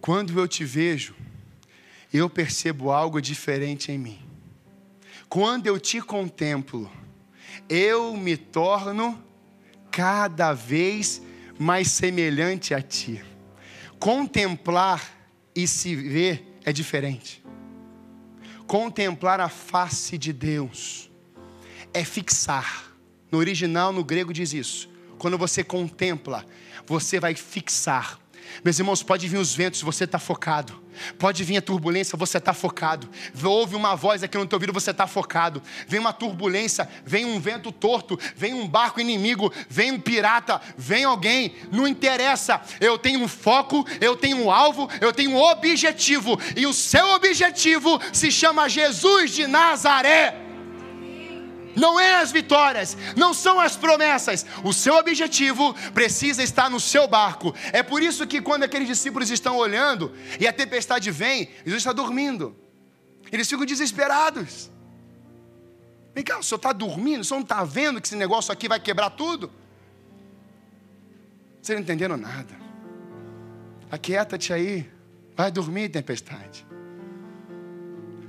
Quando 0.00 0.36
eu 0.36 0.48
te 0.48 0.64
vejo, 0.64 1.14
eu 2.12 2.28
percebo 2.28 2.90
algo 2.90 3.20
diferente 3.20 3.92
em 3.92 3.98
mim. 3.98 4.18
Quando 5.28 5.68
eu 5.68 5.78
te 5.78 6.00
contemplo, 6.00 6.90
eu 7.68 8.16
me 8.16 8.36
torno 8.36 9.22
cada 9.92 10.52
vez 10.52 11.22
mais 11.56 11.88
semelhante 11.88 12.74
a 12.74 12.82
ti. 12.82 13.24
Contemplar 14.00 15.08
e 15.54 15.68
se 15.68 15.94
ver 15.94 16.58
é 16.64 16.72
diferente. 16.72 17.44
Contemplar 18.66 19.40
a 19.40 19.48
face 19.48 20.18
de 20.18 20.32
Deus 20.32 21.07
é 21.98 22.04
fixar. 22.04 22.84
No 23.30 23.38
original, 23.38 23.92
no 23.92 24.04
grego, 24.04 24.32
diz 24.32 24.52
isso. 24.52 24.88
Quando 25.18 25.36
você 25.36 25.64
contempla, 25.64 26.46
você 26.86 27.18
vai 27.18 27.34
fixar. 27.34 28.18
Meus 28.64 28.78
irmãos, 28.78 29.02
pode 29.02 29.28
vir 29.28 29.36
os 29.36 29.54
ventos, 29.54 29.82
você 29.82 30.04
está 30.04 30.18
focado. 30.18 30.82
Pode 31.18 31.44
vir 31.44 31.58
a 31.58 31.62
turbulência, 31.62 32.16
você 32.16 32.38
está 32.38 32.54
focado. 32.54 33.10
Ouve 33.44 33.76
uma 33.76 33.94
voz 33.94 34.22
aqui 34.22 34.38
no 34.38 34.46
teu 34.46 34.56
ouvido, 34.56 34.72
você 34.72 34.90
está 34.90 35.06
focado. 35.06 35.62
Vem 35.86 36.00
uma 36.00 36.12
turbulência, 36.12 36.88
vem 37.04 37.26
um 37.26 37.38
vento 37.38 37.70
torto, 37.70 38.18
vem 38.34 38.54
um 38.54 38.66
barco 38.66 39.00
inimigo, 39.00 39.52
vem 39.68 39.92
um 39.92 40.00
pirata, 40.00 40.60
vem 40.78 41.04
alguém. 41.04 41.54
Não 41.70 41.86
interessa. 41.86 42.62
Eu 42.80 42.96
tenho 42.96 43.20
um 43.20 43.28
foco, 43.28 43.84
eu 44.00 44.16
tenho 44.16 44.38
um 44.38 44.50
alvo, 44.50 44.88
eu 45.00 45.12
tenho 45.12 45.32
um 45.32 45.36
objetivo. 45.36 46.40
E 46.56 46.66
o 46.66 46.72
seu 46.72 47.10
objetivo 47.10 48.00
se 48.12 48.30
chama 48.30 48.68
Jesus 48.68 49.32
de 49.32 49.46
Nazaré 49.46 50.47
não 51.76 51.98
é 51.98 52.16
as 52.20 52.32
vitórias, 52.32 52.96
não 53.16 53.32
são 53.32 53.60
as 53.60 53.76
promessas. 53.76 54.44
O 54.64 54.72
seu 54.72 54.94
objetivo 54.94 55.74
precisa 55.92 56.42
estar 56.42 56.68
no 56.70 56.80
seu 56.80 57.06
barco. 57.06 57.54
É 57.72 57.82
por 57.82 58.02
isso 58.02 58.26
que 58.26 58.40
quando 58.40 58.64
aqueles 58.64 58.88
discípulos 58.88 59.30
estão 59.30 59.56
olhando 59.56 60.12
e 60.40 60.46
a 60.46 60.52
tempestade 60.52 61.10
vem, 61.10 61.50
Jesus 61.64 61.82
está 61.82 61.92
dormindo. 61.92 62.56
Eles 63.30 63.48
ficam 63.48 63.64
desesperados. 63.64 64.70
Vem 66.14 66.24
cá, 66.24 66.38
o 66.38 66.42
senhor 66.42 66.56
está 66.56 66.72
dormindo? 66.72 67.20
O 67.20 67.24
senhor 67.24 67.38
não 67.38 67.44
está 67.44 67.62
vendo 67.64 68.00
que 68.00 68.08
esse 68.08 68.16
negócio 68.16 68.52
aqui 68.52 68.68
vai 68.68 68.80
quebrar 68.80 69.10
tudo? 69.10 69.52
Vocês 71.60 71.76
não 71.76 71.82
entenderam 71.82 72.16
nada. 72.16 72.56
Aquieta-te 73.90 74.52
aí. 74.52 74.90
Vai 75.36 75.50
dormir, 75.52 75.88
tempestade. 75.90 76.66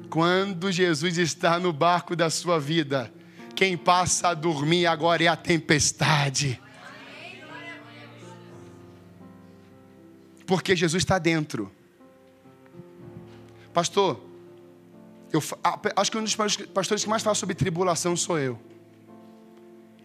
Quando 0.09 0.71
Jesus 0.71 1.17
está 1.17 1.59
no 1.59 1.71
barco 1.71 2.15
da 2.15 2.29
sua 2.29 2.59
vida, 2.59 3.11
quem 3.59 3.75
passa 3.75 4.29
a 4.29 4.33
dormir 4.33 4.85
agora 4.85 5.21
é 5.21 5.27
a 5.27 5.35
tempestade. 5.35 6.61
Porque 10.47 10.77
Jesus 10.77 11.03
está 11.03 11.19
dentro. 11.19 11.69
Pastor, 13.73 14.17
eu 15.33 15.41
acho 15.93 16.09
que 16.09 16.17
um 16.17 16.23
dos 16.23 16.37
pastores 16.73 17.03
que 17.03 17.09
mais 17.09 17.21
fala 17.21 17.35
sobre 17.35 17.53
tribulação 17.53 18.15
sou 18.15 18.39
eu. 18.39 18.57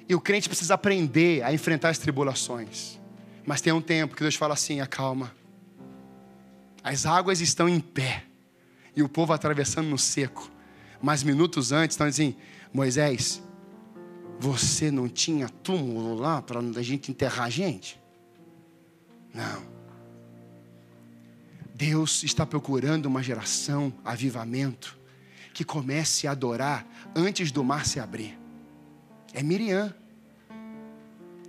E 0.09 0.17
o 0.17 0.21
crente 0.21 0.49
precisa 0.49 0.75
aprender 0.75 1.45
a 1.45 1.55
enfrentar 1.55 1.91
as 1.91 1.99
tribulações. 1.99 2.99
Mas 3.47 3.61
tem 3.61 3.73
um 3.73 3.81
tempo 3.81 4.17
que 4.17 4.23
Deus 4.23 4.35
fala 4.35 4.55
assim: 4.55 4.81
acalma. 4.81 5.33
As 6.83 7.07
águas 7.07 7.41
estão 7.41 7.69
em 7.69 7.79
pé. 7.79 8.25
E 8.97 9.03
o 9.05 9.09
povo 9.09 9.33
atravessando 9.33 9.87
no 9.87 9.97
seco. 9.97 10.51
Mas 11.01 11.23
minutos 11.23 11.71
antes 11.71 11.95
estão 11.95 12.09
dizendo: 12.09 12.35
Moisés, 12.73 13.44
você 14.39 14.91
não 14.91 15.09
tinha 15.09 15.49
túmulo 15.49 16.15
lá 16.15 16.43
para 16.43 16.61
a 16.61 16.83
gente 16.83 17.11
enterrar 17.11 17.47
a 17.47 17.51
gente? 17.51 18.01
Não. 19.33 19.75
Deus 21.75 22.23
está 22.23 22.47
procurando 22.47 23.07
uma 23.07 23.23
geração, 23.23 23.93
avivamento, 24.05 24.97
que 25.53 25.65
comece 25.65 26.27
a 26.27 26.33
adorar 26.33 26.87
antes 27.15 27.51
do 27.51 27.65
mar 27.65 27.85
se 27.85 27.99
abrir. 27.99 28.39
É 29.33 29.43
Miriam. 29.43 29.95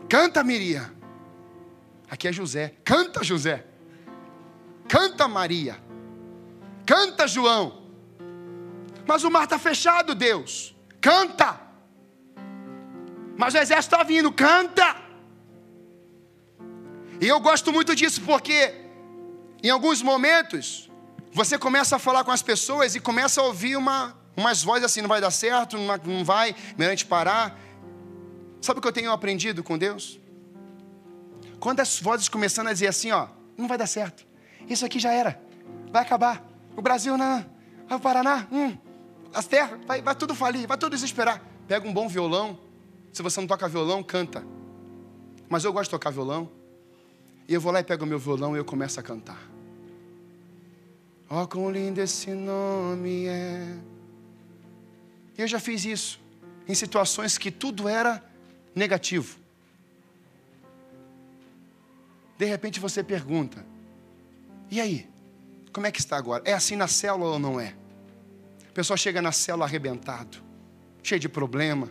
Canta, 0.09 0.43
Miriam. 0.43 0.91
Aqui 2.09 2.27
é 2.27 2.33
José. 2.33 2.75
Canta, 2.83 3.23
José. 3.23 3.65
Canta, 4.87 5.27
Maria. 5.27 5.79
Canta, 6.85 7.27
João. 7.27 7.83
Mas 9.07 9.23
o 9.23 9.29
mar 9.29 9.43
está 9.43 9.59
fechado, 9.59 10.15
Deus. 10.15 10.75
Canta. 11.01 11.64
Mas 13.37 13.53
o 13.53 13.57
exército 13.57 13.95
está 13.95 14.03
vindo. 14.03 14.31
Canta. 14.31 14.95
E 17.19 17.27
eu 17.27 17.39
gosto 17.39 17.71
muito 17.71 17.95
disso 17.95 18.21
porque 18.21 18.85
em 19.65 19.69
alguns 19.69 20.01
momentos, 20.01 20.91
você 21.31 21.57
começa 21.57 21.95
a 21.95 21.99
falar 21.99 22.23
com 22.23 22.29
as 22.29 22.43
pessoas 22.43 22.93
e 22.93 22.99
começa 22.99 23.41
a 23.41 23.45
ouvir 23.45 23.75
uma, 23.75 24.15
umas 24.37 24.61
vozes 24.61 24.83
assim: 24.83 25.01
não 25.01 25.09
vai 25.09 25.19
dar 25.19 25.31
certo, 25.31 25.75
não, 25.75 26.23
vai, 26.23 26.55
melhor 26.77 26.91
gente 26.91 27.07
parar. 27.07 27.59
Sabe 28.61 28.77
o 28.77 28.81
que 28.81 28.87
eu 28.87 28.93
tenho 28.93 29.11
aprendido 29.11 29.63
com 29.63 29.75
Deus? 29.75 30.19
Quando 31.59 31.79
as 31.79 31.99
vozes 31.99 32.29
começando 32.29 32.67
a 32.67 32.73
dizer 32.73 32.87
assim: 32.87 33.11
ó, 33.11 33.27
não 33.57 33.67
vai 33.67 33.75
dar 33.75 33.87
certo, 33.87 34.23
isso 34.69 34.85
aqui 34.85 34.99
já 34.99 35.11
era, 35.11 35.41
vai 35.91 36.03
acabar. 36.03 36.45
O 36.77 36.81
Brasil, 36.81 37.17
não, 37.17 37.43
o 37.89 37.99
Paraná, 37.99 38.47
hum, 38.51 38.77
as 39.33 39.47
terras, 39.47 39.79
vai, 39.87 39.99
vai 39.99 40.13
tudo 40.13 40.35
falir, 40.35 40.67
vai 40.67 40.77
tudo 40.77 40.91
desesperar. 40.91 41.41
Pega 41.67 41.87
um 41.87 41.91
bom 41.91 42.07
violão, 42.07 42.59
se 43.15 43.21
você 43.21 43.39
não 43.39 43.47
toca 43.47 43.65
violão, 43.69 44.03
canta. 44.03 44.45
Mas 45.47 45.63
eu 45.63 45.71
gosto 45.71 45.85
de 45.85 45.91
tocar 45.91 46.09
violão. 46.09 46.51
E 47.47 47.53
eu 47.53 47.61
vou 47.61 47.71
lá 47.71 47.79
e 47.79 47.83
pego 47.83 48.03
o 48.03 48.07
meu 48.07 48.19
violão 48.19 48.57
e 48.57 48.59
eu 48.59 48.65
começo 48.65 48.99
a 48.99 49.03
cantar. 49.03 49.41
Oh, 51.29 51.47
quão 51.47 51.71
lindo 51.71 52.01
esse 52.01 52.31
nome 52.31 53.27
é. 53.27 53.77
Eu 55.37 55.47
já 55.47 55.61
fiz 55.61 55.85
isso 55.85 56.19
em 56.67 56.75
situações 56.75 57.37
que 57.37 57.49
tudo 57.49 57.87
era 57.87 58.21
negativo. 58.75 59.39
De 62.37 62.43
repente 62.43 62.81
você 62.81 63.01
pergunta: 63.01 63.65
e 64.69 64.81
aí? 64.81 65.07
Como 65.71 65.87
é 65.87 65.91
que 65.91 66.01
está 66.01 66.17
agora? 66.17 66.43
É 66.45 66.51
assim 66.51 66.75
na 66.75 66.89
célula 66.89 67.31
ou 67.31 67.39
não 67.39 67.61
é? 67.61 67.75
A 68.67 68.73
pessoa 68.73 68.97
chega 68.97 69.21
na 69.21 69.31
célula 69.31 69.63
arrebentado, 69.63 70.37
cheio 71.01 71.19
de 71.19 71.29
problema, 71.29 71.89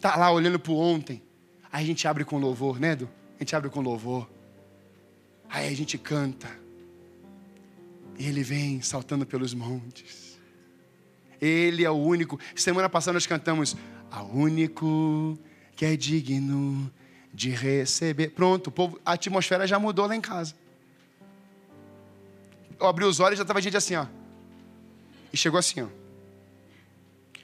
tá 0.00 0.16
lá 0.16 0.30
olhando 0.30 0.58
para 0.58 0.72
ontem. 0.72 1.22
Aí 1.70 1.84
a 1.84 1.86
gente 1.86 2.06
abre 2.08 2.24
com 2.24 2.38
louvor, 2.38 2.80
né, 2.80 2.92
Edu? 2.92 3.08
A 3.36 3.38
gente 3.40 3.54
abre 3.54 3.70
com 3.70 3.80
louvor. 3.80 4.28
Aí 5.48 5.68
a 5.68 5.76
gente 5.76 5.96
canta. 5.98 6.48
E 8.18 8.26
ele 8.26 8.42
vem 8.42 8.80
saltando 8.82 9.24
pelos 9.24 9.54
montes. 9.54 10.38
Ele 11.40 11.84
é 11.84 11.90
o 11.90 11.94
único. 11.94 12.38
Semana 12.56 12.88
passada 12.88 13.14
nós 13.14 13.26
cantamos: 13.26 13.76
A 14.10 14.22
único 14.22 15.38
que 15.76 15.84
é 15.84 15.96
digno 15.96 16.90
de 17.32 17.50
receber. 17.50 18.30
Pronto, 18.30 18.70
povo, 18.70 19.00
a 19.04 19.12
atmosfera 19.12 19.66
já 19.66 19.78
mudou 19.78 20.06
lá 20.06 20.16
em 20.16 20.20
casa. 20.20 20.54
Eu 22.80 22.86
abri 22.86 23.04
os 23.04 23.20
olhos 23.20 23.34
e 23.34 23.38
já 23.38 23.42
estava 23.42 23.60
gente 23.60 23.76
assim, 23.76 23.94
ó. 23.94 24.06
E 25.32 25.36
chegou 25.36 25.58
assim, 25.58 25.82
ó. 25.82 25.88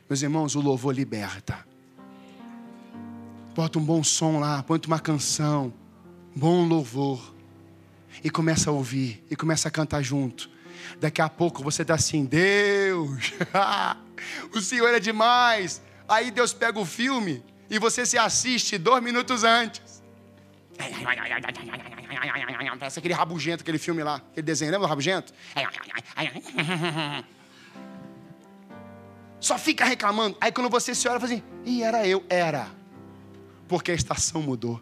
Meus 0.09 0.23
irmãos, 0.23 0.55
o 0.55 0.61
louvor 0.61 0.95
liberta. 0.95 1.65
Bota 3.55 3.79
um 3.79 3.85
bom 3.85 4.03
som 4.03 4.41
lá, 4.41 4.65
põe 4.65 4.81
uma 4.87 4.99
canção, 4.99 5.73
bom 6.35 6.67
louvor. 6.67 7.33
E 8.23 8.29
começa 8.29 8.71
a 8.71 8.73
ouvir, 8.73 9.25
e 9.31 9.37
começa 9.37 9.69
a 9.69 9.71
cantar 9.71 10.03
junto. 10.03 10.51
Daqui 10.99 11.21
a 11.21 11.29
pouco 11.29 11.63
você 11.63 11.83
está 11.83 11.95
assim, 11.95 12.25
Deus, 12.25 13.33
o 14.53 14.61
Senhor 14.61 14.89
é 14.89 14.99
demais. 14.99 15.81
Aí 16.09 16.31
Deus 16.31 16.53
pega 16.53 16.79
o 16.79 16.85
filme 16.85 17.43
e 17.71 17.79
você 17.79 18.05
se 18.05 18.19
assiste 18.19 18.77
dois 18.77 19.03
minutos 19.03 19.45
antes. 19.45 20.03
Parece 22.79 22.99
aquele 22.99 23.15
rabugento, 23.15 23.63
aquele 23.63 23.79
filme 23.79 24.03
lá, 24.03 24.17
aquele 24.17 24.43
desenho, 24.43 24.73
lembra 24.73 24.87
do 24.87 24.91
rabugento? 24.91 25.33
Só 29.39 29.57
fica 29.59 29.85
reclamando. 29.85 30.37
Aí 30.41 30.51
quando 30.51 30.69
você 30.69 30.95
se 30.95 31.07
olha, 31.07 31.21
fala 31.21 31.33
assim, 31.33 31.43
e 31.65 31.83
era 31.83 32.07
eu, 32.07 32.25
era. 32.29 32.69
Porque 33.69 33.91
a 33.91 33.95
estação 33.95 34.43
mudou. 34.43 34.81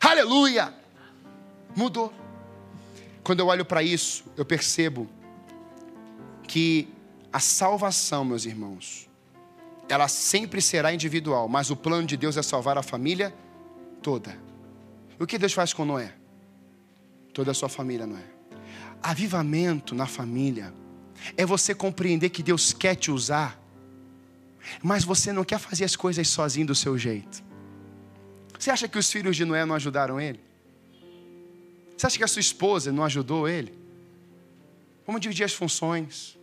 Aleluia! 0.00 0.74
Mudou. 1.76 2.12
Quando 3.22 3.40
eu 3.40 3.46
olho 3.46 3.64
para 3.64 3.82
isso, 3.82 4.24
eu 4.36 4.44
percebo 4.44 5.08
que 6.46 6.88
a 7.32 7.40
salvação, 7.40 8.24
meus 8.24 8.46
irmãos, 8.46 9.08
ela 9.88 10.08
sempre 10.08 10.60
será 10.60 10.92
individual, 10.92 11.48
mas 11.48 11.70
o 11.70 11.76
plano 11.76 12.06
de 12.06 12.16
Deus 12.16 12.36
é 12.36 12.42
salvar 12.42 12.78
a 12.78 12.82
família 12.82 13.34
toda. 14.02 14.36
O 15.18 15.26
que 15.26 15.38
Deus 15.38 15.52
faz 15.52 15.72
com 15.72 15.84
Noé? 15.84 16.14
Toda 17.32 17.50
a 17.50 17.54
sua 17.54 17.68
família, 17.68 18.06
Noé. 18.06 18.24
Avivamento 19.02 19.94
na 19.94 20.06
família 20.06 20.72
é 21.36 21.44
você 21.44 21.74
compreender 21.74 22.30
que 22.30 22.42
Deus 22.42 22.72
quer 22.72 22.94
te 22.94 23.10
usar, 23.10 23.60
mas 24.82 25.04
você 25.04 25.32
não 25.32 25.44
quer 25.44 25.58
fazer 25.58 25.84
as 25.84 25.96
coisas 25.96 26.28
sozinho 26.28 26.66
do 26.66 26.74
seu 26.74 26.96
jeito. 26.98 27.47
Você 28.58 28.70
acha 28.70 28.88
que 28.88 28.98
os 28.98 29.10
filhos 29.10 29.36
de 29.36 29.44
Noé 29.44 29.64
não 29.64 29.74
ajudaram 29.74 30.20
ele? 30.20 30.40
Você 31.96 32.06
acha 32.06 32.18
que 32.18 32.24
a 32.24 32.28
sua 32.28 32.40
esposa 32.40 32.90
não 32.92 33.04
ajudou 33.04 33.48
ele? 33.48 33.72
Vamos 35.06 35.20
dividir 35.20 35.44
as 35.44 35.52
funções. 35.52 36.36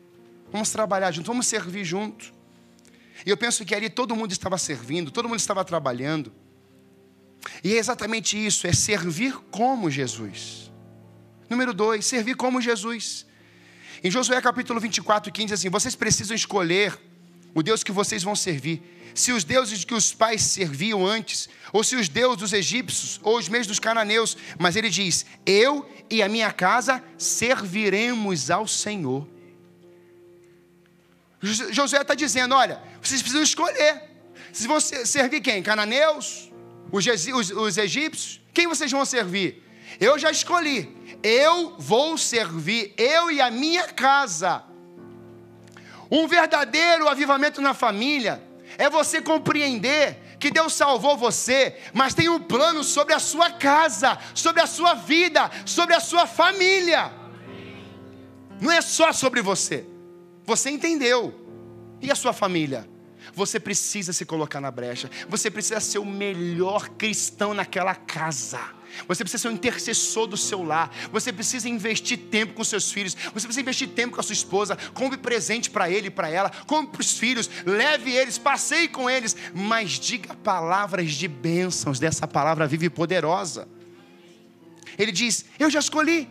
Vamos 0.51 0.69
trabalhar 0.69 1.11
junto, 1.11 1.27
vamos 1.27 1.47
servir 1.47 1.83
junto. 1.83 2.33
E 3.25 3.29
eu 3.29 3.37
penso 3.37 3.65
que 3.65 3.75
ali 3.75 3.89
todo 3.89 4.15
mundo 4.15 4.31
estava 4.31 4.57
servindo, 4.57 5.11
todo 5.11 5.27
mundo 5.27 5.39
estava 5.39 5.63
trabalhando. 5.65 6.31
E 7.63 7.73
é 7.73 7.77
exatamente 7.77 8.43
isso, 8.43 8.65
é 8.67 8.73
servir 8.73 9.35
como 9.51 9.89
Jesus. 9.89 10.71
Número 11.49 11.73
dois, 11.73 12.05
servir 12.05 12.35
como 12.35 12.61
Jesus. 12.61 13.25
Em 14.03 14.09
Josué 14.09 14.41
capítulo 14.41 14.79
24, 14.79 15.31
15, 15.31 15.53
assim: 15.53 15.69
vocês 15.69 15.95
precisam 15.95 16.35
escolher 16.35 16.97
o 17.53 17.61
Deus 17.63 17.83
que 17.83 17.91
vocês 17.91 18.23
vão 18.23 18.35
servir 18.35 18.81
se 19.15 19.31
os 19.31 19.45
deuses 19.45 19.85
que 19.85 19.93
os 19.93 20.13
pais 20.13 20.41
serviam 20.41 21.07
antes, 21.07 21.47
ou 21.71 21.85
se 21.85 21.95
os 21.95 22.09
deuses 22.09 22.37
dos 22.37 22.53
egípcios, 22.53 23.17
ou 23.23 23.37
os 23.37 23.47
mesmos 23.47 23.67
dos 23.67 23.79
cananeus, 23.79 24.37
mas 24.59 24.75
ele 24.75 24.89
diz: 24.89 25.25
Eu 25.45 25.89
e 26.09 26.21
a 26.21 26.27
minha 26.27 26.51
casa 26.51 27.01
serviremos 27.17 28.51
ao 28.51 28.67
Senhor. 28.67 29.25
Josué 31.41 32.01
está 32.01 32.13
dizendo: 32.13 32.53
Olha, 32.53 32.83
vocês 33.01 33.21
precisam 33.21 33.41
escolher. 33.41 34.03
Se 34.51 34.67
vão 34.67 34.81
servir 34.81 35.39
quem? 35.39 35.63
Cananeus? 35.63 36.51
Os 36.91 37.77
egípcios? 37.77 38.41
Quem 38.53 38.67
vocês 38.67 38.91
vão 38.91 39.05
servir? 39.05 39.63
Eu 39.97 40.19
já 40.19 40.29
escolhi. 40.29 40.93
Eu 41.23 41.75
vou 41.77 42.17
servir, 42.17 42.93
eu 42.97 43.31
e 43.31 43.39
a 43.39 43.49
minha 43.49 43.87
casa. 43.87 44.63
Um 46.11 46.27
verdadeiro 46.27 47.07
avivamento 47.07 47.61
na 47.61 47.73
família 47.73 48.41
é 48.77 48.89
você 48.89 49.21
compreender 49.21 50.17
que 50.39 50.51
Deus 50.51 50.73
salvou 50.73 51.17
você, 51.17 51.77
mas 51.93 52.13
tem 52.13 52.29
um 52.29 52.39
plano 52.39 52.83
sobre 52.83 53.13
a 53.13 53.19
sua 53.19 53.51
casa, 53.51 54.17
sobre 54.33 54.61
a 54.61 54.67
sua 54.67 54.93
vida, 54.93 55.49
sobre 55.65 55.95
a 55.95 55.99
sua 55.99 56.27
família. 56.27 57.11
Não 58.59 58.71
é 58.71 58.81
só 58.81 59.11
sobre 59.11 59.41
você. 59.41 59.85
Você 60.43 60.69
entendeu. 60.69 61.33
E 62.01 62.11
a 62.11 62.15
sua 62.15 62.33
família? 62.33 62.87
Você 63.33 63.59
precisa 63.59 64.13
se 64.13 64.25
colocar 64.25 64.61
na 64.61 64.69
brecha. 64.69 65.09
Você 65.27 65.49
precisa 65.49 65.79
ser 65.79 65.99
o 65.99 66.05
melhor 66.05 66.89
cristão 66.89 67.53
naquela 67.53 67.95
casa. 67.95 68.59
Você 69.07 69.23
precisa 69.23 69.41
ser 69.41 69.47
um 69.49 69.51
intercessor 69.51 70.27
do 70.27 70.37
seu 70.37 70.63
lar. 70.63 70.91
Você 71.11 71.31
precisa 71.31 71.69
investir 71.69 72.17
tempo 72.17 72.53
com 72.53 72.63
seus 72.63 72.91
filhos. 72.91 73.15
Você 73.15 73.47
precisa 73.47 73.61
investir 73.61 73.89
tempo 73.89 74.15
com 74.15 74.21
a 74.21 74.23
sua 74.23 74.33
esposa. 74.33 74.77
Compre 74.93 75.17
presente 75.17 75.69
para 75.69 75.89
ele 75.89 76.07
e 76.07 76.11
para 76.11 76.29
ela. 76.29 76.49
Compre 76.65 76.93
para 76.93 77.01
os 77.01 77.17
filhos. 77.17 77.49
Leve 77.65 78.11
eles, 78.11 78.37
passeie 78.37 78.87
com 78.87 79.09
eles. 79.09 79.35
Mas 79.53 79.99
diga 79.99 80.33
palavras 80.35 81.11
de 81.13 81.27
bênçãos 81.27 81.99
dessa 81.99 82.27
palavra 82.27 82.67
viva 82.67 82.85
e 82.85 82.89
poderosa. 82.89 83.67
Ele 84.97 85.11
diz: 85.11 85.45
Eu 85.59 85.69
já 85.69 85.79
escolhi. 85.79 86.29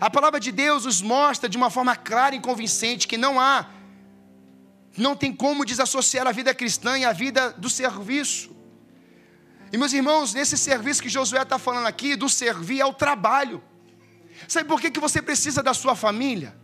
A 0.00 0.08
palavra 0.08 0.38
de 0.38 0.52
Deus 0.52 0.84
nos 0.84 1.02
mostra 1.02 1.48
de 1.48 1.56
uma 1.56 1.70
forma 1.70 1.96
clara 1.96 2.34
e 2.34 2.40
convincente 2.40 3.08
que 3.08 3.16
não 3.16 3.40
há, 3.40 3.66
não 4.96 5.16
tem 5.16 5.32
como 5.32 5.64
desassociar 5.64 6.26
a 6.26 6.32
vida 6.32 6.54
cristã 6.54 6.98
e 6.98 7.04
a 7.04 7.12
vida 7.12 7.50
do 7.50 7.68
serviço. 7.68 8.51
E 9.72 9.78
meus 9.78 9.94
irmãos, 9.94 10.34
nesse 10.34 10.58
serviço 10.58 11.02
que 11.02 11.08
Josué 11.08 11.40
está 11.40 11.58
falando 11.58 11.86
aqui, 11.86 12.14
do 12.14 12.28
servir 12.28 12.82
ao 12.82 12.92
trabalho. 12.92 13.62
Sabe 14.46 14.68
por 14.68 14.78
que, 14.78 14.90
que 14.90 15.00
você 15.00 15.22
precisa 15.22 15.62
da 15.62 15.72
sua 15.72 15.96
família? 15.96 16.54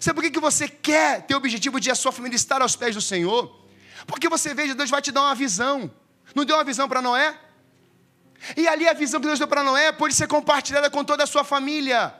Sabe 0.00 0.14
por 0.14 0.22
que, 0.22 0.30
que 0.30 0.40
você 0.40 0.66
quer 0.66 1.26
ter 1.26 1.34
o 1.34 1.36
objetivo 1.36 1.78
de 1.78 1.90
a 1.90 1.94
sua 1.94 2.10
família 2.10 2.36
estar 2.36 2.62
aos 2.62 2.74
pés 2.74 2.94
do 2.94 3.02
Senhor? 3.02 3.54
Porque 4.06 4.30
você 4.30 4.54
veja, 4.54 4.74
Deus 4.74 4.88
vai 4.88 5.02
te 5.02 5.12
dar 5.12 5.22
uma 5.22 5.34
visão. 5.34 5.90
Não 6.34 6.46
deu 6.46 6.56
uma 6.56 6.64
visão 6.64 6.88
para 6.88 7.02
Noé? 7.02 7.38
E 8.56 8.66
ali 8.66 8.88
a 8.88 8.94
visão 8.94 9.20
que 9.20 9.26
Deus 9.26 9.38
deu 9.38 9.48
para 9.48 9.62
Noé 9.62 9.92
pode 9.92 10.14
ser 10.14 10.26
compartilhada 10.26 10.88
com 10.88 11.04
toda 11.04 11.24
a 11.24 11.26
sua 11.26 11.44
família. 11.44 12.14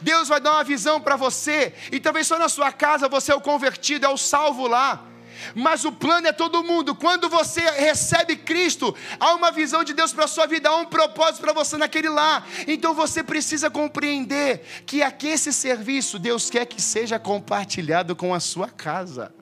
Deus 0.00 0.28
vai 0.28 0.40
dar 0.40 0.52
uma 0.52 0.64
visão 0.64 0.98
para 0.98 1.16
você, 1.16 1.74
e 1.90 1.98
talvez 1.98 2.26
só 2.26 2.38
na 2.38 2.48
sua 2.48 2.72
casa 2.72 3.08
você 3.08 3.32
é 3.32 3.34
o 3.34 3.40
convertido, 3.40 4.06
é 4.06 4.08
o 4.08 4.16
salvo 4.16 4.66
lá. 4.66 5.11
Mas 5.54 5.84
o 5.84 5.92
plano 5.92 6.26
é 6.26 6.32
todo 6.32 6.62
mundo. 6.62 6.94
Quando 6.94 7.28
você 7.28 7.60
recebe 7.60 8.36
Cristo, 8.36 8.94
há 9.18 9.34
uma 9.34 9.50
visão 9.50 9.84
de 9.84 9.92
Deus 9.92 10.12
para 10.12 10.24
a 10.24 10.28
sua 10.28 10.46
vida, 10.46 10.68
há 10.68 10.76
um 10.76 10.86
propósito 10.86 11.40
para 11.40 11.52
você 11.52 11.76
naquele 11.76 12.08
lá. 12.08 12.44
Então 12.66 12.94
você 12.94 13.22
precisa 13.22 13.70
compreender 13.70 14.60
que 14.86 15.02
aqui 15.02 15.28
esse 15.28 15.52
serviço 15.52 16.18
Deus 16.18 16.50
quer 16.50 16.66
que 16.66 16.80
seja 16.80 17.18
compartilhado 17.18 18.14
com 18.16 18.34
a 18.34 18.40
sua 18.40 18.68
casa. 18.68 19.34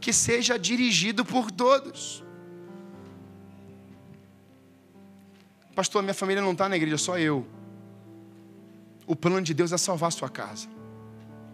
Que 0.00 0.12
seja 0.12 0.58
dirigido 0.58 1.24
por 1.24 1.50
todos. 1.50 2.24
Pastor, 5.74 6.02
minha 6.02 6.14
família 6.14 6.42
não 6.42 6.52
está 6.52 6.68
na 6.68 6.76
igreja, 6.76 6.96
só 6.96 7.18
eu. 7.18 7.46
O 9.06 9.14
plano 9.14 9.42
de 9.42 9.52
Deus 9.52 9.72
é 9.72 9.76
salvar 9.76 10.08
a 10.08 10.10
sua 10.10 10.28
casa. 10.28 10.68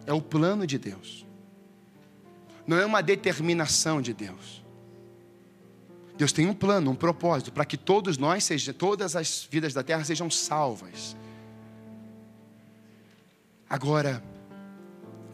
É 0.07 0.12
o 0.12 0.20
plano 0.20 0.66
de 0.66 0.78
Deus. 0.78 1.26
Não 2.67 2.79
é 2.79 2.87
uma 2.87 3.03
determinação 3.03 4.01
de 4.01 4.13
Deus. 4.13 4.63
Deus 6.17 6.33
tem 6.33 6.47
um 6.47 6.55
plano, 6.55 6.91
um 6.91 6.95
propósito 6.95 7.51
para 7.51 7.65
que 7.65 7.77
todos 7.77 8.19
nós, 8.19 8.45
seja, 8.45 8.73
todas 8.73 9.17
as 9.17 9.47
vidas 9.51 9.75
da 9.75 9.83
terra 9.83 10.05
sejam 10.05 10.31
salvas. 10.31 11.17
Agora, 13.69 14.23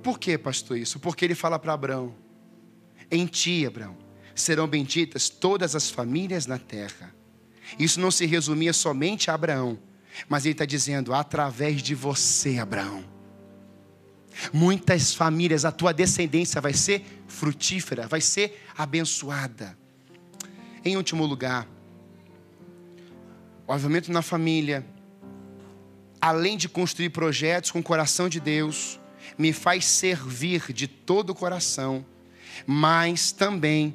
por 0.03 0.19
que, 0.19 0.39
pastor, 0.39 0.79
isso? 0.79 0.99
Porque 1.01 1.25
ele 1.25 1.35
fala 1.35 1.59
para 1.59 1.73
Abraão: 1.73 2.15
em 3.11 3.27
ti, 3.27 3.67
Abraão, 3.67 3.97
serão 4.35 4.67
benditas 4.67 5.29
todas 5.29 5.75
as 5.75 5.91
famílias 5.91 6.47
na 6.47 6.59
terra. 6.59 7.15
Isso 7.79 8.01
não 8.01 8.11
se 8.11 8.25
resumia 8.25 8.73
somente 8.73 9.31
a 9.31 9.35
Abraão, 9.35 9.79
mas 10.29 10.45
ele 10.45 10.53
está 10.53 10.65
dizendo: 10.65 11.13
através 11.13 11.83
de 11.83 11.95
você, 11.95 12.59
Abraão. 12.59 13.18
Muitas 14.53 15.15
famílias, 15.15 15.65
a 15.65 15.73
tua 15.73 15.93
descendência 15.93 16.61
vai 16.61 16.73
ser 16.73 17.05
frutífera, 17.27 18.07
vai 18.07 18.21
ser 18.21 18.65
abençoada. 18.77 19.77
Em 20.85 20.97
último 20.97 21.27
lugar, 21.27 21.67
o 23.67 23.73
avivamento 23.73 24.11
na 24.13 24.23
família, 24.23 24.87
além 26.21 26.57
de 26.57 26.69
construir 26.69 27.11
projetos 27.11 27.71
com 27.71 27.81
o 27.81 27.83
coração 27.83 28.29
de 28.29 28.41
Deus, 28.41 28.99
me 29.37 29.53
faz 29.53 29.85
servir 29.85 30.73
de 30.73 30.87
todo 30.87 31.31
o 31.31 31.35
coração, 31.35 32.05
mas 32.67 33.33
também 33.33 33.95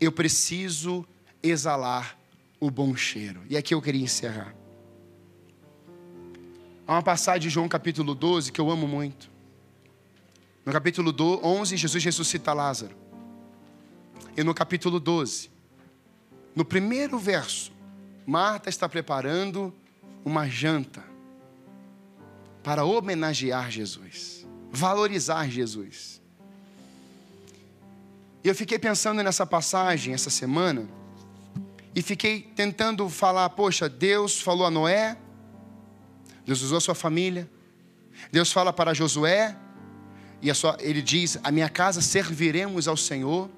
eu 0.00 0.10
preciso 0.10 1.06
exalar 1.42 2.18
o 2.58 2.70
bom 2.70 2.96
cheiro. 2.96 3.42
E 3.48 3.56
aqui 3.56 3.74
eu 3.74 3.82
queria 3.82 4.02
encerrar. 4.02 4.54
Há 6.86 6.92
uma 6.94 7.02
passagem 7.02 7.42
de 7.42 7.50
João 7.50 7.68
capítulo 7.68 8.14
12 8.14 8.52
que 8.52 8.60
eu 8.60 8.70
amo 8.70 8.86
muito. 8.86 9.35
No 10.66 10.72
capítulo 10.72 11.14
11, 11.44 11.76
Jesus 11.76 12.02
ressuscita 12.02 12.52
Lázaro. 12.52 12.96
E 14.36 14.42
no 14.42 14.52
capítulo 14.52 14.98
12, 14.98 15.48
no 16.56 16.64
primeiro 16.64 17.20
verso, 17.20 17.70
Marta 18.26 18.68
está 18.68 18.88
preparando 18.88 19.72
uma 20.24 20.48
janta 20.48 21.04
para 22.64 22.84
homenagear 22.84 23.70
Jesus, 23.70 24.44
valorizar 24.68 25.48
Jesus. 25.48 26.20
E 28.42 28.48
eu 28.48 28.54
fiquei 28.54 28.80
pensando 28.80 29.22
nessa 29.22 29.46
passagem 29.46 30.12
essa 30.12 30.30
semana 30.30 30.88
e 31.94 32.02
fiquei 32.02 32.42
tentando 32.56 33.08
falar, 33.08 33.50
poxa, 33.50 33.88
Deus 33.88 34.40
falou 34.40 34.66
a 34.66 34.70
Noé, 34.70 35.16
Deus 36.44 36.60
usou 36.62 36.78
a 36.78 36.80
sua 36.80 36.94
família. 36.96 37.48
Deus 38.32 38.50
fala 38.50 38.72
para 38.72 38.92
Josué, 38.92 39.56
e 40.50 40.54
sua, 40.54 40.76
ele 40.80 41.02
diz: 41.02 41.38
A 41.42 41.50
minha 41.50 41.68
casa 41.68 42.00
serviremos 42.00 42.86
ao 42.88 42.96
Senhor. 42.96 43.50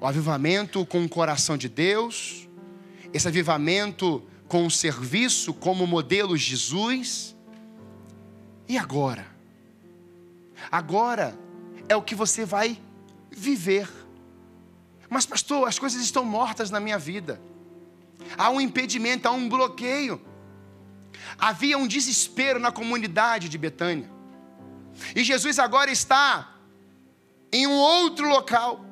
O 0.00 0.06
avivamento 0.06 0.84
com 0.84 1.04
o 1.04 1.08
coração 1.08 1.56
de 1.56 1.68
Deus, 1.68 2.48
esse 3.12 3.26
avivamento 3.26 4.22
com 4.48 4.66
o 4.66 4.70
serviço 4.70 5.54
como 5.54 5.86
modelo 5.86 6.36
Jesus. 6.36 7.34
E 8.68 8.76
agora? 8.76 9.26
Agora 10.70 11.38
é 11.88 11.96
o 11.96 12.02
que 12.02 12.14
você 12.14 12.44
vai 12.44 12.78
viver. 13.30 13.88
Mas, 15.08 15.26
pastor, 15.26 15.68
as 15.68 15.78
coisas 15.78 16.02
estão 16.02 16.24
mortas 16.24 16.70
na 16.70 16.80
minha 16.80 16.98
vida. 16.98 17.40
Há 18.36 18.50
um 18.50 18.60
impedimento, 18.60 19.28
há 19.28 19.30
um 19.30 19.48
bloqueio. 19.48 20.20
Havia 21.38 21.78
um 21.78 21.86
desespero 21.86 22.58
na 22.58 22.72
comunidade 22.72 23.48
de 23.48 23.58
Betânia. 23.58 24.13
E 25.14 25.24
Jesus 25.24 25.58
agora 25.58 25.90
está 25.90 26.54
em 27.52 27.66
um 27.66 27.72
outro 27.72 28.28
local, 28.28 28.84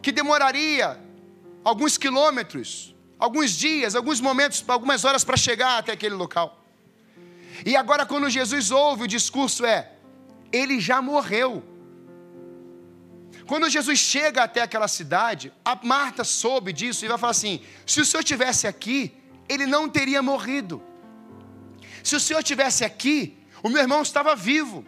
que 0.00 0.10
demoraria 0.10 0.98
alguns 1.64 1.98
quilômetros, 1.98 2.94
alguns 3.18 3.50
dias, 3.50 3.94
alguns 3.94 4.20
momentos, 4.20 4.64
algumas 4.66 5.04
horas 5.04 5.24
para 5.24 5.36
chegar 5.36 5.78
até 5.78 5.92
aquele 5.92 6.14
local. 6.14 6.64
E 7.66 7.76
agora, 7.76 8.06
quando 8.06 8.30
Jesus 8.30 8.70
ouve, 8.70 9.04
o 9.04 9.08
discurso 9.08 9.66
é: 9.66 9.92
Ele 10.52 10.80
já 10.80 11.02
morreu. 11.02 11.62
Quando 13.46 13.68
Jesus 13.68 13.98
chega 13.98 14.42
até 14.42 14.60
aquela 14.62 14.88
cidade, 14.88 15.52
a 15.64 15.78
Marta 15.82 16.22
soube 16.22 16.72
disso 16.72 17.04
e 17.04 17.08
vai 17.08 17.18
falar 17.18 17.32
assim: 17.32 17.62
se 17.86 18.00
o 18.00 18.06
Senhor 18.06 18.22
tivesse 18.22 18.66
aqui, 18.66 19.14
ele 19.48 19.66
não 19.66 19.88
teria 19.88 20.22
morrido. 20.22 20.82
Se 22.04 22.14
o 22.14 22.20
Senhor 22.20 22.40
estivesse 22.40 22.84
aqui, 22.84 23.36
o 23.62 23.68
meu 23.68 23.80
irmão 23.80 24.02
estava 24.02 24.36
vivo. 24.36 24.84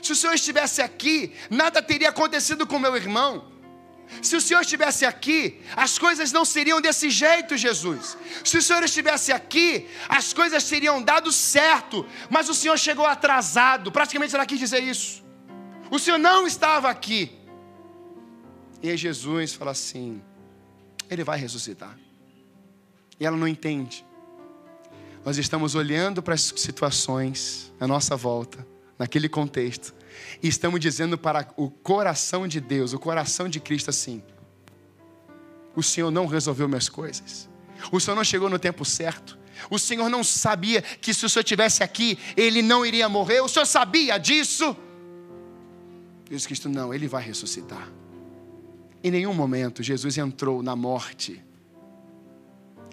Se 0.00 0.12
o 0.12 0.16
Senhor 0.16 0.34
estivesse 0.34 0.80
aqui, 0.80 1.32
nada 1.50 1.82
teria 1.82 2.08
acontecido 2.08 2.66
com 2.66 2.78
meu 2.78 2.96
irmão. 2.96 3.50
Se 4.20 4.36
o 4.36 4.40
Senhor 4.40 4.60
estivesse 4.60 5.04
aqui, 5.04 5.60
as 5.74 5.98
coisas 5.98 6.32
não 6.32 6.44
seriam 6.44 6.80
desse 6.80 7.08
jeito, 7.08 7.56
Jesus. 7.56 8.16
Se 8.44 8.58
o 8.58 8.62
Senhor 8.62 8.82
estivesse 8.82 9.32
aqui, 9.32 9.88
as 10.08 10.32
coisas 10.32 10.64
teriam 10.64 11.02
dado 11.02 11.32
certo, 11.32 12.06
mas 12.28 12.48
o 12.48 12.54
Senhor 12.54 12.78
chegou 12.78 13.06
atrasado. 13.06 13.90
Praticamente 13.90 14.34
ela 14.34 14.44
quis 14.46 14.58
dizer 14.58 14.82
isso. 14.82 15.24
O 15.90 15.98
Senhor 15.98 16.18
não 16.18 16.46
estava 16.46 16.90
aqui. 16.90 17.32
E 18.82 18.90
aí 18.90 18.96
Jesus 18.96 19.54
fala 19.54 19.70
assim: 19.70 20.22
Ele 21.08 21.24
vai 21.24 21.38
ressuscitar. 21.38 21.98
E 23.18 23.24
ela 23.24 23.36
não 23.36 23.48
entende 23.48 24.04
nós 25.24 25.38
estamos 25.38 25.74
olhando 25.74 26.22
para 26.22 26.34
as 26.34 26.52
situações 26.56 27.72
à 27.78 27.86
nossa 27.86 28.16
volta, 28.16 28.66
naquele 29.02 29.28
contexto, 29.28 29.92
e 30.40 30.46
estamos 30.46 30.78
dizendo 30.78 31.18
para 31.18 31.52
o 31.56 31.68
coração 31.68 32.46
de 32.46 32.60
Deus, 32.60 32.92
o 32.92 33.00
coração 33.00 33.48
de 33.48 33.58
Cristo 33.58 33.90
assim: 33.90 34.22
o 35.74 35.82
Senhor 35.82 36.12
não 36.12 36.24
resolveu 36.24 36.68
minhas 36.68 36.88
coisas, 36.88 37.48
o 37.90 37.98
Senhor 37.98 38.14
não 38.14 38.22
chegou 38.22 38.48
no 38.48 38.60
tempo 38.60 38.84
certo, 38.84 39.36
o 39.68 39.76
Senhor 39.76 40.08
não 40.08 40.22
sabia 40.22 40.80
que 40.80 41.12
se 41.12 41.26
o 41.26 41.28
Senhor 41.28 41.42
estivesse 41.42 41.82
aqui, 41.82 42.16
ele 42.36 42.62
não 42.62 42.86
iria 42.86 43.08
morrer, 43.08 43.40
o 43.40 43.48
Senhor 43.48 43.66
sabia 43.66 44.18
disso. 44.18 44.76
Jesus 46.26 46.46
Cristo, 46.46 46.68
não, 46.68 46.94
ele 46.94 47.08
vai 47.08 47.24
ressuscitar. 47.24 47.90
Em 49.02 49.10
nenhum 49.10 49.34
momento 49.34 49.82
Jesus 49.82 50.16
entrou 50.16 50.62
na 50.62 50.76
morte 50.76 51.42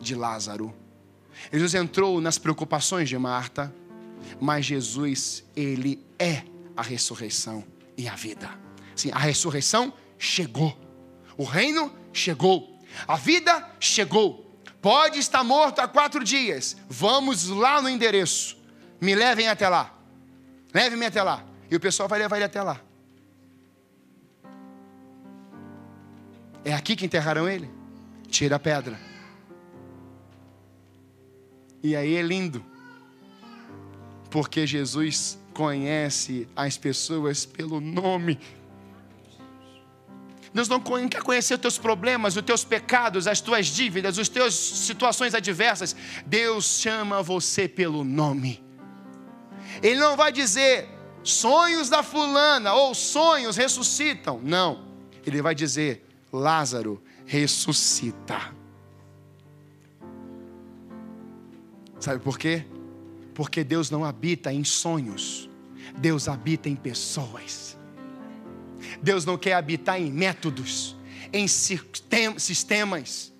de 0.02 0.16
Lázaro. 0.16 0.74
Jesus 1.54 1.76
entrou 1.76 2.20
nas 2.20 2.40
preocupações 2.40 3.08
de 3.08 3.18
Marta, 3.18 3.72
mas 4.40 4.66
Jesus, 4.66 5.44
ele 5.56 6.04
é 6.18 6.44
a 6.76 6.82
ressurreição 6.82 7.64
e 7.98 8.08
a 8.08 8.16
vida. 8.16 8.50
Sim, 8.96 9.12
a 9.12 9.20
ressurreição 9.20 9.94
chegou. 10.18 10.78
O 11.38 11.44
reino 11.44 11.94
chegou. 12.14 12.80
A 13.08 13.16
vida 13.16 13.70
chegou. 13.80 14.46
Pode 14.82 15.20
estar 15.20 15.44
morto 15.44 15.80
há 15.80 15.88
quatro 15.88 16.24
dias. 16.24 16.76
Vamos 16.90 17.48
lá 17.48 17.82
no 17.82 17.90
endereço. 17.90 18.58
Me 19.00 19.16
levem 19.16 19.48
até 19.48 19.68
lá. 19.68 19.94
Leve-me 20.74 21.06
até 21.06 21.22
lá. 21.22 21.44
E 21.70 21.76
o 21.76 21.80
pessoal 21.80 22.08
vai 22.08 22.20
levar 22.20 22.38
ele 22.38 22.46
até 22.46 22.62
lá. 22.62 22.82
É 26.64 26.74
aqui 26.74 26.96
que 26.96 27.06
enterrarão 27.06 27.50
ele? 27.50 27.70
Tira 28.30 28.58
a 28.58 28.60
pedra. 28.60 29.00
E 31.82 31.96
aí 31.96 32.16
é 32.16 32.22
lindo. 32.22 32.64
Porque 34.30 34.66
Jesus 34.66 35.38
conhece 35.54 36.48
as 36.56 36.78
pessoas 36.78 37.46
pelo 37.46 37.80
nome. 37.80 38.40
Deus 40.54 40.68
não 40.68 40.80
quer 40.80 41.22
conhecer 41.22 41.54
os 41.54 41.60
teus 41.60 41.78
problemas, 41.78 42.36
os 42.36 42.42
teus 42.42 42.64
pecados, 42.64 43.28
as 43.28 43.40
tuas 43.40 43.68
dívidas, 43.68 44.18
as 44.18 44.30
tuas 44.30 44.54
situações 44.54 45.34
adversas. 45.34 45.96
Deus 46.26 46.80
chama 46.80 47.22
você 47.22 47.68
pelo 47.68 48.04
nome. 48.04 48.64
Ele 49.82 50.00
não 50.00 50.18
vai 50.18 50.32
dizer 50.32 50.90
sonhos 51.24 51.90
da 51.90 52.02
fulana 52.02 52.74
ou 52.74 52.96
sonhos 52.96 53.58
ressuscitam. 53.58 54.40
Não. 54.44 54.88
Ele 55.26 55.42
vai 55.42 55.54
dizer 55.54 56.06
Lázaro 56.34 57.02
ressuscita. 57.26 58.40
Sabe 62.00 62.20
por 62.20 62.40
quê? 62.40 62.66
Porque 63.40 63.64
Deus 63.64 63.90
não 63.90 64.04
habita 64.04 64.52
em 64.52 64.66
sonhos, 64.66 65.50
Deus 65.98 66.28
habita 66.28 66.68
em 66.68 66.76
pessoas. 66.76 67.78
Deus 69.02 69.24
não 69.24 69.38
quer 69.38 69.54
habitar 69.54 69.98
em 69.98 70.12
métodos, 70.12 70.94
em 71.32 71.48
sistemas, 71.48 73.32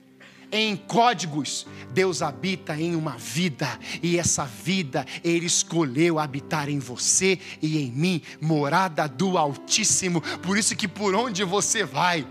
em 0.54 0.78
códigos. 0.78 1.68
Deus 1.92 2.22
habita 2.22 2.80
em 2.80 2.96
uma 2.96 3.18
vida, 3.18 3.78
e 4.02 4.18
essa 4.18 4.46
vida 4.46 5.06
Ele 5.22 5.48
escolheu 5.48 6.18
habitar 6.18 6.70
em 6.70 6.80
você 6.80 7.38
e 7.62 7.80
em 7.80 7.92
mim, 7.92 8.22
morada 8.40 9.06
do 9.06 9.38
Altíssimo. 9.38 10.22
Por 10.42 10.58
isso 10.58 10.78
que 10.78 10.88
por 10.88 11.14
onde 11.14 11.44
você 11.44 11.84
vai, 11.84 12.26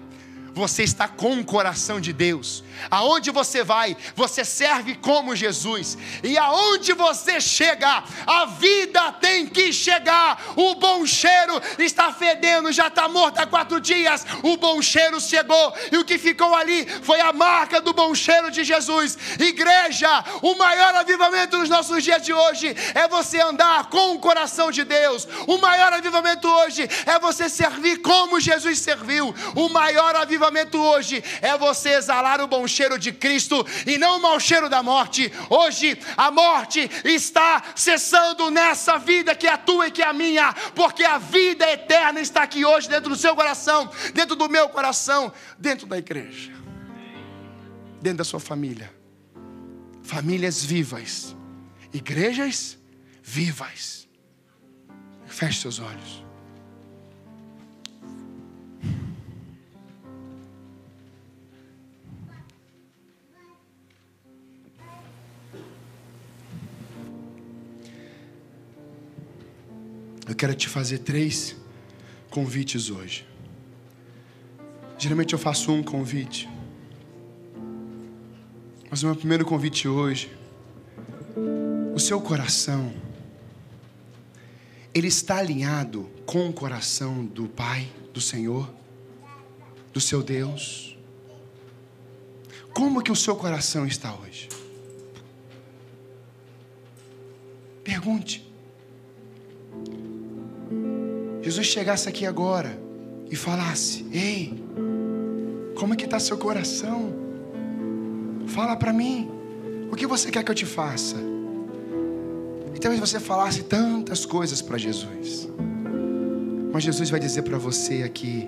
você 0.59 0.83
está 0.83 1.07
com 1.07 1.39
o 1.39 1.45
coração 1.45 2.01
de 2.01 2.13
Deus. 2.13 2.65
Aonde 2.91 3.31
você 3.31 3.63
vai, 3.63 3.97
você 4.15 4.45
serve 4.45 4.97
como 4.97 5.37
Jesus. 5.37 5.97
E 6.23 6.37
aonde 6.37 6.93
você 6.93 7.41
chega, 7.41 8.03
a 8.27 8.45
vida 8.45 9.13
tem 9.13 9.47
que 9.47 9.73
chegar. 9.73 10.55
O 10.57 10.75
bom 10.75 11.07
cheiro 11.07 11.61
está 11.79 12.13
fedendo, 12.13 12.73
já 12.73 12.89
está 12.89 13.09
morto 13.09 13.39
há 13.39 13.47
quatro 13.47 13.81
dias. 13.81 14.27
O 14.43 14.57
bom 14.57 14.83
cheiro 14.83 15.21
chegou. 15.21 15.73
E 15.93 15.97
o 15.97 16.05
que 16.05 16.19
ficou 16.19 16.53
ali 16.55 16.85
foi 17.03 17.21
a 17.21 17.33
marca 17.33 17.81
do 17.81 17.93
bom 17.93 18.13
cheiro 18.13 18.51
de 18.51 18.65
Jesus. 18.65 19.17
Igreja, 19.39 20.25
o 20.43 20.57
maior 20.57 20.95
avivamento 20.97 21.57
nos 21.57 21.69
nossos 21.69 22.03
dias 22.03 22.23
de 22.23 22.33
hoje 22.33 22.75
é 22.95 23.07
você 23.07 23.41
andar 23.41 23.91
com 23.91 24.15
o 24.15 24.19
coração 24.19 24.73
de 24.73 24.83
Deus. 24.83 25.29
O 25.47 25.59
maior 25.59 25.93
avivamento 25.93 26.49
hoje 26.49 26.89
é 27.07 27.19
você 27.21 27.49
servir 27.49 27.99
como 27.99 28.41
Jesus 28.41 28.81
serviu. 28.81 29.33
O 29.55 29.69
maior 29.69 30.17
avivamento 30.17 30.48
avivamento 30.49 30.79
hoje 30.79 31.23
é 31.41 31.57
você 31.57 31.91
exalar 31.91 32.41
o 32.41 32.49
bom 32.49 32.67
cheiro 32.67 32.99
de 32.99 33.13
Cristo 33.13 33.65
e 33.87 33.99
não 33.99 34.19
o 34.19 34.23
mau 34.23 34.41
cheiro 34.41 34.69
da 34.69 34.83
morte. 34.83 35.31
Hoje 35.49 35.99
a 36.17 36.31
morte 36.31 36.91
está 37.05 37.63
cessando 37.77 38.51
nessa 38.51 38.99
vida 38.99 39.35
que 39.35 39.47
é 39.47 39.53
a 39.53 39.59
tua 39.59 39.89
e 39.89 39.91
que 39.91 40.03
é 40.03 40.07
a 40.07 40.13
minha, 40.13 40.53
porque 40.75 41.05
a 41.05 41.19
vida 41.19 41.71
eterna 41.71 42.21
está 42.21 42.43
aqui 42.43 42.65
hoje 42.65 42.89
dentro 42.89 43.11
do 43.11 43.17
seu 43.17 43.37
coração, 43.37 43.91
dentro 44.15 44.35
do 44.35 44.49
meu 44.49 44.69
coração, 44.69 45.33
dentro 45.59 45.87
da 45.87 45.99
igreja, 45.99 46.53
dentro 48.01 48.19
da 48.19 48.25
sua 48.25 48.41
família. 48.41 48.93
Famílias 50.03 50.65
vivas, 50.65 51.37
igrejas 51.93 52.79
vivas. 53.23 54.09
Feche 55.27 55.61
seus 55.61 55.79
olhos. 55.79 56.28
Eu 70.29 70.35
quero 70.35 70.55
te 70.55 70.69
fazer 70.69 70.99
três 70.99 71.57
convites 72.29 72.91
hoje. 72.91 73.27
Geralmente 74.99 75.33
eu 75.33 75.39
faço 75.39 75.73
um 75.73 75.83
convite. 75.83 76.47
Mas 78.91 79.03
o 79.03 79.07
meu 79.07 79.17
primeiro 79.17 79.47
convite 79.47 79.89
hoje, 79.89 80.31
o 81.95 81.99
seu 81.99 82.21
coração, 82.21 82.93
ele 84.93 85.09
está 85.09 85.39
alinhado 85.39 86.11
com 86.27 86.47
o 86.47 86.53
coração 86.53 87.25
do 87.25 87.49
Pai, 87.49 87.91
do 88.13 88.21
Senhor, 88.21 88.71
do 89.95 90.01
seu 90.01 90.23
Deus. 90.23 90.95
Como 92.75 93.03
que 93.03 93.11
o 93.11 93.17
seu 93.17 93.35
coração 93.35 93.87
está 93.87 94.15
hoje? 94.15 94.49
Pergunte. 97.83 98.48
Jesus 101.49 101.67
chegasse 101.67 102.07
aqui 102.07 102.27
agora 102.27 102.79
e 103.31 103.35
falasse: 103.35 104.05
Ei, 104.13 104.53
como 105.79 105.95
é 105.95 105.97
que 105.97 106.05
está 106.05 106.21
seu 106.21 106.37
coração? 106.37 107.11
Fala 108.49 108.77
para 108.77 108.93
mim, 108.93 109.31
o 109.91 109.97
que 109.97 110.07
você 110.07 110.31
quer 110.31 110.45
que 110.45 110.51
eu 110.51 110.55
te 110.55 110.67
faça? 110.67 111.17
E 112.75 112.79
talvez 112.79 113.01
você 113.01 113.19
falasse 113.19 113.63
tantas 113.63 114.27
coisas 114.27 114.61
para 114.61 114.77
Jesus, 114.77 115.49
mas 116.71 116.85
Jesus 116.85 117.09
vai 117.09 117.19
dizer 117.19 117.41
para 117.41 117.57
você 117.57 118.03
aqui, 118.03 118.47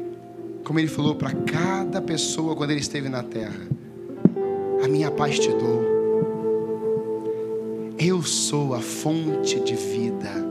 como 0.63 0.79
ele 0.79 0.89
falou 0.89 1.15
para 1.15 1.33
cada 1.33 2.03
pessoa 2.03 2.55
quando 2.55 2.73
ele 2.73 2.81
esteve 2.81 3.09
na 3.09 3.23
terra: 3.23 3.67
A 4.85 4.89
minha 4.89 5.11
paz 5.11 5.39
te 5.39 5.49
dou. 5.49 5.89
Eu 7.99 8.23
sou 8.23 8.75
a 8.75 8.81
fonte 8.81 9.59
de 9.61 9.75
vida. 9.75 10.50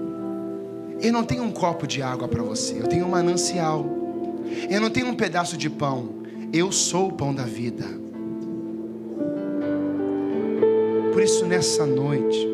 Eu 1.02 1.14
não 1.14 1.24
tenho 1.24 1.44
um 1.44 1.52
copo 1.52 1.88
de 1.88 2.02
água 2.02 2.28
para 2.28 2.44
você, 2.44 2.80
eu 2.80 2.88
tenho 2.88 3.06
um 3.06 3.10
manancial. 3.10 3.86
Eu 4.70 4.82
não 4.82 4.90
tenho 4.90 5.08
um 5.08 5.16
pedaço 5.16 5.56
de 5.56 5.70
pão, 5.70 6.10
eu 6.52 6.72
sou 6.72 7.10
o 7.10 7.14
pão 7.14 7.34
da 7.34 7.44
vida. 7.44 7.86
Por 11.14 11.22
isso, 11.22 11.46
nessa 11.46 11.86
noite, 11.86 12.48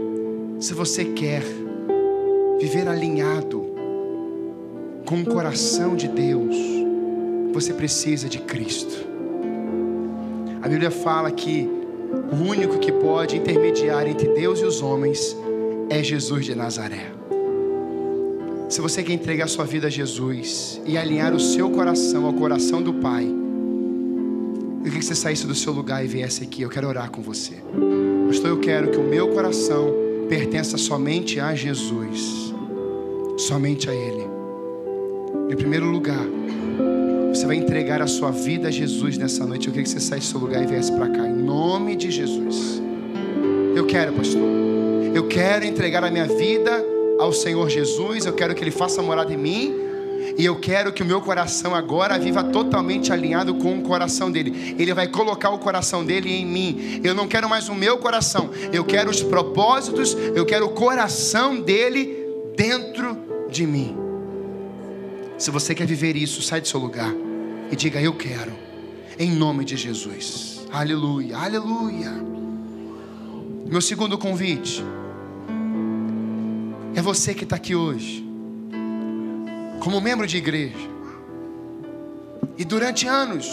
se 0.60 0.74
você 0.74 1.06
quer 1.06 1.44
viver 2.60 2.88
alinhado 2.88 3.66
com 5.06 5.22
o 5.22 5.26
coração 5.26 5.96
de 5.96 6.08
Deus, 6.08 6.56
você 7.54 7.74
precisa 7.74 8.28
de 8.28 8.40
Cristo. 8.40 9.06
A 10.62 10.68
Bíblia 10.68 10.92
fala 10.92 11.32
que 11.32 11.70
o 12.32 12.50
único 12.50 12.80
que 12.80 12.92
pode 12.92 13.38
intermediar 13.38 14.08
entre 14.08 14.30
Deus 14.30 14.60
e 14.60 14.66
os 14.66 14.82
homens 14.82 15.36
é 15.90 16.04
Jesus 16.04 16.46
de 16.46 16.56
Nazaré. 16.56 17.15
Se 18.76 18.82
você 18.82 19.02
quer 19.02 19.14
entregar 19.14 19.48
sua 19.48 19.64
vida 19.64 19.88
a 19.88 19.90
Jesus 19.90 20.82
e 20.86 20.98
alinhar 20.98 21.34
o 21.34 21.40
seu 21.40 21.70
coração 21.70 22.26
ao 22.26 22.34
coração 22.34 22.82
do 22.82 22.94
Pai, 22.96 23.24
eu 23.24 24.84
queria 24.84 25.00
que 25.00 25.06
você 25.06 25.16
saísse 25.16 25.48
do 25.48 25.56
seu 25.56 25.72
lugar 25.72 26.04
e 26.04 26.10
viesse 26.10 26.44
aqui. 26.44 26.62
Eu 26.62 26.70
quero 26.70 26.86
orar 26.86 27.10
com 27.10 27.22
você. 27.22 27.54
Pastor, 28.28 28.50
eu 28.50 28.60
quero 28.60 28.92
que 28.92 28.98
o 28.98 29.04
meu 29.04 29.30
coração 29.30 29.94
pertença 30.28 30.78
somente 30.78 31.40
a 31.40 31.56
Jesus, 31.56 32.54
somente 33.38 33.90
a 33.90 33.94
Ele. 33.94 34.28
Em 35.50 35.56
primeiro 35.56 35.86
lugar, 35.86 36.26
você 37.30 37.46
vai 37.46 37.56
entregar 37.56 38.02
a 38.02 38.08
sua 38.08 38.32
vida 38.32 38.68
a 38.68 38.72
Jesus 38.72 39.18
nessa 39.18 39.46
noite. 39.46 39.68
Eu 39.68 39.72
queria 39.72 39.86
que 39.86 39.90
você 39.90 40.02
saísse 40.02 40.28
do 40.28 40.32
seu 40.32 40.40
lugar 40.42 40.62
e 40.62 40.68
viesse 40.68 40.92
para 40.92 41.08
cá, 41.08 41.26
em 41.26 41.34
nome 41.34 41.96
de 41.96 42.12
Jesus. 42.12 42.82
Eu 43.74 43.86
quero, 43.86 44.12
pastor. 44.12 44.42
Eu 45.14 45.30
quero 45.30 45.64
entregar 45.64 46.04
a 46.04 46.12
minha 46.12 46.28
vida 46.28 46.95
ao 47.26 47.34
Senhor 47.34 47.70
Jesus, 47.70 48.26
eu 48.26 48.34
quero 48.34 48.56
que 48.56 48.64
Ele 48.64 48.72
faça 48.72 49.02
morada 49.02 49.34
em 49.34 49.38
mim. 49.38 49.76
E 50.38 50.44
eu 50.44 50.60
quero 50.60 50.92
que 50.92 51.02
o 51.02 51.06
meu 51.06 51.22
coração 51.22 51.74
agora 51.74 52.18
viva 52.20 52.44
totalmente 52.44 53.12
alinhado 53.12 53.56
com 53.56 53.80
o 53.80 53.82
coração 53.82 54.32
dele. 54.32 54.76
Ele 54.78 54.94
vai 54.94 55.08
colocar 55.08 55.50
o 55.50 55.60
coração 55.60 56.04
dele 56.04 56.34
em 56.34 56.46
mim. 56.46 57.02
Eu 57.04 57.14
não 57.14 57.28
quero 57.28 57.48
mais 57.48 57.70
o 57.70 57.76
meu 57.76 57.98
coração. 57.98 58.50
Eu 58.72 58.84
quero 58.84 59.10
os 59.10 59.22
propósitos, 59.22 60.14
eu 60.36 60.46
quero 60.46 60.66
o 60.66 60.70
coração 60.70 61.62
dele 61.62 62.18
dentro 62.56 63.18
de 63.50 63.66
mim. 63.66 63.96
Se 65.38 65.52
você 65.52 65.74
quer 65.76 65.86
viver 65.86 66.16
isso, 66.16 66.42
sai 66.42 66.60
do 66.60 66.68
seu 66.68 66.80
lugar 66.80 67.14
e 67.72 67.76
diga: 67.76 68.02
Eu 68.02 68.14
quero, 68.14 68.54
em 69.18 69.32
nome 69.32 69.64
de 69.64 69.78
Jesus. 69.78 70.66
Aleluia, 70.72 71.38
aleluia. 71.38 72.12
Meu 73.66 73.82
segundo 73.82 74.18
convite 74.18 74.84
é 76.96 77.02
você 77.02 77.34
que 77.34 77.44
está 77.44 77.58
aqui 77.58 77.76
hoje, 77.76 78.26
como 79.82 80.00
membro 80.00 80.26
de 80.26 80.38
igreja, 80.38 80.96
e 82.58 82.64
durante 82.64 83.06
anos, 83.06 83.46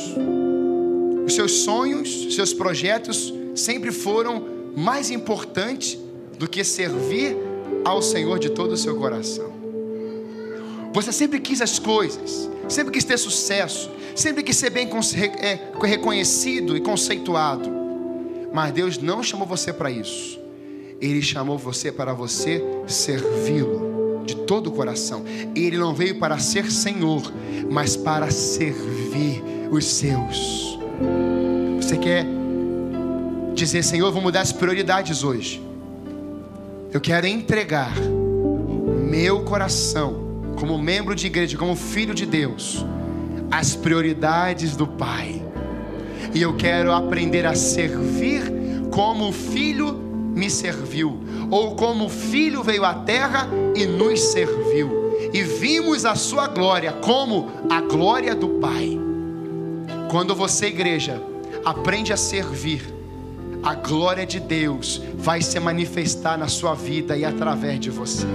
os 1.26 1.34
seus 1.34 1.64
sonhos, 1.64 2.34
seus 2.34 2.54
projetos 2.54 3.34
sempre 3.54 3.90
foram 3.90 4.46
mais 4.76 5.10
importantes 5.10 5.98
do 6.38 6.48
que 6.48 6.62
servir 6.62 7.36
ao 7.84 8.00
Senhor 8.00 8.38
de 8.38 8.50
todo 8.50 8.72
o 8.72 8.76
seu 8.76 8.96
coração. 8.96 9.52
Você 10.92 11.10
sempre 11.10 11.40
quis 11.40 11.60
as 11.60 11.78
coisas, 11.78 12.48
sempre 12.68 12.92
quis 12.92 13.04
ter 13.04 13.18
sucesso, 13.18 13.90
sempre 14.14 14.42
quis 14.42 14.56
ser 14.56 14.70
bem 14.70 14.88
é, 15.40 15.58
reconhecido 15.82 16.76
e 16.76 16.80
conceituado. 16.80 17.68
Mas 18.52 18.72
Deus 18.72 18.98
não 18.98 19.22
chamou 19.22 19.46
você 19.46 19.72
para 19.72 19.90
isso. 19.90 20.41
Ele 21.02 21.20
chamou 21.20 21.58
você 21.58 21.90
para 21.90 22.14
você 22.14 22.62
servi-lo 22.86 24.22
de 24.24 24.36
todo 24.36 24.68
o 24.68 24.70
coração. 24.70 25.24
Ele 25.52 25.76
não 25.76 25.92
veio 25.92 26.20
para 26.20 26.38
ser 26.38 26.70
Senhor, 26.70 27.20
mas 27.68 27.96
para 27.96 28.30
servir 28.30 29.42
os 29.68 29.84
seus. 29.84 30.78
Você 31.76 31.96
quer 31.96 32.24
dizer, 33.52 33.82
Senhor, 33.82 34.12
vou 34.12 34.22
mudar 34.22 34.42
as 34.42 34.52
prioridades 34.52 35.24
hoje. 35.24 35.60
Eu 36.92 37.00
quero 37.00 37.26
entregar 37.26 37.92
meu 39.10 39.42
coração 39.42 40.54
como 40.56 40.78
membro 40.78 41.16
de 41.16 41.26
igreja, 41.26 41.58
como 41.58 41.74
filho 41.74 42.14
de 42.14 42.24
Deus, 42.24 42.86
as 43.50 43.74
prioridades 43.74 44.76
do 44.76 44.86
Pai. 44.86 45.42
E 46.32 46.40
eu 46.40 46.54
quero 46.56 46.92
aprender 46.92 47.44
a 47.44 47.56
servir 47.56 48.42
como 48.92 49.32
filho 49.32 50.01
me 50.34 50.50
serviu, 50.50 51.18
ou 51.50 51.76
como 51.76 52.08
filho 52.08 52.62
veio 52.62 52.84
à 52.84 52.94
terra 52.94 53.48
e 53.74 53.86
nos 53.86 54.20
serviu. 54.20 54.90
E 55.32 55.42
vimos 55.42 56.04
a 56.04 56.14
sua 56.14 56.48
glória 56.48 56.92
como 56.92 57.50
a 57.70 57.80
glória 57.80 58.34
do 58.34 58.48
Pai. 58.48 58.98
Quando 60.10 60.34
você, 60.34 60.66
igreja, 60.66 61.22
aprende 61.64 62.12
a 62.12 62.16
servir, 62.16 62.82
a 63.62 63.74
glória 63.74 64.26
de 64.26 64.40
Deus 64.40 65.00
vai 65.14 65.40
se 65.40 65.58
manifestar 65.60 66.36
na 66.36 66.48
sua 66.48 66.74
vida 66.74 67.16
e 67.16 67.24
através 67.24 67.78
de 67.78 67.90
você. 67.90 68.26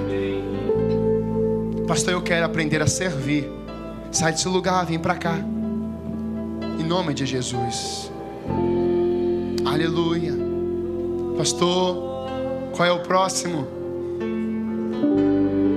Pastor, 1.87 2.13
eu 2.13 2.21
quero 2.21 2.45
aprender 2.45 2.81
a 2.81 2.87
servir. 2.87 3.49
Sai 4.11 4.31
desse 4.31 4.47
lugar, 4.47 4.85
vem 4.85 4.99
para 4.99 5.15
cá. 5.15 5.37
Em 6.79 6.83
nome 6.83 7.13
de 7.13 7.25
Jesus. 7.25 8.11
Aleluia. 9.65 10.46
Pastor, 11.37 11.95
qual 12.75 12.87
é 12.87 12.91
o 12.91 12.99
próximo? 13.01 13.67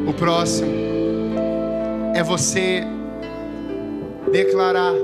O 0.08 0.12
próximo 0.14 0.72
é 2.14 2.22
você 2.22 2.82
declarar 4.32 4.94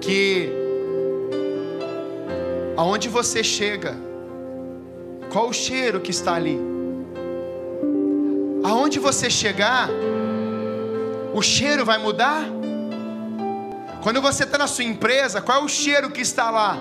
que 0.00 0.50
aonde 2.78 3.10
você 3.10 3.44
chega, 3.44 3.94
qual 5.30 5.50
o 5.50 5.52
cheiro 5.52 6.00
que 6.00 6.12
está 6.12 6.34
ali? 6.34 6.58
Aonde 8.64 8.98
você 8.98 9.28
chegar, 9.28 9.90
o 11.34 11.42
cheiro 11.42 11.84
vai 11.84 11.98
mudar? 11.98 12.42
Quando 14.02 14.22
você 14.22 14.44
está 14.44 14.56
na 14.56 14.66
sua 14.66 14.84
empresa, 14.84 15.42
qual 15.42 15.60
é 15.60 15.64
o 15.64 15.68
cheiro 15.68 16.10
que 16.10 16.22
está 16.22 16.50
lá? 16.50 16.78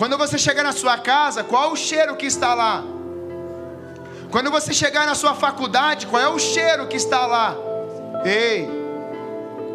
Quando 0.00 0.16
você 0.16 0.38
chegar 0.38 0.62
na 0.62 0.72
sua 0.72 0.96
casa, 0.96 1.44
qual 1.44 1.64
é 1.64 1.72
o 1.74 1.76
cheiro 1.76 2.16
que 2.16 2.24
está 2.24 2.54
lá? 2.54 2.82
Quando 4.30 4.50
você 4.50 4.72
chegar 4.72 5.04
na 5.04 5.14
sua 5.14 5.34
faculdade, 5.34 6.06
qual 6.06 6.22
é 6.22 6.26
o 6.26 6.38
cheiro 6.38 6.86
que 6.86 6.96
está 6.96 7.26
lá? 7.26 7.54
Ei, 8.24 8.66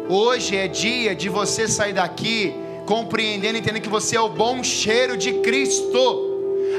hoje 0.08 0.56
é 0.56 0.66
dia 0.66 1.14
de 1.14 1.28
você 1.28 1.68
sair 1.68 1.92
daqui 1.92 2.52
compreendendo, 2.86 3.56
entendendo 3.56 3.80
que 3.84 3.88
você 3.88 4.16
é 4.16 4.20
o 4.20 4.28
bom 4.28 4.64
cheiro 4.64 5.16
de 5.16 5.34
Cristo. 5.34 6.02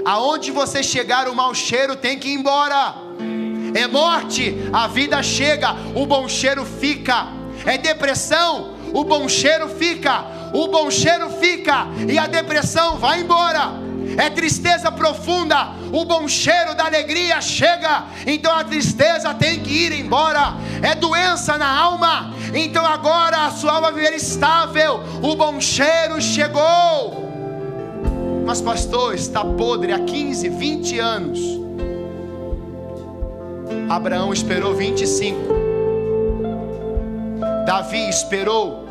Aonde 0.04 0.52
você 0.52 0.84
chegar, 0.84 1.30
o 1.30 1.34
mau 1.34 1.56
cheiro 1.56 1.96
tem 1.96 2.20
que 2.20 2.28
ir 2.28 2.34
embora. 2.34 2.96
É 3.74 3.88
morte, 3.88 4.58
a 4.74 4.88
vida 4.88 5.24
chega, 5.24 5.74
o 5.96 6.06
bom 6.06 6.28
cheiro 6.28 6.66
fica. 6.66 7.28
É 7.66 7.78
depressão, 7.78 8.76
o 8.94 9.06
bom 9.06 9.30
cheiro 9.30 9.70
fica. 9.70 10.37
O 10.54 10.68
bom 10.68 10.90
cheiro 10.90 11.30
fica 11.30 11.88
e 12.08 12.18
a 12.18 12.28
depressão 12.28 12.98
vai 12.98 13.22
embora. 13.22 13.88
É 14.18 14.30
tristeza 14.30 14.92
profunda, 14.92 15.70
o 15.92 16.06
bom 16.06 16.28
cheiro 16.28 16.74
da 16.74 16.86
alegria 16.86 17.40
chega, 17.42 18.06
então 18.26 18.52
a 18.52 18.64
tristeza 18.64 19.34
tem 19.34 19.60
que 19.60 19.86
ir 19.86 19.92
embora. 19.92 20.56
É 20.82 20.96
doença 20.96 21.58
na 21.58 21.70
alma, 21.70 22.34
então 22.54 22.86
agora 22.86 23.46
a 23.46 23.52
sua 23.52 23.74
alma 23.74 23.92
viver 23.92 24.14
estável. 24.14 25.02
O 25.22 25.36
bom 25.36 25.60
cheiro 25.60 26.22
chegou. 26.22 27.28
Mas, 28.46 28.62
pastor, 28.62 29.14
está 29.14 29.44
podre 29.44 29.92
há 29.92 30.00
15, 30.00 30.48
20 30.48 31.00
anos. 31.00 31.40
Abraão 33.90 34.32
esperou 34.32 34.74
25. 34.74 35.38
Davi 37.66 38.08
esperou 38.08 38.87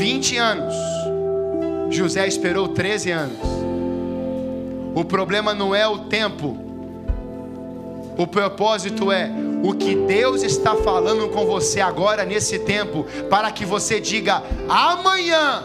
20 0.00 0.36
anos. 0.38 0.74
José 1.90 2.26
esperou 2.26 2.68
13 2.68 3.10
anos. 3.10 3.38
O 4.94 5.04
problema 5.04 5.52
não 5.52 5.74
é 5.74 5.86
o 5.86 5.98
tempo. 5.98 6.56
O 8.16 8.26
propósito 8.26 9.12
é 9.12 9.30
o 9.62 9.74
que 9.74 9.94
Deus 9.94 10.42
está 10.42 10.74
falando 10.74 11.28
com 11.28 11.44
você 11.44 11.82
agora 11.82 12.24
nesse 12.24 12.60
tempo, 12.60 13.04
para 13.28 13.52
que 13.52 13.66
você 13.66 14.00
diga: 14.00 14.42
amanhã 14.70 15.64